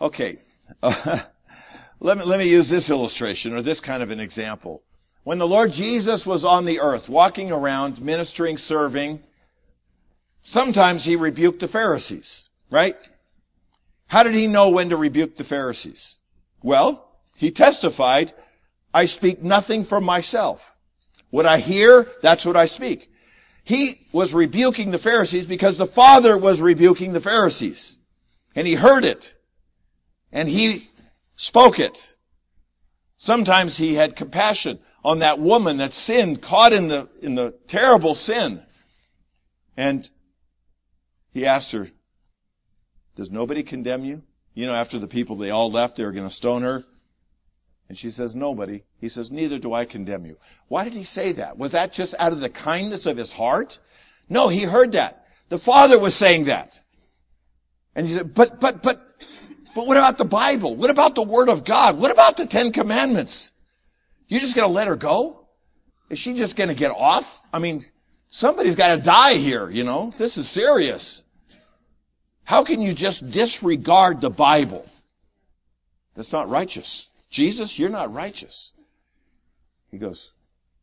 okay, 0.00 0.38
let 0.80 2.18
me, 2.18 2.22
let 2.22 2.38
me 2.38 2.48
use 2.48 2.70
this 2.70 2.88
illustration 2.88 3.52
or 3.52 3.62
this 3.62 3.80
kind 3.80 4.00
of 4.00 4.12
an 4.12 4.20
example. 4.20 4.84
When 5.24 5.38
the 5.38 5.48
Lord 5.48 5.72
Jesus 5.72 6.24
was 6.24 6.44
on 6.44 6.66
the 6.66 6.78
earth, 6.78 7.08
walking 7.08 7.50
around, 7.50 8.00
ministering, 8.00 8.58
serving, 8.58 9.24
sometimes 10.40 11.04
he 11.04 11.16
rebuked 11.16 11.58
the 11.58 11.66
Pharisees, 11.66 12.48
right? 12.70 12.96
How 14.06 14.22
did 14.22 14.34
he 14.34 14.46
know 14.46 14.70
when 14.70 14.90
to 14.90 14.96
rebuke 14.96 15.36
the 15.36 15.42
Pharisees? 15.42 16.20
Well, 16.62 17.08
he 17.34 17.50
testified, 17.50 18.32
I 18.94 19.06
speak 19.06 19.42
nothing 19.42 19.82
from 19.82 20.04
myself. 20.04 20.76
What 21.30 21.44
I 21.44 21.58
hear, 21.58 22.06
that's 22.22 22.46
what 22.46 22.56
I 22.56 22.66
speak. 22.66 23.10
He 23.64 24.06
was 24.12 24.34
rebuking 24.34 24.90
the 24.90 24.98
Pharisees 24.98 25.46
because 25.46 25.78
the 25.78 25.86
Father 25.86 26.36
was 26.36 26.60
rebuking 26.60 27.12
the 27.12 27.20
Pharisees. 27.20 27.98
And 28.54 28.66
he 28.66 28.74
heard 28.74 29.04
it. 29.04 29.36
And 30.30 30.48
he 30.48 30.88
spoke 31.34 31.78
it. 31.78 32.16
Sometimes 33.16 33.78
he 33.78 33.94
had 33.94 34.16
compassion 34.16 34.78
on 35.02 35.20
that 35.20 35.38
woman 35.38 35.78
that 35.78 35.94
sinned, 35.94 36.42
caught 36.42 36.72
in 36.72 36.88
the, 36.88 37.08
in 37.22 37.34
the 37.34 37.52
terrible 37.66 38.14
sin. 38.14 38.62
And 39.76 40.08
he 41.32 41.46
asked 41.46 41.72
her, 41.72 41.88
does 43.16 43.30
nobody 43.30 43.62
condemn 43.62 44.04
you? 44.04 44.22
You 44.54 44.66
know, 44.66 44.74
after 44.74 44.98
the 44.98 45.08
people, 45.08 45.36
they 45.36 45.50
all 45.50 45.70
left, 45.70 45.96
they 45.96 46.04
were 46.04 46.12
going 46.12 46.28
to 46.28 46.34
stone 46.34 46.62
her. 46.62 46.84
And 47.88 47.98
she 47.98 48.10
says, 48.10 48.34
nobody. 48.34 48.82
He 48.98 49.08
says, 49.08 49.30
neither 49.30 49.58
do 49.58 49.74
I 49.74 49.84
condemn 49.84 50.24
you. 50.24 50.36
Why 50.68 50.84
did 50.84 50.94
he 50.94 51.04
say 51.04 51.32
that? 51.32 51.58
Was 51.58 51.72
that 51.72 51.92
just 51.92 52.14
out 52.18 52.32
of 52.32 52.40
the 52.40 52.48
kindness 52.48 53.06
of 53.06 53.16
his 53.16 53.32
heart? 53.32 53.78
No, 54.28 54.48
he 54.48 54.62
heard 54.62 54.92
that. 54.92 55.26
The 55.50 55.58
Father 55.58 55.98
was 55.98 56.14
saying 56.14 56.44
that. 56.44 56.80
And 57.94 58.06
he 58.06 58.14
said, 58.14 58.34
but, 58.34 58.60
but, 58.60 58.82
but, 58.82 59.14
but 59.74 59.86
what 59.86 59.96
about 59.96 60.18
the 60.18 60.24
Bible? 60.24 60.74
What 60.74 60.90
about 60.90 61.14
the 61.14 61.22
Word 61.22 61.48
of 61.48 61.64
God? 61.64 61.98
What 61.98 62.10
about 62.10 62.36
the 62.36 62.46
Ten 62.46 62.72
Commandments? 62.72 63.52
You're 64.28 64.40
just 64.40 64.56
gonna 64.56 64.72
let 64.72 64.88
her 64.88 64.96
go? 64.96 65.46
Is 66.08 66.18
she 66.18 66.34
just 66.34 66.56
gonna 66.56 66.74
get 66.74 66.90
off? 66.90 67.42
I 67.52 67.58
mean, 67.58 67.82
somebody's 68.28 68.76
gotta 68.76 69.00
die 69.00 69.34
here, 69.34 69.68
you 69.68 69.84
know? 69.84 70.10
This 70.16 70.38
is 70.38 70.48
serious. 70.48 71.24
How 72.44 72.64
can 72.64 72.80
you 72.80 72.92
just 72.92 73.30
disregard 73.30 74.20
the 74.20 74.30
Bible? 74.30 74.86
That's 76.14 76.32
not 76.32 76.48
righteous. 76.48 77.10
Jesus, 77.34 77.80
you're 77.80 77.90
not 77.90 78.14
righteous. 78.14 78.72
He 79.90 79.98
goes, 79.98 80.34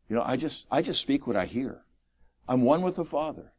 you 0.10 0.18
know, 0.18 0.24
I 0.26 0.36
just, 0.36 0.68
I 0.70 0.82
just 0.82 1.00
speak 1.00 1.26
what 1.26 1.38
I 1.38 1.46
hear. 1.46 1.86
I'm 2.46 2.64
one 2.64 2.82
with 2.82 2.98
the 2.98 3.06
Father. 3.06 3.54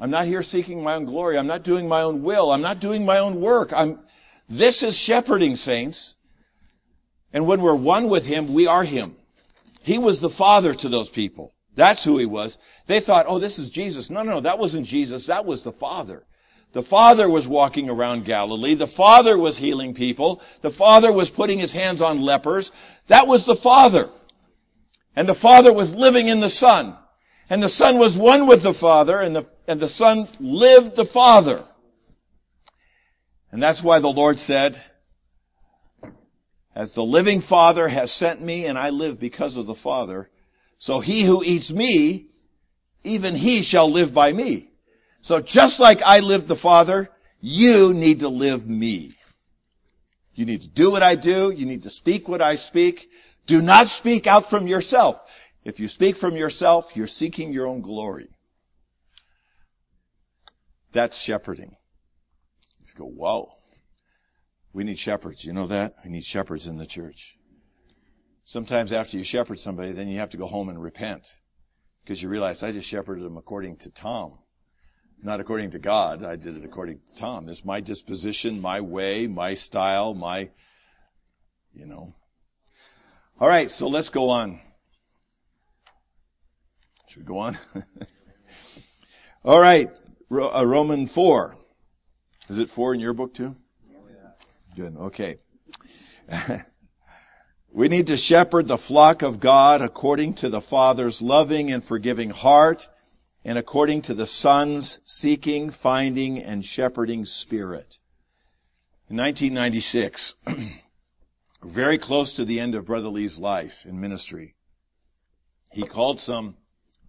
I'm 0.00 0.10
not 0.10 0.26
here 0.26 0.42
seeking 0.42 0.82
my 0.82 0.96
own 0.96 1.04
glory. 1.04 1.38
I'm 1.38 1.46
not 1.46 1.62
doing 1.62 1.86
my 1.86 2.02
own 2.02 2.24
will. 2.24 2.50
I'm 2.50 2.62
not 2.62 2.80
doing 2.80 3.06
my 3.06 3.18
own 3.20 3.40
work. 3.40 3.72
I'm, 3.72 4.00
this 4.48 4.82
is 4.82 4.98
shepherding 4.98 5.54
saints. 5.54 6.16
And 7.32 7.46
when 7.46 7.60
we're 7.60 7.76
one 7.76 8.08
with 8.08 8.26
Him, 8.26 8.52
we 8.52 8.66
are 8.66 8.82
Him. 8.82 9.14
He 9.80 9.96
was 9.96 10.18
the 10.18 10.28
Father 10.28 10.74
to 10.74 10.88
those 10.88 11.10
people. 11.10 11.54
That's 11.76 12.02
who 12.02 12.18
He 12.18 12.26
was. 12.26 12.58
They 12.88 12.98
thought, 12.98 13.26
oh, 13.28 13.38
this 13.38 13.56
is 13.56 13.70
Jesus. 13.70 14.10
No, 14.10 14.24
no, 14.24 14.32
no, 14.32 14.40
that 14.40 14.58
wasn't 14.58 14.86
Jesus. 14.86 15.26
That 15.26 15.44
was 15.44 15.62
the 15.62 15.70
Father. 15.70 16.26
The 16.74 16.82
Father 16.82 17.28
was 17.28 17.46
walking 17.46 17.88
around 17.88 18.24
Galilee. 18.24 18.74
The 18.74 18.88
Father 18.88 19.38
was 19.38 19.58
healing 19.58 19.94
people. 19.94 20.42
The 20.60 20.72
Father 20.72 21.12
was 21.12 21.30
putting 21.30 21.60
his 21.60 21.72
hands 21.72 22.02
on 22.02 22.20
lepers. 22.20 22.72
That 23.06 23.28
was 23.28 23.46
the 23.46 23.54
Father. 23.54 24.10
And 25.14 25.28
the 25.28 25.36
Father 25.36 25.72
was 25.72 25.94
living 25.94 26.26
in 26.26 26.40
the 26.40 26.48
Son. 26.48 26.96
And 27.48 27.62
the 27.62 27.68
Son 27.68 27.96
was 27.96 28.18
one 28.18 28.48
with 28.48 28.64
the 28.64 28.74
Father, 28.74 29.20
and 29.20 29.36
the, 29.36 29.48
and 29.68 29.78
the 29.78 29.88
Son 29.88 30.26
lived 30.40 30.96
the 30.96 31.04
Father. 31.04 31.62
And 33.52 33.62
that's 33.62 33.82
why 33.82 34.00
the 34.00 34.08
Lord 34.08 34.36
said, 34.36 34.82
as 36.74 36.94
the 36.94 37.04
living 37.04 37.40
Father 37.40 37.86
has 37.86 38.10
sent 38.10 38.42
me, 38.42 38.66
and 38.66 38.76
I 38.76 38.90
live 38.90 39.20
because 39.20 39.56
of 39.56 39.66
the 39.66 39.76
Father, 39.76 40.28
so 40.76 40.98
he 40.98 41.22
who 41.22 41.44
eats 41.44 41.72
me, 41.72 42.30
even 43.04 43.36
he 43.36 43.62
shall 43.62 43.88
live 43.88 44.12
by 44.12 44.32
me. 44.32 44.70
So 45.24 45.40
just 45.40 45.80
like 45.80 46.02
I 46.02 46.20
live 46.20 46.48
the 46.48 46.54
Father, 46.54 47.08
you 47.40 47.94
need 47.94 48.20
to 48.20 48.28
live 48.28 48.68
me. 48.68 49.12
You 50.34 50.44
need 50.44 50.60
to 50.60 50.68
do 50.68 50.90
what 50.90 51.02
I 51.02 51.14
do. 51.14 51.50
You 51.50 51.64
need 51.64 51.84
to 51.84 51.88
speak 51.88 52.28
what 52.28 52.42
I 52.42 52.56
speak. 52.56 53.08
Do 53.46 53.62
not 53.62 53.88
speak 53.88 54.26
out 54.26 54.44
from 54.44 54.66
yourself. 54.66 55.18
If 55.64 55.80
you 55.80 55.88
speak 55.88 56.16
from 56.16 56.36
yourself, 56.36 56.94
you're 56.94 57.06
seeking 57.06 57.54
your 57.54 57.66
own 57.66 57.80
glory. 57.80 58.28
That's 60.92 61.18
shepherding. 61.18 61.74
Let's 62.80 62.92
go, 62.92 63.06
whoa. 63.06 63.50
We 64.74 64.84
need 64.84 64.98
shepherds. 64.98 65.42
You 65.42 65.54
know 65.54 65.68
that? 65.68 65.94
We 66.04 66.10
need 66.10 66.24
shepherds 66.24 66.66
in 66.66 66.76
the 66.76 66.84
church. 66.84 67.38
Sometimes 68.42 68.92
after 68.92 69.16
you 69.16 69.24
shepherd 69.24 69.58
somebody, 69.58 69.92
then 69.92 70.08
you 70.08 70.18
have 70.18 70.28
to 70.30 70.36
go 70.36 70.48
home 70.48 70.68
and 70.68 70.82
repent 70.82 71.26
because 72.02 72.22
you 72.22 72.28
realize 72.28 72.62
I 72.62 72.72
just 72.72 72.86
shepherded 72.86 73.24
them 73.24 73.38
according 73.38 73.78
to 73.78 73.90
Tom 73.90 74.40
not 75.22 75.40
according 75.40 75.70
to 75.70 75.78
God. 75.78 76.22
I 76.24 76.36
did 76.36 76.56
it 76.56 76.64
according 76.64 77.00
to 77.00 77.16
Tom. 77.16 77.48
It's 77.48 77.64
my 77.64 77.80
disposition, 77.80 78.60
my 78.60 78.80
way, 78.80 79.26
my 79.26 79.54
style, 79.54 80.14
my, 80.14 80.50
you 81.74 81.86
know. 81.86 82.12
All 83.40 83.48
right, 83.48 83.70
so 83.70 83.88
let's 83.88 84.10
go 84.10 84.30
on. 84.30 84.60
Should 87.08 87.22
we 87.22 87.26
go 87.26 87.38
on? 87.38 87.58
All 89.44 89.60
right, 89.60 89.90
uh, 90.30 90.64
Roman 90.66 91.06
4. 91.06 91.56
Is 92.48 92.58
it 92.58 92.68
4 92.68 92.94
in 92.94 93.00
your 93.00 93.12
book 93.12 93.34
too? 93.34 93.56
Good, 94.76 94.96
okay. 94.96 95.38
we 97.72 97.88
need 97.88 98.08
to 98.08 98.16
shepherd 98.16 98.68
the 98.68 98.78
flock 98.78 99.22
of 99.22 99.40
God 99.40 99.80
according 99.80 100.34
to 100.34 100.48
the 100.48 100.60
Father's 100.60 101.22
loving 101.22 101.70
and 101.70 101.82
forgiving 101.82 102.30
heart 102.30 102.88
and 103.44 103.58
according 103.58 104.00
to 104.02 104.14
the 104.14 104.26
Son's 104.26 105.00
seeking, 105.04 105.70
finding, 105.70 106.42
and 106.42 106.64
shepherding 106.64 107.24
spirit. 107.24 107.98
In 109.10 109.18
1996, 109.18 110.36
very 111.62 111.98
close 111.98 112.34
to 112.34 112.44
the 112.44 112.58
end 112.58 112.74
of 112.74 112.86
Brother 112.86 113.08
Lee's 113.08 113.38
life 113.38 113.84
in 113.84 114.00
ministry, 114.00 114.54
he 115.72 115.82
called 115.82 116.20
some 116.20 116.56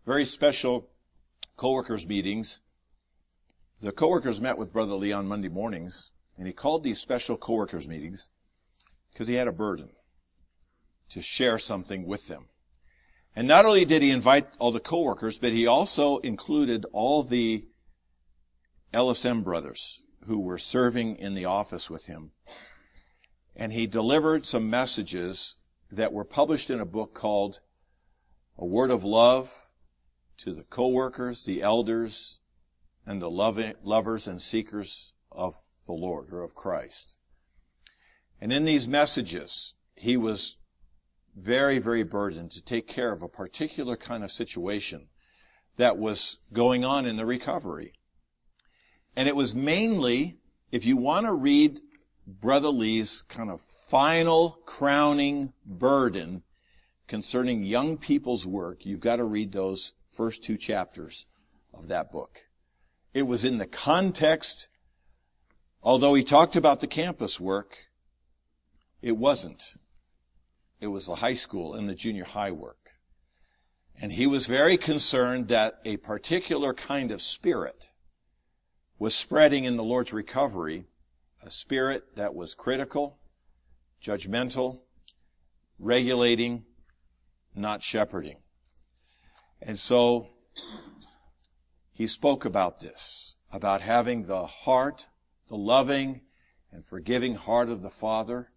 very 0.06 0.26
special 0.26 0.90
co-workers 1.56 2.06
meetings. 2.06 2.62
The 3.82 3.92
co-workers 3.94 4.42
met 4.42 4.58
with 4.58 4.74
Brother 4.74 4.96
Lee 4.96 5.14
on 5.14 5.28
Monday 5.28 5.50
mornings, 5.50 6.12
and 6.38 6.48
he 6.48 6.54
called 6.54 6.84
these 6.84 7.00
special 7.00 7.38
co-workers 7.38 7.88
meetings 7.88 8.30
because 9.14 9.30
he 9.30 9.36
had 9.36 9.48
a 9.48 9.54
burden 9.54 9.90
to 11.10 11.22
share 11.22 11.60
something 11.60 12.06
with 12.06 12.28
them. 12.28 12.50
And 13.36 13.48
not 13.48 13.66
only 13.66 13.84
did 13.84 14.02
he 14.02 14.12
invite 14.12 14.48
all 14.60 14.72
the 14.72 14.80
coworkers, 14.80 15.38
but 15.38 15.52
he 15.52 15.68
also 15.68 16.20
included 16.20 16.86
all 16.94 17.22
the 17.22 17.68
LSM 18.94 19.44
brothers 19.44 20.02
who 20.26 20.40
were 20.40 20.58
serving 20.58 21.18
in 21.18 21.34
the 21.34 21.46
office 21.46 21.90
with 21.90 22.06
him. 22.06 22.32
And 23.56 23.74
he 23.74 23.88
delivered 23.88 24.46
some 24.46 24.70
messages 24.70 25.56
that 25.92 26.14
were 26.14 26.26
published 26.26 26.70
in 26.70 26.80
a 26.80 26.86
book 26.86 27.14
called 27.14 27.60
A 28.58 28.66
Word 28.66 28.90
of 28.90 29.04
Love 29.04 29.70
to 30.38 30.54
the 30.54 30.64
coworkers, 30.64 31.46
the 31.46 31.62
elders, 31.62 32.40
and 33.06 33.22
the 33.22 33.30
lovers 33.30 34.28
and 34.28 34.42
seekers 34.42 35.14
of 35.32 35.56
the 35.86 35.94
Lord 35.94 36.32
or 36.32 36.42
of 36.42 36.56
Christ. 36.56 37.18
And 38.40 38.52
in 38.52 38.66
these 38.66 38.88
messages, 38.88 39.74
he 39.94 40.18
was 40.18 40.58
very, 41.36 41.80
very 41.80 42.04
burdened 42.04 42.52
to 42.52 42.62
take 42.62 42.88
care 42.88 43.12
of 43.12 43.22
a 43.22 43.28
particular 43.28 43.96
kind 43.96 44.24
of 44.24 44.32
situation 44.32 45.08
that 45.78 45.98
was 45.98 46.40
going 46.54 46.86
on 46.86 47.06
in 47.06 47.18
the 47.18 47.26
recovery. 47.26 47.94
And 49.16 49.28
it 49.28 49.36
was 49.36 49.54
mainly, 49.54 50.38
if 50.72 50.86
you 50.86 50.98
want 50.98 51.26
to 51.26 51.34
read 51.34 51.80
Brother 52.26 52.70
Lee's 52.70 53.22
kind 53.22 53.50
of 53.50 53.62
final 53.62 54.60
crowning 54.66 55.54
burden 55.66 56.44
concerning 57.08 57.64
young 57.64 57.98
people's 57.98 58.46
work, 58.46 58.86
you've 58.86 59.02
got 59.02 59.18
to 59.18 59.26
read 59.26 59.52
those 59.52 59.94
first 60.08 60.44
two 60.44 60.58
chapters 60.58 61.26
of 61.74 61.88
that 61.90 62.12
book. 62.12 62.46
It 63.14 63.24
was 63.24 63.46
in 63.46 63.58
the 63.58 63.68
context 63.68 64.70
Although 65.86 66.16
he 66.16 66.24
talked 66.24 66.56
about 66.56 66.80
the 66.80 66.88
campus 66.88 67.40
work, 67.40 67.78
it 69.04 69.12
wasn't. 69.12 69.78
It 70.80 70.88
was 70.88 71.08
the 71.08 71.16
high 71.16 71.34
school 71.34 71.74
and 71.74 71.88
the 71.88 71.96
junior 71.96 72.26
high 72.26 72.52
work. 72.52 72.92
And 74.00 74.12
he 74.12 74.28
was 74.28 74.48
very 74.48 74.78
concerned 74.78 75.48
that 75.48 75.80
a 75.86 75.98
particular 75.98 76.74
kind 76.74 77.12
of 77.12 77.22
spirit 77.22 77.92
was 79.00 79.16
spreading 79.16 79.64
in 79.64 79.78
the 79.78 79.84
Lord's 79.84 80.14
recovery, 80.14 80.86
a 81.42 81.50
spirit 81.50 82.16
that 82.16 82.36
was 82.36 82.56
critical, 82.56 83.20
judgmental, 84.02 84.82
regulating, 85.80 86.66
not 87.54 87.82
shepherding. 87.82 88.38
And 89.62 89.78
so 89.78 90.30
he 91.92 92.08
spoke 92.08 92.46
about 92.46 92.80
this, 92.82 93.38
about 93.52 93.82
having 93.82 94.26
the 94.26 94.46
heart, 94.46 95.08
the 95.48 95.56
loving 95.56 96.22
and 96.72 96.86
forgiving 96.86 97.36
heart 97.36 97.70
of 97.70 97.82
the 97.82 97.90
Father, 97.90 98.52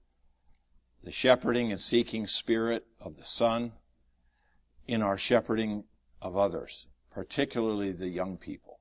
the 1.03 1.11
shepherding 1.11 1.71
and 1.71 1.81
seeking 1.81 2.27
spirit 2.27 2.87
of 3.01 3.17
the 3.17 3.25
Son 3.25 3.73
in 4.87 5.03
our 5.03 5.19
shepherding 5.19 5.85
of 6.21 6.37
others, 6.37 6.87
particularly 7.11 7.93
the 7.93 8.09
young 8.09 8.37
people. 8.37 8.81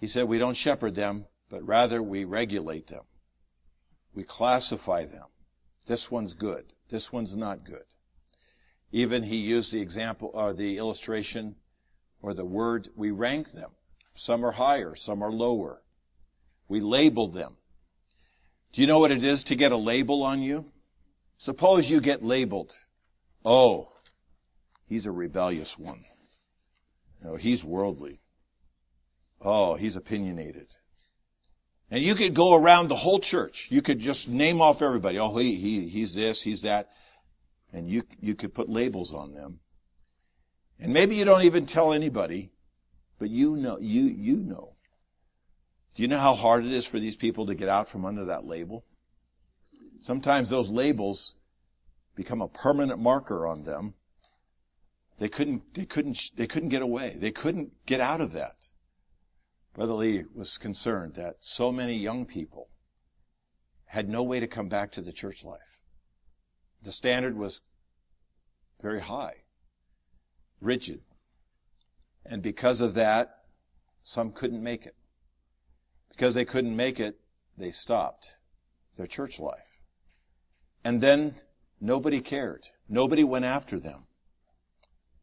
He 0.00 0.06
said 0.06 0.24
we 0.24 0.38
don't 0.38 0.56
shepherd 0.56 0.94
them, 0.94 1.26
but 1.50 1.66
rather 1.66 2.02
we 2.02 2.24
regulate 2.24 2.88
them. 2.88 3.04
We 4.14 4.24
classify 4.24 5.04
them. 5.04 5.26
This 5.86 6.10
one's 6.10 6.34
good. 6.34 6.72
This 6.88 7.12
one's 7.12 7.36
not 7.36 7.64
good. 7.64 7.84
Even 8.90 9.24
he 9.24 9.36
used 9.36 9.72
the 9.72 9.80
example 9.80 10.30
or 10.32 10.52
the 10.52 10.78
illustration 10.78 11.56
or 12.22 12.34
the 12.34 12.44
word, 12.44 12.88
we 12.96 13.10
rank 13.10 13.52
them. 13.52 13.70
Some 14.14 14.44
are 14.44 14.52
higher, 14.52 14.94
some 14.94 15.22
are 15.22 15.30
lower. 15.30 15.82
We 16.68 16.80
label 16.80 17.28
them. 17.28 17.56
Do 18.72 18.80
you 18.80 18.86
know 18.86 18.98
what 18.98 19.12
it 19.12 19.24
is 19.24 19.44
to 19.44 19.54
get 19.54 19.72
a 19.72 19.76
label 19.76 20.22
on 20.22 20.42
you? 20.42 20.72
Suppose 21.38 21.88
you 21.88 22.00
get 22.00 22.24
labeled. 22.24 22.74
Oh, 23.44 23.92
he's 24.86 25.06
a 25.06 25.12
rebellious 25.12 25.78
one. 25.78 26.04
No, 27.22 27.36
he's 27.36 27.64
worldly. 27.64 28.20
Oh, 29.40 29.74
he's 29.74 29.94
opinionated. 29.94 30.76
And 31.90 32.02
you 32.02 32.16
could 32.16 32.34
go 32.34 32.56
around 32.56 32.88
the 32.88 32.96
whole 32.96 33.20
church. 33.20 33.68
You 33.70 33.82
could 33.82 34.00
just 34.00 34.28
name 34.28 34.60
off 34.60 34.82
everybody. 34.82 35.16
Oh, 35.18 35.34
he, 35.36 35.54
he, 35.54 35.88
he's 35.88 36.14
this, 36.14 36.42
he's 36.42 36.62
that. 36.62 36.90
And 37.72 37.88
you, 37.88 38.02
you 38.20 38.34
could 38.34 38.52
put 38.52 38.68
labels 38.68 39.14
on 39.14 39.32
them. 39.32 39.60
And 40.80 40.92
maybe 40.92 41.14
you 41.14 41.24
don't 41.24 41.44
even 41.44 41.66
tell 41.66 41.92
anybody, 41.92 42.50
but 43.18 43.30
you 43.30 43.56
know, 43.56 43.78
you, 43.78 44.02
you 44.02 44.38
know. 44.38 44.74
Do 45.94 46.02
you 46.02 46.08
know 46.08 46.18
how 46.18 46.34
hard 46.34 46.64
it 46.64 46.72
is 46.72 46.86
for 46.86 46.98
these 46.98 47.16
people 47.16 47.46
to 47.46 47.54
get 47.54 47.68
out 47.68 47.88
from 47.88 48.04
under 48.04 48.24
that 48.24 48.44
label? 48.44 48.84
Sometimes 50.00 50.50
those 50.50 50.70
labels 50.70 51.34
become 52.14 52.40
a 52.40 52.48
permanent 52.48 53.00
marker 53.00 53.46
on 53.46 53.64
them. 53.64 53.94
They 55.18 55.28
couldn't, 55.28 55.74
they 55.74 55.84
couldn't, 55.84 56.30
they 56.36 56.46
couldn't 56.46 56.68
get 56.68 56.82
away. 56.82 57.14
They 57.16 57.30
couldn't 57.32 57.72
get 57.86 58.00
out 58.00 58.20
of 58.20 58.32
that. 58.32 58.68
Brother 59.74 59.94
Lee 59.94 60.24
was 60.34 60.58
concerned 60.58 61.14
that 61.14 61.36
so 61.40 61.70
many 61.70 61.96
young 61.96 62.26
people 62.26 62.68
had 63.86 64.08
no 64.08 64.22
way 64.22 64.40
to 64.40 64.46
come 64.46 64.68
back 64.68 64.92
to 64.92 65.00
the 65.00 65.12
church 65.12 65.44
life. 65.44 65.80
The 66.82 66.92
standard 66.92 67.36
was 67.36 67.62
very 68.80 69.00
high, 69.00 69.44
rigid. 70.60 71.02
And 72.24 72.42
because 72.42 72.80
of 72.80 72.94
that, 72.94 73.44
some 74.02 74.32
couldn't 74.32 74.62
make 74.62 74.86
it. 74.86 74.94
Because 76.10 76.34
they 76.34 76.44
couldn't 76.44 76.76
make 76.76 77.00
it, 77.00 77.20
they 77.56 77.70
stopped 77.70 78.38
their 78.96 79.06
church 79.06 79.40
life. 79.40 79.67
And 80.84 81.00
then 81.00 81.36
nobody 81.80 82.20
cared. 82.20 82.68
Nobody 82.88 83.24
went 83.24 83.44
after 83.44 83.78
them. 83.78 84.04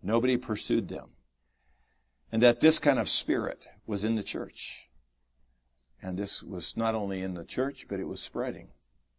Nobody 0.01 0.37
pursued 0.37 0.87
them 0.87 1.15
and 2.35 2.41
that 2.41 2.59
this 2.59 2.79
kind 2.79 2.99
of 2.99 3.07
spirit 3.07 3.69
was 3.85 4.03
in 4.03 4.15
the 4.15 4.21
church. 4.21 4.89
And 6.01 6.17
this 6.17 6.43
was 6.43 6.75
not 6.75 6.93
only 6.93 7.21
in 7.21 7.33
the 7.33 7.45
church, 7.45 7.87
but 7.87 7.99
it 7.99 8.07
was 8.09 8.21
spreading, 8.21 8.71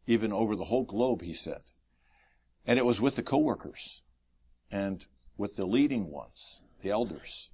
even 0.07 0.35
over 0.35 0.55
the 0.55 0.65
whole 0.65 0.85
globe, 0.85 1.23
he 1.23 1.33
said. 1.33 1.63
And 2.67 2.79
it 2.79 2.85
was 2.85 3.01
with 3.01 3.17
the 3.17 3.23
coworkers 3.23 4.03
and 4.71 5.07
with 5.39 5.57
the 5.57 5.67
leading 5.67 6.11
ones, 6.11 6.63
the 6.83 6.91
elders, 6.91 7.51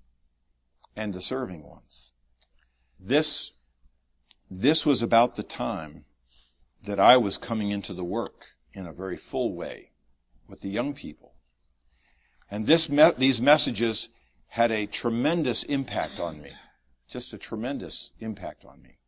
and 0.96 1.14
the 1.14 1.20
serving 1.20 1.62
ones. 1.62 2.12
This, 2.98 3.52
this 4.50 4.84
was 4.84 5.02
about 5.02 5.36
the 5.36 5.42
time 5.42 6.06
that 6.82 6.98
I 6.98 7.16
was 7.16 7.38
coming 7.38 7.70
into 7.70 7.94
the 7.94 8.04
work 8.04 8.56
in 8.74 8.86
a 8.86 8.92
very 8.92 9.16
full 9.16 9.54
way 9.54 9.90
with 10.48 10.60
the 10.60 10.68
young 10.68 10.94
people. 10.94 11.34
And 12.50 12.66
this, 12.66 12.86
these 13.16 13.40
messages 13.40 14.10
had 14.48 14.70
a 14.70 14.86
tremendous 14.86 15.62
impact 15.62 16.20
on 16.20 16.42
me. 16.42 16.52
Just 17.08 17.32
a 17.32 17.38
tremendous 17.38 18.12
impact 18.20 18.64
on 18.64 18.82
me. 18.82 18.98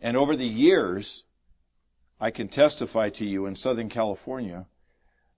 And 0.00 0.16
over 0.16 0.36
the 0.36 0.46
years, 0.46 1.24
I 2.20 2.30
can 2.30 2.48
testify 2.48 3.08
to 3.10 3.24
you 3.24 3.46
in 3.46 3.56
Southern 3.56 3.88
California, 3.88 4.66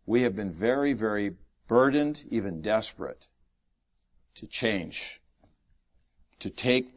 we 0.06 0.22
have 0.22 0.36
been 0.36 0.50
very, 0.50 0.92
very 0.92 1.36
burdened, 1.66 2.24
even 2.28 2.60
desperate 2.60 3.28
to 4.34 4.46
change, 4.46 5.22
to 6.40 6.50
take 6.50 6.90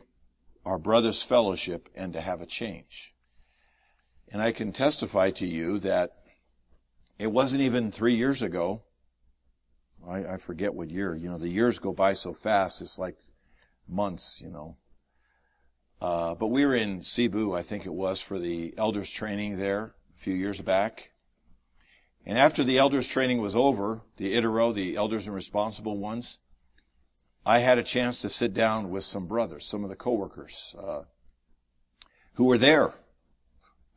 our 0.66 0.78
brother's 0.78 1.24
fellowship 1.24 1.88
and 1.96 2.12
to 2.12 2.20
have 2.20 2.42
a 2.42 2.46
change. 2.46 3.16
And 4.30 4.42
I 4.42 4.52
can 4.52 4.74
testify 4.74 5.32
to 5.32 5.46
you 5.46 5.80
that 5.80 6.18
it 7.20 7.32
wasn't 7.32 7.62
even 7.62 7.92
three 7.92 8.16
years 8.16 8.42
ago 8.42 8.84
I, 10.08 10.34
I 10.34 10.38
forget 10.38 10.74
what 10.74 10.90
year. 10.90 11.16
You 11.16 11.30
know, 11.30 11.38
the 11.38 11.50
years 11.50 11.80
go 11.80 11.94
by 11.94 12.14
so 12.14 12.34
fast. 12.34 12.82
It's 12.82 12.98
like 12.98 13.18
months, 13.88 14.42
you 14.42 14.50
know. 14.50 14.78
Uh, 16.00 16.36
but 16.36 16.48
we 16.48 16.66
were 16.66 16.76
in 16.76 17.02
Cebu, 17.02 17.56
I 17.56 17.64
think 17.64 17.86
it 17.86 17.94
was, 17.94 18.22
for 18.22 18.38
the 18.40 18.74
elders 18.78 19.10
training 19.10 19.58
there 19.58 19.96
a 20.16 20.18
few 20.18 20.34
years 20.34 20.62
back. 20.62 21.12
And 22.26 22.38
after 22.38 22.64
the 22.64 22.78
elders 22.78 23.08
training 23.08 23.40
was 23.40 23.56
over, 23.56 24.02
the 24.18 24.36
ITERO, 24.36 24.74
the 24.74 24.96
elders 24.96 25.26
and 25.26 25.36
responsible 25.36 25.98
ones, 25.98 26.40
I 27.46 27.60
had 27.60 27.78
a 27.78 27.84
chance 27.84 28.22
to 28.22 28.30
sit 28.30 28.54
down 28.54 28.90
with 28.90 29.06
some 29.06 29.28
brothers, 29.28 29.66
some 29.66 29.84
of 29.84 29.90
the 29.90 29.96
coworkers, 29.96 30.76
uh, 30.78 31.04
who 32.34 32.46
were 32.46 32.58
there, 32.58 32.94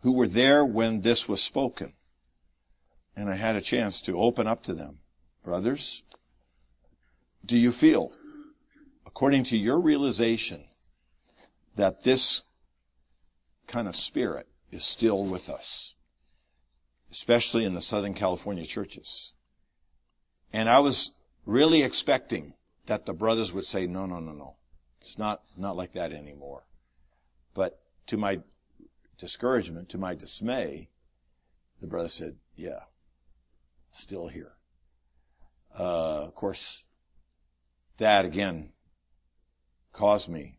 who 0.02 0.12
were 0.12 0.28
there 0.28 0.64
when 0.64 1.00
this 1.00 1.28
was 1.28 1.42
spoken. 1.42 1.92
And 3.16 3.28
I 3.28 3.34
had 3.34 3.56
a 3.56 3.60
chance 3.60 4.00
to 4.02 4.20
open 4.20 4.46
up 4.46 4.62
to 4.64 4.74
them. 4.74 4.98
Brothers, 5.44 6.02
do 7.44 7.56
you 7.56 7.72
feel, 7.72 8.12
according 9.06 9.44
to 9.44 9.56
your 9.56 9.80
realization, 9.80 10.64
that 11.76 12.04
this 12.04 12.42
kind 13.66 13.88
of 13.88 13.96
spirit 13.96 14.48
is 14.70 14.84
still 14.84 15.24
with 15.24 15.48
us, 15.48 15.94
especially 17.10 17.64
in 17.64 17.74
the 17.74 17.80
Southern 17.80 18.14
California 18.14 18.64
churches? 18.64 19.34
And 20.52 20.68
I 20.68 20.80
was 20.80 21.12
really 21.46 21.82
expecting 21.82 22.54
that 22.86 23.06
the 23.06 23.14
brothers 23.14 23.52
would 23.52 23.64
say, 23.64 23.86
no, 23.86 24.06
no, 24.06 24.18
no, 24.18 24.32
no. 24.32 24.56
It's 25.00 25.18
not, 25.18 25.42
not 25.56 25.76
like 25.76 25.92
that 25.92 26.12
anymore. 26.12 26.64
But 27.54 27.80
to 28.06 28.16
my 28.16 28.40
discouragement, 29.16 29.88
to 29.90 29.98
my 29.98 30.14
dismay, 30.14 30.88
the 31.80 31.86
brother 31.86 32.08
said, 32.08 32.36
yeah, 32.56 32.80
still 33.90 34.28
here. 34.28 34.52
Uh, 35.78 36.24
of 36.24 36.34
course, 36.34 36.84
that 37.98 38.24
again 38.24 38.72
caused 39.92 40.28
me 40.28 40.58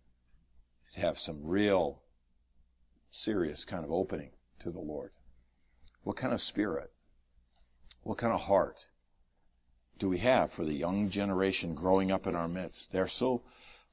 to 0.94 1.00
have 1.00 1.18
some 1.18 1.40
real 1.44 2.02
serious 3.12 3.66
kind 3.66 3.84
of 3.84 3.92
opening 3.92 4.32
to 4.60 4.72
the 4.72 4.80
Lord. 4.80 5.12
What 6.04 6.16
kind 6.16 6.34
of 6.34 6.42
spirit, 6.42 6.92
what 8.04 8.18
kind 8.18 8.34
of 8.34 8.42
heart 8.42 8.90
do 9.98 10.10
we 10.10 10.18
have 10.20 10.52
for 10.52 10.66
the 10.66 10.74
young 10.74 11.10
generation 11.10 11.76
growing 11.76 12.12
up 12.12 12.26
in 12.26 12.36
our 12.36 12.48
midst? 12.48 12.92
They're 12.92 13.08
so, 13.08 13.44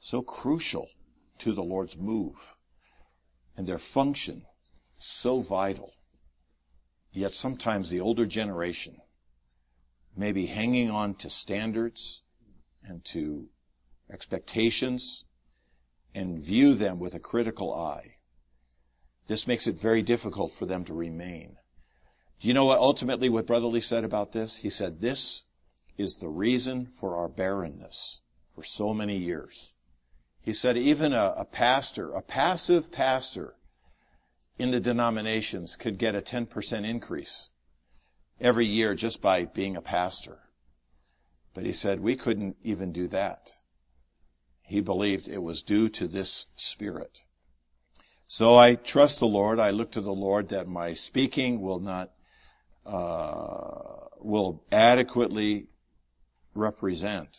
so 0.00 0.22
crucial 0.22 0.88
to 1.38 1.52
the 1.52 1.62
Lord's 1.62 1.96
move 1.96 2.56
and 3.56 3.66
their 3.66 3.78
function 3.78 4.46
so 4.96 5.40
vital. 5.40 5.92
Yet 7.12 7.32
sometimes 7.32 7.90
the 7.90 8.00
older 8.00 8.26
generation 8.26 8.98
maybe 10.18 10.46
hanging 10.46 10.90
on 10.90 11.14
to 11.14 11.30
standards 11.30 12.22
and 12.82 13.04
to 13.04 13.48
expectations 14.10 15.24
and 16.14 16.42
view 16.42 16.74
them 16.74 16.98
with 16.98 17.14
a 17.14 17.20
critical 17.20 17.72
eye. 17.72 18.16
This 19.28 19.46
makes 19.46 19.66
it 19.66 19.78
very 19.78 20.02
difficult 20.02 20.52
for 20.52 20.66
them 20.66 20.84
to 20.84 20.94
remain. 20.94 21.56
Do 22.40 22.48
you 22.48 22.54
know 22.54 22.64
what 22.64 22.78
ultimately 22.78 23.28
what 23.28 23.46
Brother 23.46 23.66
Lee 23.66 23.80
said 23.80 24.04
about 24.04 24.32
this? 24.32 24.58
He 24.58 24.70
said, 24.70 25.00
this 25.00 25.44
is 25.96 26.16
the 26.16 26.28
reason 26.28 26.86
for 26.86 27.16
our 27.16 27.28
barrenness 27.28 28.20
for 28.54 28.64
so 28.64 28.94
many 28.94 29.16
years. 29.16 29.74
He 30.40 30.52
said 30.52 30.76
even 30.76 31.12
a, 31.12 31.34
a 31.36 31.44
pastor, 31.44 32.12
a 32.12 32.22
passive 32.22 32.90
pastor, 32.90 33.54
in 34.58 34.70
the 34.72 34.80
denominations 34.80 35.76
could 35.76 35.98
get 35.98 36.16
a 36.16 36.20
10% 36.20 36.84
increase 36.84 37.52
every 38.40 38.66
year 38.66 38.94
just 38.94 39.20
by 39.20 39.44
being 39.44 39.76
a 39.76 39.82
pastor. 39.82 40.38
But 41.54 41.64
he 41.64 41.72
said 41.72 42.00
we 42.00 42.16
couldn't 42.16 42.56
even 42.62 42.92
do 42.92 43.08
that. 43.08 43.50
He 44.62 44.80
believed 44.80 45.28
it 45.28 45.42
was 45.42 45.62
due 45.62 45.88
to 45.90 46.06
this 46.06 46.46
spirit. 46.54 47.22
So 48.26 48.56
I 48.56 48.74
trust 48.74 49.18
the 49.18 49.26
Lord. 49.26 49.58
I 49.58 49.70
look 49.70 49.90
to 49.92 50.02
the 50.02 50.12
Lord 50.12 50.50
that 50.50 50.68
my 50.68 50.92
speaking 50.92 51.62
will 51.62 51.80
not, 51.80 52.10
uh, 52.84 54.08
will 54.20 54.62
adequately 54.70 55.68
represent 56.54 57.38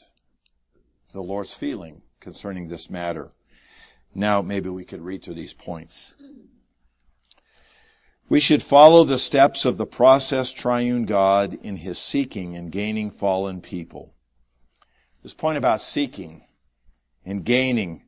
the 1.14 1.22
Lord's 1.22 1.54
feeling 1.54 2.02
concerning 2.20 2.68
this 2.68 2.90
matter. 2.90 3.32
Now 4.16 4.42
maybe 4.42 4.70
we 4.70 4.84
could 4.84 5.02
read 5.02 5.24
through 5.24 5.36
these 5.36 5.54
points. 5.54 6.16
We 8.30 8.40
should 8.40 8.62
follow 8.62 9.04
the 9.04 9.18
steps 9.18 9.66
of 9.66 9.78
the 9.78 9.88
process 9.88 10.54
triune 10.54 11.06
God 11.06 11.58
in 11.64 11.78
his 11.78 11.98
seeking 11.98 12.56
and 12.56 12.72
gaining 12.72 13.10
fallen 13.10 13.60
people. 13.60 14.14
This 15.24 15.34
point 15.34 15.58
about 15.58 15.82
seeking 15.82 16.46
and 17.26 17.44
gaining 17.44 18.04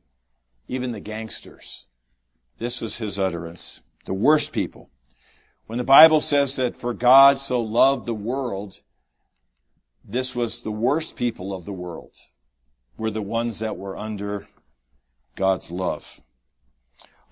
even 0.67 0.91
the 0.91 0.99
gangsters. 0.99 1.87
This 2.59 2.81
was 2.81 2.97
his 2.97 3.17
utterance. 3.17 3.81
The 4.05 4.13
worst 4.13 4.53
people. 4.53 4.91
When 5.65 5.79
the 5.79 5.83
Bible 5.83 6.21
says 6.21 6.55
that 6.57 6.75
for 6.75 6.93
God 6.93 7.39
so 7.39 7.59
loved 7.59 8.05
the 8.05 8.13
world, 8.13 8.81
this 10.05 10.35
was 10.35 10.61
the 10.61 10.71
worst 10.71 11.15
people 11.15 11.51
of 11.51 11.65
the 11.65 11.73
world 11.73 12.15
were 12.95 13.09
the 13.09 13.23
ones 13.23 13.57
that 13.57 13.75
were 13.75 13.97
under 13.97 14.47
God's 15.35 15.71
love. 15.71 16.21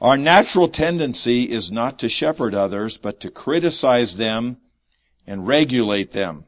Our 0.01 0.17
natural 0.17 0.69
tendency 0.69 1.43
is 1.43 1.71
not 1.71 1.99
to 1.99 2.09
shepherd 2.09 2.55
others, 2.55 2.97
but 2.97 3.19
to 3.19 3.29
criticize 3.29 4.15
them 4.15 4.57
and 5.27 5.45
regulate 5.45 6.11
them. 6.11 6.45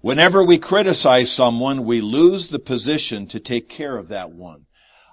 Whenever 0.00 0.44
we 0.44 0.58
criticize 0.58 1.30
someone, 1.30 1.84
we 1.84 2.00
lose 2.00 2.48
the 2.48 2.58
position 2.58 3.26
to 3.26 3.40
take 3.40 3.68
care 3.68 3.96
of 3.96 4.08
that 4.08 4.32
one. 4.32 4.66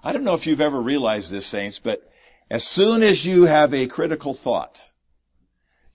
I 0.04 0.12
don't 0.12 0.24
know 0.24 0.34
if 0.34 0.48
you've 0.48 0.60
ever 0.60 0.82
realized 0.82 1.32
this, 1.32 1.46
saints, 1.46 1.80
but 1.80 2.12
as 2.50 2.66
soon 2.66 3.04
as 3.04 3.26
you 3.26 3.44
have 3.46 3.74
a 3.74 3.88
critical 3.88 4.34
thought, 4.34 4.94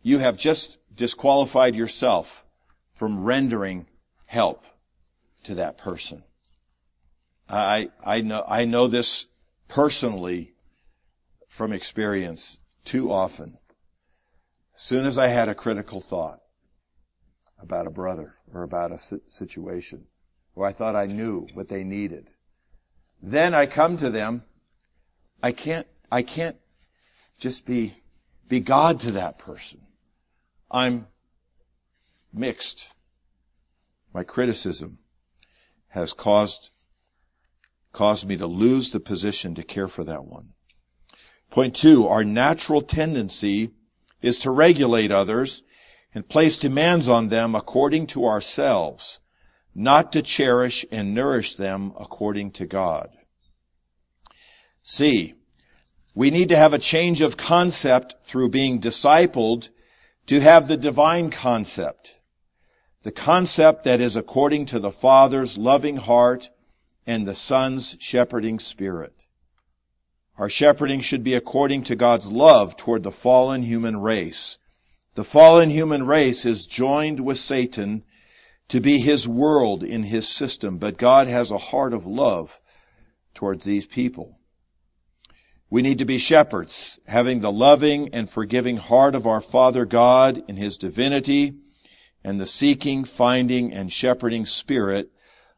you 0.02 0.18
have 0.18 0.36
just 0.36 0.78
disqualified 0.94 1.76
yourself 1.76 2.46
from 2.92 3.24
rendering 3.24 3.86
help 4.26 4.64
to 5.42 5.54
that 5.56 5.78
person. 5.78 6.22
I, 7.48 7.90
I 8.04 8.20
know, 8.20 8.44
I 8.46 8.64
know 8.64 8.86
this 8.86 9.26
personally 9.68 10.54
from 11.59 11.72
experience 11.72 12.61
too 12.84 13.11
often. 13.11 13.56
As 14.76 14.80
soon 14.80 15.06
as 15.06 15.18
I 15.18 15.26
had 15.26 15.48
a 15.48 15.56
critical 15.56 16.00
thought 16.00 16.38
about 17.59 17.88
a 17.88 17.90
brother 17.90 18.36
or 18.54 18.62
about 18.62 18.92
a 18.92 19.20
situation, 19.26 20.06
or 20.54 20.64
I 20.64 20.72
thought 20.72 20.94
I 20.94 21.06
knew 21.06 21.48
what 21.54 21.66
they 21.66 21.82
needed, 21.82 22.30
then 23.20 23.54
I 23.54 23.66
come 23.66 23.96
to 23.96 24.09
them. 24.09 24.44
I 25.42 25.50
can't, 25.50 25.88
I 26.12 26.22
can't 26.22 26.59
just 27.40 27.66
be, 27.66 28.04
be 28.46 28.61
God 28.61 29.00
to 29.00 29.11
that 29.11 29.40
person. 29.40 29.80
I'm 30.70 31.09
mixed. 32.32 32.94
My 34.14 34.22
criticism 34.22 35.00
has 35.88 36.12
caused, 36.12 36.70
caused 37.90 38.28
me 38.28 38.36
to 38.36 38.46
lose 38.46 38.92
the 38.92 39.00
position 39.00 39.56
to 39.56 39.64
care 39.64 39.88
for 39.88 40.04
that 40.04 40.22
one. 40.22 40.54
Point 41.51 41.74
two, 41.74 42.07
our 42.07 42.24
natural 42.24 42.82
tendency 42.82 43.70
is 44.20 44.38
to 44.40 44.51
regulate 44.51 45.11
others 45.11 45.62
and 46.14 46.28
place 46.28 46.59
demands 46.59 47.09
on 47.09 47.28
them 47.28 47.55
according 47.55 48.07
to 48.09 48.26
ourselves, 48.26 49.20
not 49.74 50.12
to 50.12 50.22
cherish 50.22 50.84
and 50.90 51.14
nourish 51.14 51.55
them 51.55 51.92
according 51.99 52.51
to 52.53 52.66
God. 52.66 53.16
C, 54.82 55.34
we 56.14 56.30
need 56.30 56.49
to 56.49 56.57
have 56.57 56.74
a 56.74 56.78
change 56.78 57.20
of 57.20 57.36
concept 57.36 58.16
through 58.22 58.49
being 58.49 58.80
discipled 58.80 59.68
to 60.26 60.40
have 60.40 60.66
the 60.66 60.76
divine 60.76 61.30
concept. 61.30 62.20
The 63.05 63.12
concept 63.12 63.84
that 63.84 64.01
is 64.01 64.16
according 64.16 64.66
to 64.66 64.80
the 64.80 64.90
Father's 64.90 65.57
loving 65.57 65.99
heart 65.99 66.51
and 67.07 67.26
the 67.26 67.34
Son's 67.34 67.96
shepherding 68.01 68.59
spirit. 68.59 69.28
Our 70.39 70.49
shepherding 70.49 71.01
should 71.01 71.24
be 71.24 71.34
according 71.34 71.82
to 71.84 71.97
God's 71.97 72.30
love 72.30 72.76
toward 72.76 73.03
the 73.03 73.11
fallen 73.11 73.64
human 73.64 74.01
race. 74.01 74.59
The 75.16 75.24
fallen 75.24 75.68
human 75.68 76.07
race 76.07 76.47
is 76.47 76.64
joined 76.64 77.18
with 77.18 77.39
Satan 77.39 78.05
to 78.68 78.80
be 78.80 78.99
his 79.01 79.26
world 79.26 79.82
in 79.82 80.05
his 80.05 80.28
system, 80.28 80.78
but 80.78 80.97
God 80.97 81.26
has 81.26 81.51
a 81.51 81.59
heart 81.59 81.93
of 81.93 82.07
love 82.07 82.61
towards 83.34 83.64
these 83.64 83.86
people. 83.86 84.39
We 85.70 85.82
need 85.82 85.99
to 85.99 86.05
be 86.05 86.18
shepherds, 86.18 87.01
having 87.09 87.41
the 87.41 87.53
loving 87.53 88.09
and 88.14 88.30
forgiving 88.30 88.76
heart 88.76 89.16
of 89.16 89.26
our 89.26 89.41
Father 89.41 89.84
God 89.84 90.45
in 90.49 90.57
his 90.57 90.78
divinity 90.78 91.55
and 92.22 92.41
the 92.41 92.47
seeking, 92.47 93.05
finding, 93.05 93.72
and 93.72 93.93
shepherding 93.93 94.47
spirit 94.47 95.11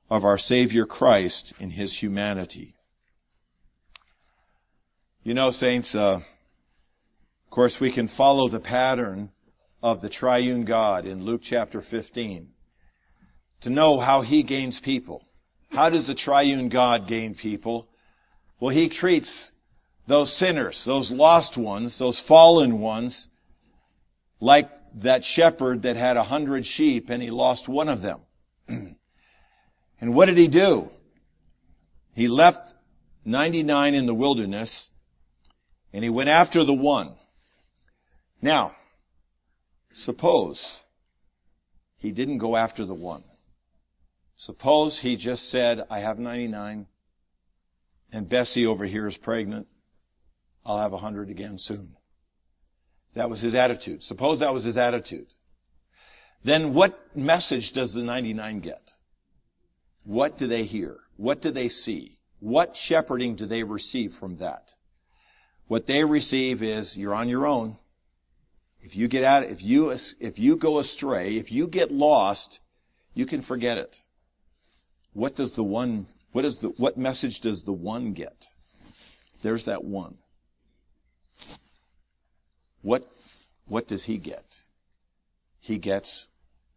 of 0.09 0.25
our 0.25 0.39
Savior 0.39 0.87
Christ 0.87 1.53
in 1.61 1.71
his 1.71 2.03
humanity. 2.03 2.77
You 5.23 5.35
know, 5.35 5.51
saints, 5.51 5.95
uh, 5.95 6.15
of 6.15 7.51
course, 7.51 7.79
we 7.79 7.91
can 7.91 8.09
follow 8.09 8.49
the 8.49 8.59
pattern 8.59 9.33
of 9.83 10.01
the 10.01 10.09
triune 10.09 10.65
God 10.65 11.05
in 11.05 11.27
Luke 11.27 11.43
chapter 11.43 11.83
15 11.83 12.49
to 13.61 13.71
know 13.71 13.99
how 13.99 14.23
he 14.23 14.43
gains 14.43 14.81
people. 14.81 15.29
How 15.73 15.91
does 15.91 16.07
the 16.07 16.15
triune 16.15 16.71
God 16.71 17.07
gain 17.07 17.35
people? 17.35 17.91
Well, 18.61 18.71
he 18.71 18.89
treats 18.89 19.53
those 20.07 20.33
sinners, 20.33 20.87
those 20.87 21.11
lost 21.11 21.59
ones, 21.59 21.99
those 21.99 22.19
fallen 22.19 22.79
ones, 22.79 23.29
like 24.41 24.71
that 24.95 25.23
shepherd 25.23 25.83
that 25.83 25.97
had 25.97 26.17
a 26.17 26.23
hundred 26.23 26.65
sheep 26.65 27.11
and 27.11 27.23
he 27.23 27.31
lost 27.31 27.69
one 27.69 27.91
of 27.91 28.01
them. 28.01 28.21
and 28.69 30.15
what 30.15 30.27
did 30.27 30.39
he 30.39 30.49
do? 30.49 30.91
He 32.15 32.27
left 32.27 32.75
99 33.27 33.93
in 33.93 34.07
the 34.07 34.15
wilderness 34.15 34.93
and 35.93 36.05
he 36.05 36.11
went 36.11 36.29
after 36.29 36.65
the 36.65 36.75
one. 36.75 37.15
Now, 38.43 38.77
suppose 39.93 40.85
he 41.97 42.13
didn't 42.13 42.39
go 42.39 42.57
after 42.57 42.85
the 42.85 42.95
one. 42.95 43.25
Suppose 44.35 45.01
he 45.01 45.17
just 45.17 45.51
said, 45.51 45.85
I 45.91 45.99
have 45.99 46.19
99 46.19 46.87
and 48.13 48.29
Bessie 48.29 48.67
over 48.67 48.85
here 48.85 49.07
is 49.07 49.17
pregnant. 49.17 49.67
I'll 50.65 50.79
have 50.79 50.93
100 50.93 51.31
again 51.31 51.59
soon. 51.59 51.97
That 53.15 53.31
was 53.31 53.41
his 53.41 53.55
attitude. 53.55 54.03
Suppose 54.03 54.39
that 54.39 54.53
was 54.53 54.65
his 54.65 54.77
attitude. 54.77 55.35
Then 56.43 56.75
what 56.75 57.17
message 57.17 57.73
does 57.73 57.93
the 57.93 58.03
99 58.03 58.61
get? 58.61 58.93
What 60.05 60.39
do 60.39 60.47
they 60.47 60.65
hear? 60.65 61.01
What 61.17 61.43
do 61.43 61.51
they 61.51 61.69
see? 61.69 62.19
What 62.39 62.77
shepherding 62.77 63.35
do 63.35 63.47
they 63.47 63.63
receive 63.63 64.15
from 64.15 64.37
that? 64.37 64.75
What 65.71 65.87
they 65.87 66.03
receive 66.03 66.65
is 66.65 66.97
you're 66.97 67.15
on 67.15 67.29
your 67.29 67.47
own. 67.47 67.77
If 68.83 68.97
you 68.97 69.07
get 69.07 69.23
out, 69.23 69.45
if 69.45 69.63
you, 69.63 69.91
if 70.19 70.37
you 70.37 70.57
go 70.57 70.81
astray, 70.81 71.37
if 71.37 71.53
you 71.53 71.69
get 71.69 71.93
lost, 71.93 72.61
you 73.15 73.25
can 73.25 73.41
forget 73.41 73.79
it. 73.79 74.01
What 75.13 75.37
does 75.37 75.53
the 75.53 75.63
one, 75.63 76.09
what 76.33 76.45
is 76.45 76.57
the, 76.57 76.71
what 76.71 76.99
message 76.99 77.39
does 77.39 77.63
the 77.63 77.73
one 77.73 78.15
get? 78.15 78.47
There's 79.43 79.63
that 79.67 79.85
one. 79.85 80.17
What, 82.83 83.09
what 83.67 83.87
does 83.87 84.07
he 84.07 84.19
get? 84.19 84.63
He 85.61 85.79
gets, 85.79 86.27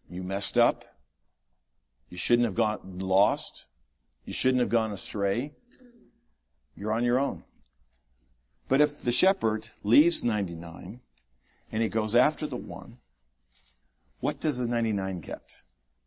you 0.08 0.22
messed 0.22 0.56
up. 0.56 0.86
You 2.10 2.18
shouldn't 2.18 2.46
have 2.46 2.54
gone 2.54 3.00
lost. 3.00 3.66
You 4.24 4.34
shouldn't 4.34 4.60
have 4.60 4.70
gone 4.70 4.92
astray. 4.92 5.54
You're 6.76 6.94
on 6.94 7.04
your 7.04 7.20
own. 7.20 7.44
But 8.74 8.82
if 8.82 9.04
the 9.04 9.12
shepherd 9.12 9.70
leaves 9.84 10.24
99 10.24 11.00
and 11.72 11.84
he 11.84 11.90
goes 11.90 12.16
after 12.16 12.48
the 12.48 12.58
one, 12.58 12.98
what 14.20 14.40
does 14.40 14.58
the 14.58 14.66
99 14.66 15.20
get? 15.20 15.62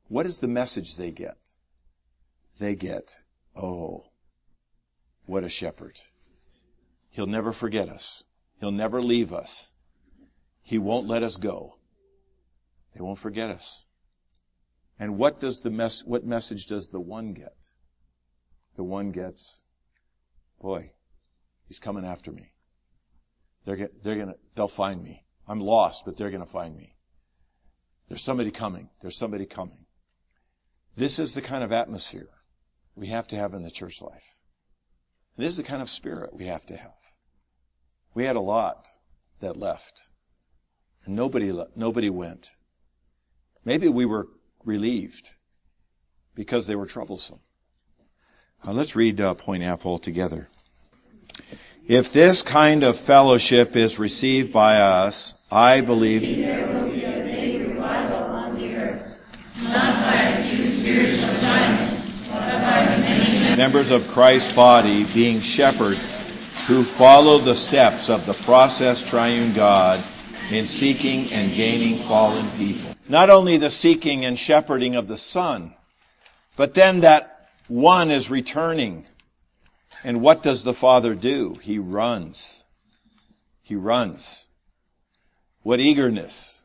What 0.08 0.26
is 0.26 0.40
the 0.40 0.48
message 0.48 0.96
they 0.96 1.12
get? 1.12 1.52
They 2.58 2.74
get, 2.74 3.22
oh, 3.54 4.06
what 5.26 5.44
a 5.44 5.48
shepherd. 5.48 6.00
He'll 7.08 7.28
never 7.28 7.52
forget 7.52 7.88
us. 7.88 8.24
He'll 8.58 8.72
never 8.72 9.00
leave 9.00 9.32
us. 9.32 9.76
He 10.60 10.76
won't 10.76 11.06
let 11.06 11.22
us 11.22 11.36
go. 11.36 11.78
They 12.96 13.00
won't 13.00 13.20
forget 13.20 13.48
us. 13.48 13.86
And 14.98 15.18
what 15.18 15.38
does 15.38 15.60
the 15.60 15.70
mess, 15.70 16.02
what 16.04 16.26
message 16.26 16.66
does 16.66 16.88
the 16.88 16.98
one 16.98 17.32
get? 17.32 17.68
The 18.74 18.82
one 18.82 19.12
gets, 19.12 19.62
boy, 20.60 20.90
He's 21.68 21.78
coming 21.78 22.04
after 22.04 22.32
me. 22.32 22.52
They're, 23.66 23.90
they're 24.02 24.16
gonna, 24.16 24.36
they'll 24.54 24.68
find 24.68 25.02
me. 25.02 25.24
I'm 25.46 25.60
lost, 25.60 26.04
but 26.06 26.16
they're 26.16 26.30
gonna 26.30 26.46
find 26.46 26.76
me. 26.76 26.94
There's 28.08 28.22
somebody 28.22 28.50
coming. 28.50 28.88
There's 29.02 29.18
somebody 29.18 29.44
coming. 29.44 29.84
This 30.96 31.18
is 31.18 31.34
the 31.34 31.42
kind 31.42 31.62
of 31.62 31.72
atmosphere 31.72 32.30
we 32.94 33.08
have 33.08 33.28
to 33.28 33.36
have 33.36 33.52
in 33.52 33.62
the 33.62 33.70
church 33.70 34.00
life. 34.00 34.34
This 35.36 35.50
is 35.50 35.56
the 35.58 35.62
kind 35.62 35.82
of 35.82 35.90
spirit 35.90 36.32
we 36.32 36.46
have 36.46 36.64
to 36.66 36.76
have. 36.76 36.94
We 38.14 38.24
had 38.24 38.36
a 38.36 38.40
lot 38.40 38.88
that 39.40 39.56
left. 39.56 40.08
And 41.04 41.14
nobody, 41.14 41.52
nobody 41.74 42.08
went. 42.08 42.48
Maybe 43.64 43.88
we 43.88 44.06
were 44.06 44.28
relieved 44.64 45.34
because 46.34 46.66
they 46.66 46.76
were 46.76 46.86
troublesome. 46.86 47.40
Now 48.64 48.72
let's 48.72 48.96
read 48.96 49.20
uh, 49.20 49.34
point 49.34 49.62
F 49.62 49.84
all 49.84 49.98
together. 49.98 50.48
If 51.88 52.12
this 52.12 52.42
kind 52.42 52.82
of 52.82 52.98
fellowship 52.98 53.76
is 53.76 53.96
received 53.96 54.52
by 54.52 54.80
us, 54.80 55.34
I 55.52 55.82
believe 55.82 56.22
there 56.22 56.66
will 56.66 56.90
be 56.90 57.04
a 57.04 57.22
big 57.22 57.68
revival 57.68 58.24
on 58.24 58.56
the 58.56 58.74
earth, 58.74 59.38
not 59.62 59.94
by 60.02 60.14
a 60.14 60.42
few 60.42 60.66
spiritual 60.66 61.40
giants, 61.40 62.28
but 62.28 62.40
by 62.40 62.92
the 62.92 63.00
many 63.02 63.56
members 63.56 63.92
of 63.92 64.08
Christ's 64.08 64.52
body 64.52 65.04
being 65.14 65.40
shepherds 65.40 66.22
who 66.66 66.82
follow 66.82 67.38
the 67.38 67.54
steps 67.54 68.10
of 68.10 68.26
the 68.26 68.34
process 68.34 69.08
triune 69.08 69.52
God 69.52 70.02
in 70.50 70.66
seeking 70.66 71.32
and 71.32 71.54
gaining 71.54 72.00
fallen 72.00 72.50
people. 72.58 72.96
Not 73.08 73.30
only 73.30 73.58
the 73.58 73.70
seeking 73.70 74.24
and 74.24 74.36
shepherding 74.36 74.96
of 74.96 75.06
the 75.06 75.16
Son, 75.16 75.72
but 76.56 76.74
then 76.74 76.98
that 77.02 77.48
one 77.68 78.10
is 78.10 78.28
returning. 78.28 79.06
And 80.04 80.20
what 80.20 80.42
does 80.42 80.64
the 80.64 80.74
Father 80.74 81.14
do? 81.14 81.54
He 81.62 81.78
runs. 81.78 82.64
He 83.62 83.74
runs. 83.74 84.48
What 85.62 85.80
eagerness. 85.80 86.64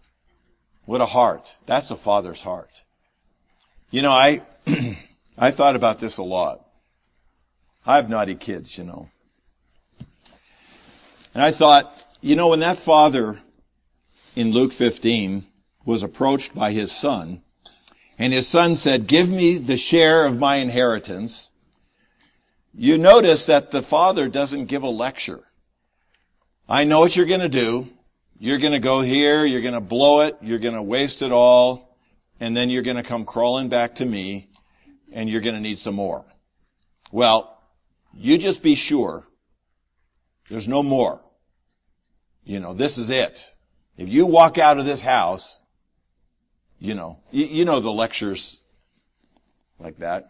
What 0.85 1.01
a 1.01 1.05
heart. 1.05 1.55
That's 1.65 1.91
a 1.91 1.95
Father's 1.95 2.43
heart. 2.43 2.83
You 3.89 4.01
know, 4.01 4.11
I, 4.11 4.41
I 5.37 5.51
thought 5.51 5.75
about 5.75 5.99
this 5.99 6.17
a 6.17 6.23
lot. 6.23 6.65
I 7.85 7.95
have 7.95 8.09
naughty 8.09 8.35
kids, 8.35 8.77
you 8.77 8.83
know. 8.83 9.09
And 11.33 11.41
I 11.41 11.51
thought, 11.51 12.05
you 12.21 12.35
know, 12.35 12.49
when 12.49 12.59
that 12.59 12.77
father 12.77 13.39
in 14.35 14.51
Luke 14.51 14.73
15 14.73 15.45
was 15.85 16.03
approached 16.03 16.53
by 16.53 16.71
his 16.71 16.91
son, 16.91 17.41
and 18.19 18.33
his 18.33 18.47
son 18.47 18.75
said, 18.75 19.07
give 19.07 19.29
me 19.29 19.57
the 19.57 19.77
share 19.77 20.25
of 20.25 20.37
my 20.37 20.57
inheritance, 20.57 21.53
you 22.73 22.97
notice 22.97 23.45
that 23.47 23.71
the 23.71 23.81
father 23.81 24.29
doesn't 24.29 24.65
give 24.65 24.83
a 24.83 24.89
lecture. 24.89 25.43
I 26.67 26.83
know 26.83 26.99
what 26.99 27.15
you're 27.15 27.25
going 27.25 27.41
to 27.41 27.49
do. 27.49 27.87
You're 28.39 28.57
going 28.57 28.73
to 28.73 28.79
go 28.79 29.01
here, 29.01 29.45
you're 29.45 29.61
going 29.61 29.75
to 29.75 29.81
blow 29.81 30.21
it, 30.21 30.35
you're 30.41 30.57
going 30.57 30.73
to 30.73 30.81
waste 30.81 31.21
it 31.21 31.31
all, 31.31 31.95
and 32.39 32.57
then 32.57 32.71
you're 32.71 32.81
going 32.81 32.97
to 32.97 33.03
come 33.03 33.23
crawling 33.23 33.69
back 33.69 33.95
to 33.95 34.05
me, 34.05 34.49
and 35.11 35.29
you're 35.29 35.41
going 35.41 35.53
to 35.53 35.61
need 35.61 35.77
some 35.77 35.93
more. 35.93 36.25
Well, 37.11 37.61
you 38.15 38.39
just 38.39 38.63
be 38.63 38.73
sure 38.73 39.27
there's 40.49 40.67
no 40.67 40.81
more. 40.81 41.21
You 42.43 42.59
know, 42.59 42.73
this 42.73 42.97
is 42.97 43.11
it. 43.11 43.53
If 43.95 44.09
you 44.09 44.25
walk 44.25 44.57
out 44.57 44.79
of 44.79 44.85
this 44.85 45.03
house, 45.03 45.61
you 46.79 46.95
know, 46.95 47.19
you, 47.29 47.45
you 47.45 47.65
know 47.65 47.79
the 47.79 47.91
lectures 47.91 48.59
like 49.77 49.97
that. 49.97 50.25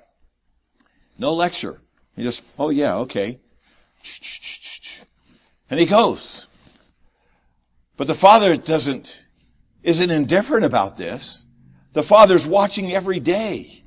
No 1.18 1.34
lecture. 1.34 1.82
You 2.16 2.24
just, 2.24 2.44
oh 2.60 2.70
yeah, 2.70 2.98
okay. 2.98 3.40
And 5.70 5.80
he 5.80 5.86
goes. 5.86 6.48
But 7.98 8.08
the 8.08 8.14
father 8.14 8.58
doesn't, 8.58 9.26
isn't 9.84 10.12
indifferent 10.12 10.66
about 10.66 10.98
this. 10.98 11.48
The 11.94 12.04
father's 12.04 12.48
watching 12.48 12.92
every 12.92 13.20
day. 13.20 13.84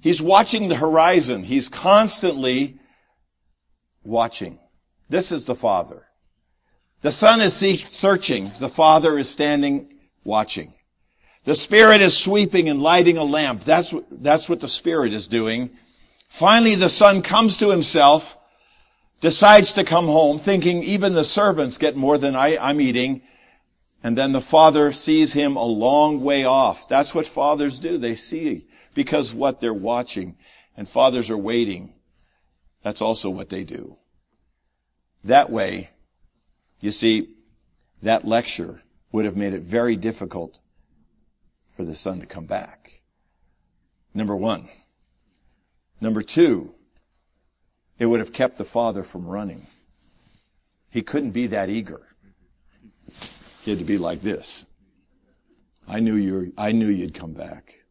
He's 0.00 0.22
watching 0.22 0.68
the 0.68 0.76
horizon. 0.76 1.42
He's 1.42 1.68
constantly 1.68 2.78
watching. 4.04 4.58
This 5.08 5.32
is 5.32 5.44
the 5.44 5.54
Father. 5.54 6.06
The 7.02 7.12
Son 7.12 7.40
is 7.40 7.54
searching. 7.54 8.50
The 8.58 8.68
Father 8.68 9.18
is 9.18 9.28
standing 9.28 9.94
watching. 10.24 10.74
The 11.44 11.54
Spirit 11.54 12.00
is 12.00 12.16
sweeping 12.16 12.68
and 12.68 12.82
lighting 12.82 13.18
a 13.18 13.24
lamp. 13.24 13.62
That's 13.62 13.92
what, 13.92 14.06
that's 14.10 14.48
what 14.48 14.60
the 14.60 14.68
Spirit 14.68 15.12
is 15.12 15.28
doing. 15.28 15.70
Finally, 16.28 16.74
the 16.74 16.88
Son 16.88 17.22
comes 17.22 17.56
to 17.56 17.70
himself, 17.70 18.38
decides 19.20 19.72
to 19.72 19.84
come 19.84 20.06
home, 20.06 20.38
thinking 20.38 20.82
even 20.82 21.14
the 21.14 21.24
servants 21.24 21.78
get 21.78 21.96
more 21.96 22.18
than 22.18 22.36
I, 22.36 22.58
I'm 22.58 22.80
eating. 22.80 23.22
And 24.02 24.16
then 24.16 24.32
the 24.32 24.40
Father 24.40 24.92
sees 24.92 25.32
him 25.32 25.56
a 25.56 25.64
long 25.64 26.22
way 26.22 26.44
off. 26.44 26.88
That's 26.88 27.14
what 27.14 27.26
fathers 27.26 27.78
do. 27.78 27.98
They 27.98 28.14
see 28.14 28.66
because 28.94 29.34
what 29.34 29.60
they're 29.60 29.74
watching. 29.74 30.36
And 30.76 30.88
fathers 30.88 31.30
are 31.30 31.38
waiting. 31.38 31.94
That's 32.82 33.02
also 33.02 33.30
what 33.30 33.48
they 33.48 33.64
do. 33.64 33.96
That 35.24 35.50
way, 35.50 35.90
you 36.80 36.90
see, 36.90 37.34
that 38.02 38.26
lecture 38.26 38.82
would 39.10 39.24
have 39.24 39.36
made 39.36 39.54
it 39.54 39.62
very 39.62 39.96
difficult 39.96 40.60
for 41.66 41.82
the 41.82 41.94
son 41.94 42.20
to 42.20 42.26
come 42.26 42.46
back. 42.46 43.02
Number 44.14 44.36
one. 44.36 44.68
Number 46.00 46.22
two, 46.22 46.74
it 47.98 48.06
would 48.06 48.20
have 48.20 48.32
kept 48.32 48.58
the 48.58 48.64
father 48.64 49.02
from 49.02 49.26
running. 49.26 49.66
He 50.90 51.02
couldn't 51.02 51.30
be 51.30 51.46
that 51.48 51.68
eager. 51.70 52.06
He 53.62 53.70
had 53.70 53.78
to 53.78 53.84
be 53.84 53.98
like 53.98 54.22
this. 54.22 54.66
I 55.88 56.00
knew 56.00 56.14
you 56.16 56.52
I 56.58 56.72
knew 56.72 56.88
you'd 56.88 57.14
come 57.14 57.32
back. 57.32 57.84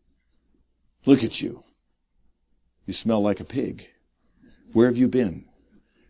Look 1.06 1.24
at 1.24 1.42
you. 1.42 1.64
You 2.86 2.94
smell 2.94 3.22
like 3.22 3.40
a 3.40 3.46
pig. 3.46 3.88
Where 4.74 4.88
have 4.88 4.98
you 4.98 5.08
been? 5.08 5.46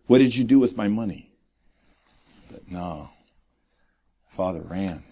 What 0.08 0.20
did 0.20 0.36
you 0.36 0.43
do 0.43 0.60
with 0.60 0.78
my 0.78 0.88
money? 0.88 1.32
But 2.52 2.70
no. 2.70 3.10
Father 4.28 4.62
ran. 4.62 5.04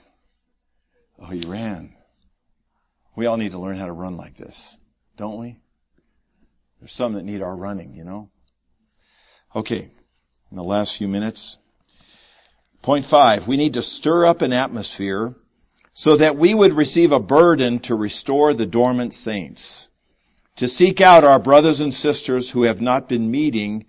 Oh, 1.19 1.27
he 1.27 1.41
ran. 1.41 1.95
We 3.15 3.25
all 3.25 3.37
need 3.37 3.51
to 3.51 3.59
learn 3.59 3.77
how 3.77 3.85
to 3.85 3.93
run 3.93 4.17
like 4.17 4.35
this, 4.35 4.79
don't 5.15 5.39
we? 5.39 5.57
There's 6.83 6.91
some 6.91 7.13
that 7.13 7.23
need 7.23 7.41
our 7.41 7.55
running, 7.55 7.93
you 7.93 8.03
know? 8.03 8.29
Okay. 9.55 9.89
In 10.51 10.57
the 10.57 10.65
last 10.65 10.97
few 10.97 11.07
minutes. 11.07 11.57
Point 12.81 13.05
five, 13.05 13.47
we 13.47 13.55
need 13.55 13.73
to 13.75 13.81
stir 13.81 14.25
up 14.25 14.41
an 14.41 14.51
atmosphere 14.51 15.33
so 15.93 16.17
that 16.17 16.35
we 16.35 16.53
would 16.53 16.73
receive 16.73 17.13
a 17.13 17.21
burden 17.21 17.79
to 17.79 17.95
restore 17.95 18.53
the 18.53 18.65
dormant 18.65 19.13
saints, 19.13 19.91
to 20.57 20.67
seek 20.67 20.99
out 20.99 21.23
our 21.23 21.39
brothers 21.39 21.79
and 21.79 21.93
sisters 21.93 22.49
who 22.49 22.63
have 22.63 22.81
not 22.81 23.07
been 23.07 23.31
meeting 23.31 23.85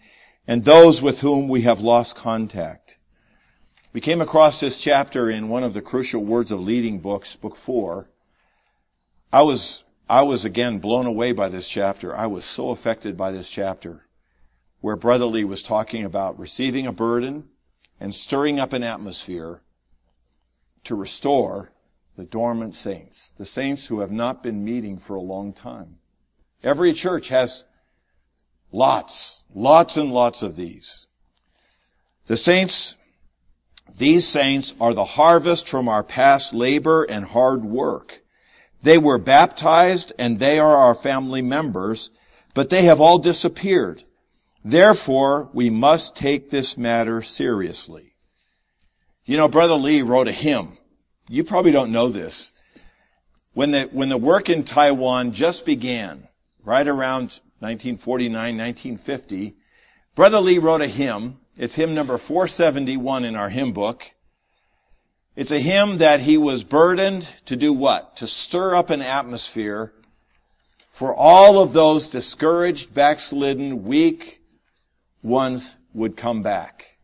and 0.46 0.64
those 0.64 1.02
with 1.02 1.18
whom 1.18 1.48
we 1.48 1.62
have 1.62 1.80
lost 1.80 2.14
contact. 2.14 3.00
We 3.92 4.00
came 4.00 4.20
across 4.20 4.60
this 4.60 4.78
chapter 4.78 5.28
in 5.28 5.48
one 5.48 5.64
of 5.64 5.74
the 5.74 5.82
crucial 5.82 6.24
words 6.24 6.52
of 6.52 6.60
leading 6.60 7.00
books, 7.00 7.34
book 7.34 7.56
four. 7.56 8.08
I 9.32 9.42
was, 9.42 9.83
I 10.08 10.22
was 10.22 10.44
again 10.44 10.78
blown 10.78 11.06
away 11.06 11.32
by 11.32 11.48
this 11.48 11.68
chapter. 11.68 12.14
I 12.14 12.26
was 12.26 12.44
so 12.44 12.70
affected 12.70 13.16
by 13.16 13.32
this 13.32 13.48
chapter 13.48 14.06
where 14.80 14.96
Brother 14.96 15.24
Lee 15.24 15.44
was 15.44 15.62
talking 15.62 16.04
about 16.04 16.38
receiving 16.38 16.86
a 16.86 16.92
burden 16.92 17.48
and 17.98 18.14
stirring 18.14 18.60
up 18.60 18.72
an 18.72 18.82
atmosphere 18.82 19.62
to 20.84 20.94
restore 20.94 21.72
the 22.16 22.24
dormant 22.24 22.74
saints, 22.74 23.32
the 23.32 23.46
saints 23.46 23.86
who 23.86 24.00
have 24.00 24.12
not 24.12 24.42
been 24.42 24.64
meeting 24.64 24.98
for 24.98 25.16
a 25.16 25.22
long 25.22 25.52
time. 25.52 25.96
Every 26.62 26.92
church 26.92 27.28
has 27.28 27.64
Lots, 28.74 29.44
lots 29.54 29.96
and 29.96 30.12
lots 30.12 30.42
of 30.42 30.56
these. 30.56 31.06
The 32.26 32.36
saints, 32.36 32.96
these 33.96 34.26
saints 34.26 34.74
are 34.80 34.94
the 34.94 35.04
harvest 35.04 35.68
from 35.68 35.88
our 35.88 36.02
past 36.02 36.52
labor 36.52 37.04
and 37.04 37.24
hard 37.24 37.64
work. 37.64 38.23
They 38.84 38.98
were 38.98 39.18
baptized 39.18 40.12
and 40.18 40.38
they 40.38 40.58
are 40.58 40.76
our 40.76 40.94
family 40.94 41.40
members, 41.40 42.10
but 42.52 42.68
they 42.68 42.82
have 42.82 43.00
all 43.00 43.18
disappeared. 43.18 44.04
Therefore, 44.62 45.48
we 45.54 45.70
must 45.70 46.14
take 46.14 46.50
this 46.50 46.76
matter 46.76 47.22
seriously. 47.22 48.14
You 49.24 49.38
know, 49.38 49.48
Brother 49.48 49.74
Lee 49.74 50.02
wrote 50.02 50.28
a 50.28 50.32
hymn. 50.32 50.76
You 51.30 51.44
probably 51.44 51.70
don't 51.70 51.92
know 51.92 52.08
this. 52.08 52.52
When 53.54 53.70
the, 53.70 53.84
when 53.84 54.10
the 54.10 54.18
work 54.18 54.50
in 54.50 54.64
Taiwan 54.64 55.32
just 55.32 55.64
began, 55.64 56.28
right 56.62 56.86
around 56.86 57.40
1949, 57.60 58.32
1950, 58.34 59.56
Brother 60.14 60.40
Lee 60.40 60.58
wrote 60.58 60.82
a 60.82 60.88
hymn. 60.88 61.38
It's 61.56 61.76
hymn 61.76 61.94
number 61.94 62.18
471 62.18 63.24
in 63.24 63.34
our 63.34 63.48
hymn 63.48 63.72
book. 63.72 64.13
It's 65.36 65.52
a 65.52 65.58
hymn 65.58 65.98
that 65.98 66.20
he 66.20 66.38
was 66.38 66.62
burdened 66.62 67.32
to 67.46 67.56
do 67.56 67.72
what? 67.72 68.16
To 68.16 68.26
stir 68.26 68.74
up 68.74 68.90
an 68.90 69.02
atmosphere 69.02 69.92
for 70.88 71.12
all 71.12 71.60
of 71.60 71.72
those 71.72 72.06
discouraged, 72.06 72.94
backslidden, 72.94 73.82
weak 73.82 74.40
ones 75.24 75.78
would 75.92 76.16
come 76.16 76.42
back. 76.42 76.98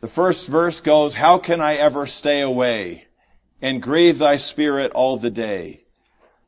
The 0.00 0.08
first 0.08 0.48
verse 0.48 0.80
goes, 0.80 1.14
How 1.14 1.38
can 1.38 1.62
I 1.62 1.76
ever 1.76 2.06
stay 2.06 2.42
away 2.42 3.06
and 3.62 3.80
grieve 3.80 4.18
thy 4.18 4.36
spirit 4.36 4.92
all 4.92 5.16
the 5.16 5.30
day 5.30 5.84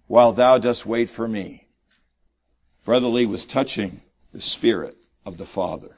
while 0.08 0.32
thou 0.32 0.58
dost 0.58 0.84
wait 0.84 1.08
for 1.08 1.26
me? 1.26 1.68
Brother 2.84 3.06
Lee 3.06 3.24
was 3.24 3.46
touching 3.46 4.02
the 4.32 4.42
spirit 4.42 5.06
of 5.24 5.38
the 5.38 5.46
Father. 5.46 5.95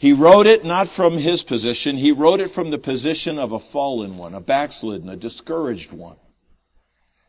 He 0.00 0.14
wrote 0.14 0.46
it 0.46 0.64
not 0.64 0.88
from 0.88 1.18
his 1.18 1.42
position, 1.42 1.98
he 1.98 2.10
wrote 2.10 2.40
it 2.40 2.50
from 2.50 2.70
the 2.70 2.78
position 2.78 3.38
of 3.38 3.52
a 3.52 3.58
fallen 3.58 4.16
one, 4.16 4.32
a 4.32 4.40
backslidden, 4.40 5.10
a 5.10 5.14
discouraged 5.14 5.92
one. 5.92 6.16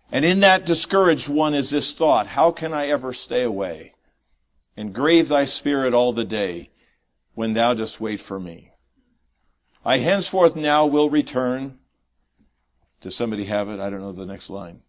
And 0.09 0.24
in 0.24 0.39
that 0.39 0.65
discouraged 0.65 1.28
one 1.28 1.53
is 1.53 1.72
this 1.72 1.91
thought, 1.91 2.28
how 2.28 2.49
can 2.51 2.72
I 2.72 2.88
ever 2.88 3.11
stay 3.11 3.43
away 3.43 3.93
and 4.78 4.95
grieve 4.95 5.28
thy 5.28 5.43
spirit 5.43 5.93
all 5.93 6.13
the 6.13 6.24
day 6.24 6.69
when 7.34 7.51
thou 7.51 7.74
dost 7.74 7.99
wait 7.99 8.22
for 8.22 8.39
me? 8.39 8.72
I 9.84 9.97
henceforth 9.97 10.55
now 10.55 10.86
will 10.86 11.09
return. 11.09 11.78
Does 13.01 13.17
somebody 13.17 13.43
have 13.43 13.67
it? 13.67 13.82
I 13.82 13.89
don't 13.89 13.99
know 13.99 14.13
the 14.13 14.26
next 14.26 14.49
line. 14.49 14.82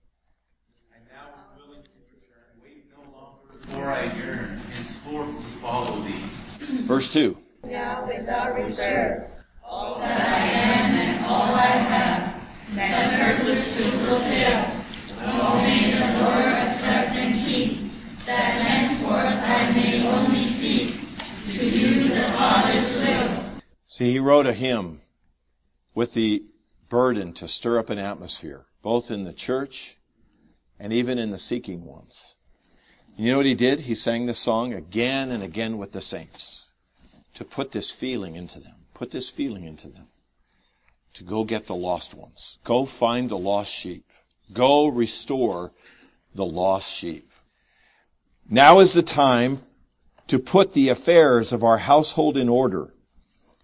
I 0.94 0.98
now 1.12 1.24
am 1.34 1.58
willing 1.58 1.82
to 1.82 1.90
return. 2.14 2.62
Wait 2.62 2.84
no 2.96 3.12
longer, 3.12 3.58
for 3.58 3.90
I 3.90 4.04
yearn, 4.16 4.60
henceforth 4.72 5.36
to 5.36 5.58
follow 5.58 6.00
thee. 6.02 6.84
Verse 6.84 7.12
2. 7.12 7.36
Now 7.72 8.06
without 8.06 8.54
reserve, 8.54 9.30
all 9.64 9.98
that 10.00 10.20
I 10.20 10.44
am 10.46 10.94
and 10.94 11.24
all 11.24 11.54
I 11.54 11.68
have, 11.68 12.74
that 12.74 13.38
purpose 13.38 13.78
to 13.78 13.84
fulfill. 13.84 14.66
Oh, 15.22 15.58
may 15.62 15.90
the 15.90 16.22
Lord 16.22 16.52
accept 16.52 17.16
and 17.16 17.34
keep, 17.46 17.78
that 18.26 18.60
henceforth 18.60 19.42
I 19.42 19.72
may 19.74 20.06
only 20.06 20.44
seek 20.44 21.00
to 21.52 21.70
do 21.70 22.10
the 22.10 22.20
Father's 22.32 22.94
will. 22.98 23.62
See, 23.86 24.12
he 24.12 24.18
wrote 24.18 24.44
a 24.44 24.52
hymn 24.52 25.00
with 25.94 26.12
the 26.12 26.44
burden 26.90 27.32
to 27.32 27.48
stir 27.48 27.78
up 27.78 27.88
an 27.88 27.98
atmosphere, 27.98 28.66
both 28.82 29.10
in 29.10 29.24
the 29.24 29.32
church 29.32 29.96
and 30.78 30.92
even 30.92 31.18
in 31.18 31.30
the 31.30 31.38
seeking 31.38 31.86
ones. 31.86 32.38
You 33.16 33.30
know 33.30 33.38
what 33.38 33.46
he 33.46 33.54
did? 33.54 33.80
He 33.80 33.94
sang 33.94 34.26
this 34.26 34.38
song 34.38 34.74
again 34.74 35.30
and 35.30 35.42
again 35.42 35.78
with 35.78 35.92
the 35.92 36.02
saints 36.02 36.61
to 37.34 37.44
put 37.44 37.72
this 37.72 37.90
feeling 37.90 38.36
into 38.36 38.60
them. 38.60 38.76
Put 38.94 39.10
this 39.10 39.28
feeling 39.28 39.64
into 39.64 39.88
them. 39.88 40.08
To 41.14 41.24
go 41.24 41.44
get 41.44 41.66
the 41.66 41.74
lost 41.74 42.14
ones. 42.14 42.58
Go 42.64 42.84
find 42.84 43.28
the 43.28 43.38
lost 43.38 43.72
sheep. 43.72 44.04
Go 44.52 44.86
restore 44.86 45.72
the 46.34 46.44
lost 46.44 46.92
sheep. 46.92 47.30
Now 48.48 48.80
is 48.80 48.92
the 48.92 49.02
time 49.02 49.58
to 50.28 50.38
put 50.38 50.72
the 50.72 50.88
affairs 50.88 51.52
of 51.52 51.62
our 51.62 51.78
household 51.78 52.36
in 52.36 52.48
order. 52.48 52.92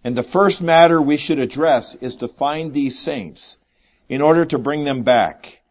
And 0.03 0.15
the 0.15 0.23
first 0.23 0.61
matter 0.61 1.01
we 1.01 1.17
should 1.17 1.39
address 1.39 1.95
is 1.95 2.15
to 2.17 2.27
find 2.27 2.73
these 2.73 2.97
saints 2.97 3.57
in 4.07 4.21
order 4.21 4.45
to 4.45 4.57
bring 4.57 4.85
them 4.85 5.03
back. 5.03 5.61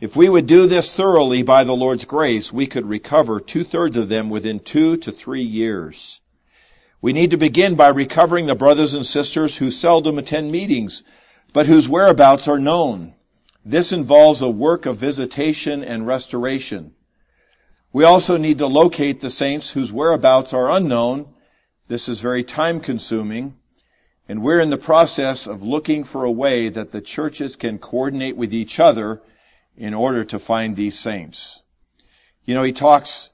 If 0.00 0.16
we 0.16 0.28
would 0.28 0.46
do 0.46 0.66
this 0.66 0.94
thoroughly 0.94 1.42
by 1.42 1.64
the 1.64 1.76
Lord's 1.76 2.04
grace, 2.04 2.52
we 2.52 2.66
could 2.66 2.86
recover 2.86 3.40
two 3.40 3.64
thirds 3.64 3.96
of 3.96 4.08
them 4.08 4.28
within 4.28 4.58
two 4.58 4.96
to 4.98 5.12
three 5.12 5.42
years. 5.42 6.20
We 7.06 7.12
need 7.12 7.30
to 7.30 7.36
begin 7.36 7.76
by 7.76 7.86
recovering 7.86 8.46
the 8.46 8.56
brothers 8.56 8.92
and 8.92 9.06
sisters 9.06 9.58
who 9.58 9.70
seldom 9.70 10.18
attend 10.18 10.50
meetings, 10.50 11.04
but 11.52 11.68
whose 11.68 11.88
whereabouts 11.88 12.48
are 12.48 12.58
known. 12.58 13.14
This 13.64 13.92
involves 13.92 14.42
a 14.42 14.50
work 14.50 14.86
of 14.86 14.96
visitation 14.96 15.84
and 15.84 16.04
restoration. 16.04 16.96
We 17.92 18.02
also 18.02 18.36
need 18.36 18.58
to 18.58 18.66
locate 18.66 19.20
the 19.20 19.30
saints 19.30 19.70
whose 19.70 19.92
whereabouts 19.92 20.52
are 20.52 20.68
unknown. 20.68 21.32
This 21.86 22.08
is 22.08 22.20
very 22.20 22.42
time 22.42 22.80
consuming. 22.80 23.56
And 24.28 24.42
we're 24.42 24.58
in 24.58 24.70
the 24.70 24.76
process 24.76 25.46
of 25.46 25.62
looking 25.62 26.02
for 26.02 26.24
a 26.24 26.32
way 26.32 26.68
that 26.70 26.90
the 26.90 27.00
churches 27.00 27.54
can 27.54 27.78
coordinate 27.78 28.36
with 28.36 28.52
each 28.52 28.80
other 28.80 29.22
in 29.76 29.94
order 29.94 30.24
to 30.24 30.40
find 30.40 30.74
these 30.74 30.98
saints. 30.98 31.62
You 32.44 32.54
know, 32.54 32.64
he 32.64 32.72
talks 32.72 33.30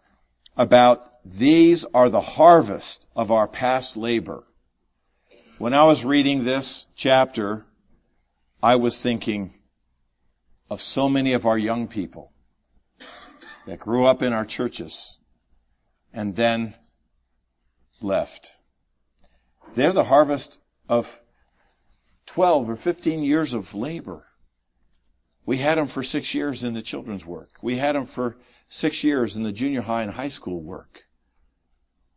about 0.59 1.12
these 1.25 1.85
are 1.95 2.09
the 2.09 2.21
harvest 2.21 3.07
of 3.15 3.31
our 3.31 3.47
past 3.47 3.97
labor. 3.97 4.45
When 5.59 5.75
I 5.75 5.85
was 5.85 6.05
reading 6.05 6.45
this 6.45 6.87
chapter, 6.95 7.65
I 8.63 8.77
was 8.77 9.01
thinking 9.01 9.55
of 10.69 10.81
so 10.81 11.09
many 11.09 11.33
of 11.33 11.47
our 11.47 11.59
young 11.59 11.87
people 11.87 12.33
that 13.67 13.79
grew 13.79 14.05
up 14.07 14.23
in 14.23 14.33
our 14.33 14.45
churches 14.45 15.21
and 16.13 16.35
then 16.35 16.75
left. 18.01 18.53
They're 19.75 19.93
the 19.93 20.05
harvest 20.05 20.61
of 20.89 21.23
12 22.27 22.71
or 22.71 22.77
15 22.77 23.23
years 23.23 23.55
of 23.55 23.75
labor. 23.75 24.27
We 25.47 25.59
had 25.59 25.79
them 25.79 25.87
for 25.87 26.03
six 26.03 26.35
years 26.35 26.65
in 26.65 26.75
the 26.75 26.83
children's 26.83 27.27
work. 27.27 27.51
We 27.63 27.77
had 27.77 27.95
them 27.95 28.07
for 28.07 28.37
six 28.69 29.05
years 29.05 29.37
in 29.37 29.43
the 29.43 29.53
junior 29.53 29.83
high 29.83 30.03
and 30.03 30.13
high 30.13 30.29
school 30.29 30.63
work. 30.63 31.05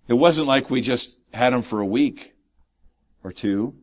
It 0.07 0.13
wasn't 0.13 0.47
like 0.47 0.69
we 0.69 0.81
just 0.81 1.19
had 1.33 1.53
them 1.53 1.61
for 1.61 1.79
a 1.79 1.85
week 1.85 2.35
or 3.23 3.31
two, 3.31 3.75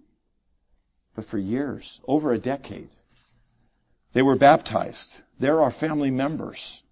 but 1.14 1.24
for 1.24 1.38
years, 1.38 2.00
over 2.06 2.32
a 2.32 2.38
decade. 2.38 2.90
They 4.12 4.22
were 4.22 4.36
baptized. 4.36 5.22
They're 5.38 5.60
our 5.60 5.70
family 5.70 6.10
members. 6.10 6.84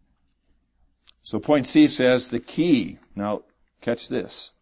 So 1.23 1.39
point 1.39 1.67
C 1.67 1.87
says 1.87 2.29
the 2.29 2.41
key, 2.41 2.99
now 3.15 3.43
catch 3.81 4.09
this. 4.09 4.55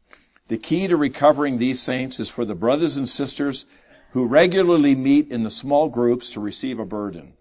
The 0.48 0.58
key 0.58 0.86
to 0.88 0.96
recovering 0.96 1.58
these 1.58 1.80
saints 1.80 2.20
is 2.20 2.30
for 2.30 2.44
the 2.44 2.54
brothers 2.54 2.96
and 2.96 3.08
sisters 3.08 3.66
who 4.10 4.26
regularly 4.26 4.94
meet 4.94 5.30
in 5.30 5.44
the 5.44 5.50
small 5.50 5.88
groups 5.88 6.30
to 6.32 6.40
receive 6.40 6.78
a 6.78 6.86
burden. 6.86 7.34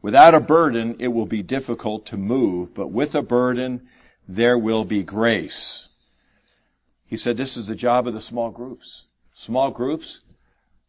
Without 0.00 0.34
a 0.34 0.40
burden, 0.40 0.96
it 1.00 1.08
will 1.08 1.26
be 1.26 1.42
difficult 1.42 2.06
to 2.06 2.16
move, 2.16 2.72
but 2.72 2.88
with 2.88 3.14
a 3.16 3.22
burden, 3.22 3.88
there 4.28 4.58
will 4.58 4.84
be 4.84 5.02
grace. 5.02 5.88
He 7.06 7.16
said 7.16 7.36
this 7.38 7.56
is 7.56 7.66
the 7.66 7.74
job 7.74 8.06
of 8.06 8.12
the 8.12 8.20
small 8.20 8.50
groups. 8.50 9.06
Small 9.32 9.70
groups, 9.70 10.20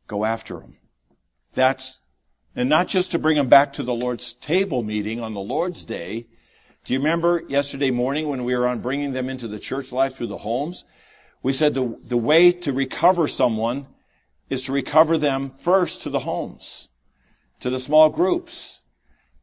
go 0.07 0.25
after 0.25 0.59
them. 0.59 0.75
That's, 1.53 2.01
and 2.55 2.67
not 2.67 2.89
just 2.89 3.11
to 3.11 3.19
bring 3.19 3.37
them 3.37 3.47
back 3.47 3.71
to 3.73 3.83
the 3.83 3.93
Lord's 3.93 4.33
table 4.33 4.83
meeting 4.83 5.21
on 5.21 5.33
the 5.33 5.39
Lord's 5.39 5.85
day. 5.85 6.27
Do 6.83 6.93
you 6.93 6.99
remember 6.99 7.43
yesterday 7.47 7.91
morning 7.91 8.27
when 8.27 8.43
we 8.43 8.55
were 8.57 8.67
on 8.67 8.81
bringing 8.81 9.13
them 9.13 9.29
into 9.29 9.47
the 9.47 9.59
church 9.59 9.93
life 9.93 10.15
through 10.15 10.27
the 10.27 10.37
homes? 10.37 10.83
We 11.41 11.53
said 11.53 11.73
the, 11.73 11.97
the 12.03 12.17
way 12.17 12.51
to 12.51 12.73
recover 12.73 13.29
someone 13.29 13.87
is 14.49 14.63
to 14.63 14.73
recover 14.73 15.17
them 15.17 15.51
first 15.51 16.03
to 16.03 16.09
the 16.09 16.19
homes, 16.19 16.89
to 17.61 17.69
the 17.69 17.79
small 17.79 18.09
groups. 18.09 18.81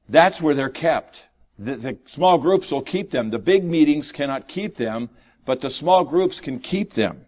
That's 0.09 0.43
where 0.43 0.55
they're 0.55 0.69
kept. 0.69 1.29
The, 1.59 1.77
the, 1.77 1.99
small 2.05 2.39
groups 2.39 2.71
will 2.71 2.83
keep 2.83 3.11
them. 3.11 3.31
The 3.31 3.39
big 3.39 3.65
meetings 3.65 4.13
cannot 4.13 4.49
keep 4.49 4.77
them, 4.77 5.09
but 5.45 5.61
the 5.61 5.71
small 5.71 6.05
groups 6.05 6.41
can 6.41 6.59
keep 6.59 6.93
them. 6.93 7.27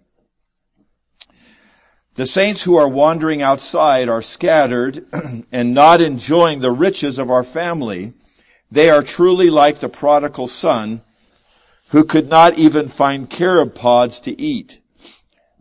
The 2.14 2.26
saints 2.26 2.64
who 2.64 2.76
are 2.76 2.88
wandering 2.88 3.42
outside 3.42 4.08
are 4.08 4.22
scattered 4.22 5.06
and 5.52 5.72
not 5.72 6.00
enjoying 6.00 6.60
the 6.60 6.72
riches 6.72 7.18
of 7.18 7.30
our 7.30 7.44
family. 7.44 8.12
They 8.70 8.90
are 8.90 9.02
truly 9.02 9.50
like 9.50 9.78
the 9.78 9.88
prodigal 9.88 10.48
son 10.48 11.02
who 11.90 12.04
could 12.04 12.28
not 12.28 12.58
even 12.58 12.88
find 12.88 13.30
carob 13.30 13.74
pods 13.74 14.20
to 14.22 14.38
eat. 14.38 14.80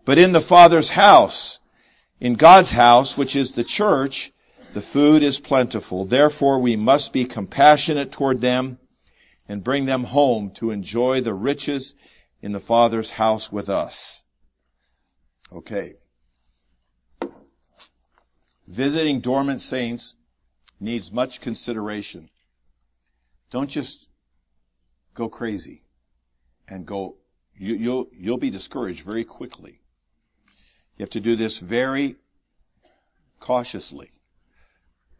But 0.03 0.18
in 0.18 0.32
the 0.32 0.41
Father's 0.41 0.91
house, 0.91 1.59
in 2.20 2.34
God's 2.34 2.72
house, 2.72 3.18
which 3.18 3.36
is 3.36 3.53
the 3.53 3.63
church, 3.63 4.32
the 4.78 4.82
food 4.84 5.24
is 5.24 5.40
plentiful. 5.40 6.06
Therefore, 6.06 6.60
we 6.60 6.76
must 6.76 7.12
be 7.12 7.26
compassionate 7.26 8.12
toward 8.12 8.42
them 8.42 8.78
and 9.50 9.64
bring 9.64 9.86
them 9.86 10.04
home 10.04 10.52
to 10.52 10.70
enjoy 10.70 11.20
the 11.20 11.34
riches 11.34 11.96
in 12.44 12.52
the 12.52 12.60
Father's 12.60 13.10
house 13.10 13.52
with 13.52 13.70
us. 13.70 14.24
Okay. 15.52 15.94
Visiting 18.68 19.20
dormant 19.20 19.62
saints 19.62 20.16
needs 20.80 21.12
much 21.12 21.42
consideration. 21.42 22.30
Don't 23.50 23.72
just 23.72 24.10
go 25.16 25.28
crazy 25.28 25.86
and 26.68 26.86
go, 26.86 27.16
you, 27.58 27.74
will 27.74 27.82
you'll, 27.82 28.08
you'll 28.14 28.38
be 28.38 28.52
discouraged 28.52 29.04
very 29.04 29.24
quickly. 29.24 29.82
You 30.98 31.02
have 31.02 31.10
to 31.10 31.20
do 31.20 31.36
this 31.36 31.58
very 31.58 32.18
cautiously 33.40 34.12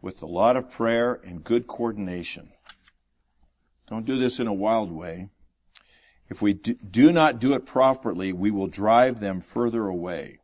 with 0.02 0.22
a 0.22 0.28
lot 0.28 0.56
of 0.56 0.70
prayer 0.70 1.20
and 1.24 1.44
good 1.44 1.68
coordination. 1.68 2.52
Don't 3.90 4.06
do 4.06 4.18
this 4.18 4.40
in 4.40 4.48
a 4.48 4.54
wild 4.54 4.92
way. 4.92 5.30
If 6.30 6.42
we 6.42 6.54
do 6.54 7.14
not 7.14 7.40
do 7.40 7.54
it 7.54 7.66
properly, 7.66 8.34
we 8.34 8.52
will 8.52 8.68
drive 8.68 9.20
them 9.20 9.40
further 9.40 9.88
away. 9.88 10.40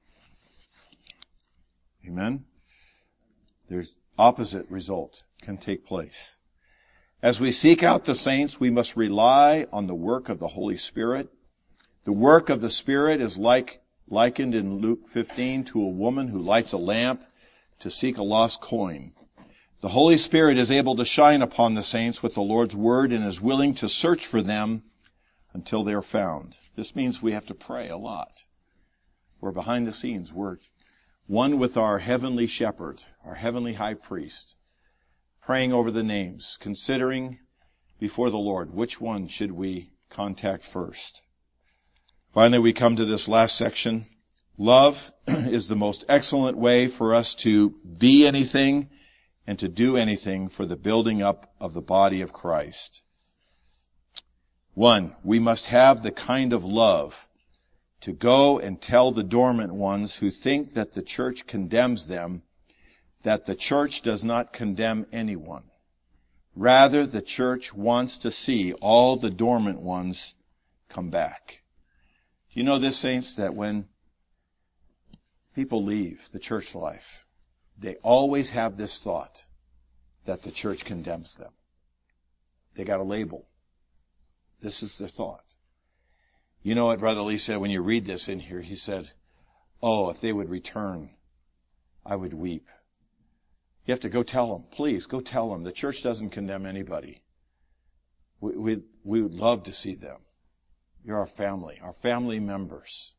Amen? 2.07 2.45
There's 3.69 3.93
opposite 4.17 4.69
result 4.69 5.23
can 5.41 5.57
take 5.57 5.85
place. 5.85 6.39
As 7.21 7.39
we 7.39 7.51
seek 7.51 7.83
out 7.83 8.05
the 8.05 8.15
saints, 8.15 8.59
we 8.59 8.69
must 8.69 8.95
rely 8.95 9.65
on 9.71 9.87
the 9.87 9.95
work 9.95 10.29
of 10.29 10.39
the 10.39 10.49
Holy 10.49 10.77
Spirit. 10.77 11.29
The 12.03 12.11
work 12.11 12.49
of 12.49 12.61
the 12.61 12.69
Spirit 12.69 13.21
is 13.21 13.37
like 13.37 13.81
likened 14.09 14.53
in 14.53 14.79
Luke 14.79 15.07
15 15.07 15.63
to 15.65 15.81
a 15.81 15.89
woman 15.89 16.27
who 16.27 16.39
lights 16.39 16.73
a 16.73 16.77
lamp 16.77 17.23
to 17.79 17.89
seek 17.89 18.17
a 18.17 18.23
lost 18.23 18.61
coin. 18.61 19.13
The 19.83 19.89
Holy 19.89 20.17
Spirit 20.17 20.57
is 20.57 20.71
able 20.71 20.95
to 20.95 21.03
shine 21.03 21.41
upon 21.41 21.73
the 21.73 21.83
saints 21.83 22.23
with 22.23 22.35
the 22.35 22.41
Lord's 22.41 22.73
word 22.73 23.11
and 23.11 23.21
is 23.25 23.41
willing 23.41 23.73
to 23.75 23.89
search 23.89 24.25
for 24.25 24.41
them 24.41 24.83
until 25.51 25.83
they 25.83 25.93
are 25.93 26.01
found. 26.01 26.57
This 26.77 26.95
means 26.95 27.21
we 27.21 27.33
have 27.33 27.45
to 27.47 27.53
pray 27.53 27.89
a 27.89 27.97
lot. 27.97 28.45
We're 29.41 29.51
behind 29.51 29.85
the 29.85 29.91
scenes. 29.91 30.31
We're 30.31 30.59
one 31.27 31.59
with 31.59 31.75
our 31.75 31.99
heavenly 31.99 32.47
shepherd, 32.47 33.03
our 33.25 33.35
heavenly 33.35 33.73
high 33.73 33.95
priest, 33.95 34.55
praying 35.41 35.73
over 35.73 35.91
the 35.91 36.01
names, 36.01 36.57
considering 36.61 37.39
before 37.99 38.29
the 38.29 38.37
Lord 38.37 38.73
which 38.73 39.01
one 39.01 39.27
should 39.27 39.51
we 39.51 39.91
contact 40.09 40.63
first. 40.63 41.23
Finally, 42.29 42.59
we 42.59 42.71
come 42.71 42.95
to 42.95 43.03
this 43.03 43.27
last 43.27 43.57
section. 43.57 44.05
Love 44.57 45.11
is 45.27 45.67
the 45.67 45.75
most 45.75 46.05
excellent 46.07 46.57
way 46.57 46.87
for 46.87 47.13
us 47.13 47.35
to 47.35 47.71
be 47.97 48.25
anything 48.25 48.89
and 49.45 49.59
to 49.59 49.67
do 49.67 49.97
anything 49.97 50.47
for 50.47 50.65
the 50.65 50.77
building 50.77 51.21
up 51.21 51.53
of 51.59 51.73
the 51.73 51.81
body 51.81 52.21
of 52.21 52.33
Christ. 52.33 53.03
One, 54.73 55.15
we 55.23 55.39
must 55.39 55.67
have 55.67 56.01
the 56.01 56.11
kind 56.11 56.53
of 56.53 56.63
love 56.63 57.27
to 58.01 58.11
go 58.11 58.59
and 58.59 58.81
tell 58.81 59.11
the 59.11 59.23
dormant 59.23 59.73
ones 59.73 60.17
who 60.17 60.29
think 60.29 60.73
that 60.73 60.93
the 60.93 61.03
church 61.03 61.45
condemns 61.45 62.07
them 62.07 62.43
that 63.23 63.45
the 63.45 63.55
church 63.55 64.01
does 64.01 64.23
not 64.23 64.53
condemn 64.53 65.05
anyone. 65.11 65.63
Rather, 66.55 67.05
the 67.05 67.21
church 67.21 67.73
wants 67.73 68.17
to 68.19 68.29
see 68.29 68.73
all 68.73 69.15
the 69.15 69.29
dormant 69.29 69.81
ones 69.81 70.35
come 70.89 71.09
back. 71.09 71.63
You 72.51 72.63
know 72.63 72.77
this, 72.77 72.97
saints, 72.97 73.35
that 73.35 73.55
when 73.55 73.87
people 75.55 75.83
leave 75.83 76.29
the 76.31 76.39
church 76.39 76.75
life, 76.75 77.22
they 77.83 77.95
always 77.95 78.51
have 78.51 78.77
this 78.77 79.03
thought 79.03 79.45
that 80.23 80.43
the 80.43 80.51
church 80.51 80.85
condemns 80.85 81.35
them. 81.35 81.51
They 82.75 82.85
got 82.85 83.01
a 83.01 83.03
label. 83.03 83.49
This 84.61 84.81
is 84.81 84.97
their 84.97 85.09
thought. 85.09 85.55
You 86.61 86.75
know 86.75 86.85
what 86.85 87.01
Brother 87.01 87.21
Lee 87.21 87.37
said 87.37 87.57
when 87.57 87.71
you 87.71 87.81
read 87.81 88.05
this 88.05 88.29
in 88.29 88.39
here? 88.39 88.61
He 88.61 88.75
said, 88.75 89.11
Oh, 89.81 90.09
if 90.09 90.21
they 90.21 90.31
would 90.31 90.49
return, 90.49 91.09
I 92.05 92.15
would 92.15 92.33
weep. 92.33 92.69
You 93.85 93.91
have 93.91 93.99
to 93.99 94.09
go 94.09 94.23
tell 94.23 94.53
them. 94.53 94.63
Please, 94.71 95.05
go 95.05 95.19
tell 95.19 95.49
them. 95.49 95.63
The 95.63 95.73
church 95.73 96.01
doesn't 96.01 96.29
condemn 96.29 96.65
anybody. 96.65 97.21
We, 98.39 98.55
we, 98.55 98.81
we 99.03 99.21
would 99.21 99.35
love 99.35 99.63
to 99.63 99.73
see 99.73 99.93
them. 99.93 100.21
You're 101.03 101.19
our 101.19 101.27
family, 101.27 101.81
our 101.83 101.91
family 101.91 102.39
members. 102.39 103.15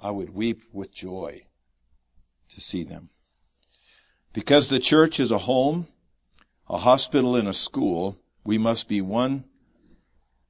I 0.00 0.10
would 0.10 0.30
weep 0.30 0.62
with 0.72 0.90
joy 0.90 1.42
to 2.48 2.60
see 2.62 2.82
them. 2.82 3.10
Because 4.32 4.68
the 4.68 4.80
church 4.80 5.20
is 5.20 5.30
a 5.30 5.38
home, 5.38 5.86
a 6.68 6.78
hospital, 6.78 7.36
and 7.36 7.46
a 7.46 7.52
school, 7.52 8.18
we 8.44 8.58
must 8.58 8.88
be 8.88 9.00
one 9.00 9.44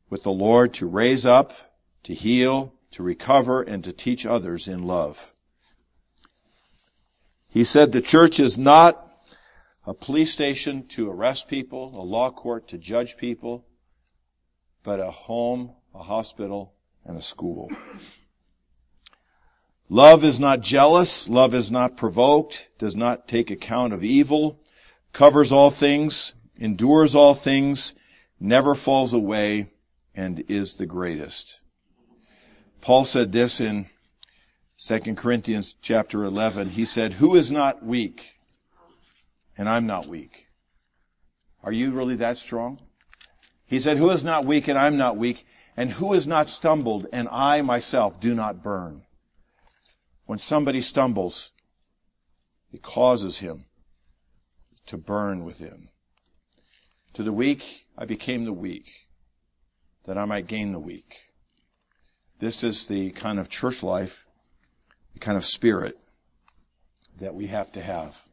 with 0.09 0.23
the 0.23 0.31
Lord 0.31 0.73
to 0.75 0.87
raise 0.87 1.27
up, 1.27 1.53
to 2.05 2.15
heal, 2.15 2.75
to 2.93 3.03
recover, 3.03 3.63
and 3.63 3.83
to 3.85 3.93
teach 3.93 4.25
others 4.25 4.69
in 4.69 4.87
love. 4.87 5.35
He 7.49 7.65
said 7.65 7.93
the 7.93 8.01
church 8.01 8.39
is 8.39 8.57
not 8.57 9.09
a 9.87 9.95
police 9.95 10.33
station 10.33 10.87
to 10.89 11.11
arrest 11.11 11.49
people, 11.49 11.93
a 12.01 12.05
law 12.05 12.31
court 12.31 12.69
to 12.69 12.79
judge 12.79 13.17
people, 13.17 13.67
but 14.83 15.01
a 15.01 15.11
home, 15.11 15.73
a 15.95 16.03
hospital, 16.03 16.75
and 17.05 17.17
a 17.17 17.21
school. 17.21 17.71
Love 19.89 20.25
is 20.25 20.41
not 20.41 20.61
jealous. 20.61 21.29
Love 21.29 21.55
is 21.55 21.71
not 21.71 21.97
provoked, 21.97 22.71
does 22.79 22.97
not 22.97 23.29
take 23.29 23.51
account 23.51 23.93
of 23.93 24.03
evil, 24.03 24.61
covers 25.13 25.53
all 25.53 25.71
things, 25.71 26.35
endures 26.59 27.15
all 27.15 27.35
things, 27.35 27.95
never 28.41 28.75
falls 28.75 29.13
away, 29.13 29.71
and 30.15 30.45
is 30.49 30.77
the 30.77 30.87
greatest. 30.87 31.61
Paul 32.81 33.05
said 33.05 33.33
this 33.33 33.61
in 33.61 33.89
2 34.79 35.15
Corinthians 35.15 35.77
chapter 35.81 36.25
11. 36.25 36.71
He 36.71 36.85
said, 36.85 37.15
who 37.15 37.35
is 37.35 37.53
not 37.53 37.85
weak? 37.85 38.39
And 39.57 39.69
I'm 39.69 39.87
not 39.87 40.09
weak. 40.09 40.49
Are 41.63 41.73
you 41.73 41.93
really 41.93 42.17
that 42.17 42.37
strong? 42.37 42.81
He 43.65 43.79
said, 43.79 43.97
who 43.97 44.11
is 44.11 44.25
not 44.25 44.45
weak 44.45 44.67
and 44.67 44.79
I'm 44.79 44.97
not 44.97 45.17
weak? 45.17 45.47
And 45.77 45.93
who 45.93 46.13
has 46.13 46.27
not 46.27 46.51
stumbled 46.51 47.07
and 47.13 47.29
I 47.31 47.63
myself 47.63 48.19
do 48.19 48.35
not 48.35 48.63
burn? 48.63 49.05
When 50.27 50.39
somebody 50.39 50.81
stumbles, 50.81 51.53
it 52.73 52.83
causes 52.83 53.41
him 53.41 53.67
to 54.87 54.97
burn 54.97 55.45
within. 55.45 55.89
To 57.15 57.23
the 57.23 57.33
weak, 57.33 57.87
I 57.97 58.05
became 58.05 58.45
the 58.45 58.53
weak, 58.53 59.09
that 60.05 60.17
I 60.17 60.25
might 60.25 60.47
gain 60.47 60.73
the 60.73 60.79
weak. 60.79 61.33
This 62.39 62.65
is 62.65 62.87
the 62.87 63.11
kind 63.11 63.39
of 63.39 63.49
church 63.49 63.83
life, 63.83 64.27
the 65.13 65.21
kind 65.21 65.37
of 65.37 65.45
spirit 65.45 65.99
that 67.21 67.35
we 67.35 67.49
have 67.49 67.71
to 67.73 67.83
have. 67.83 68.29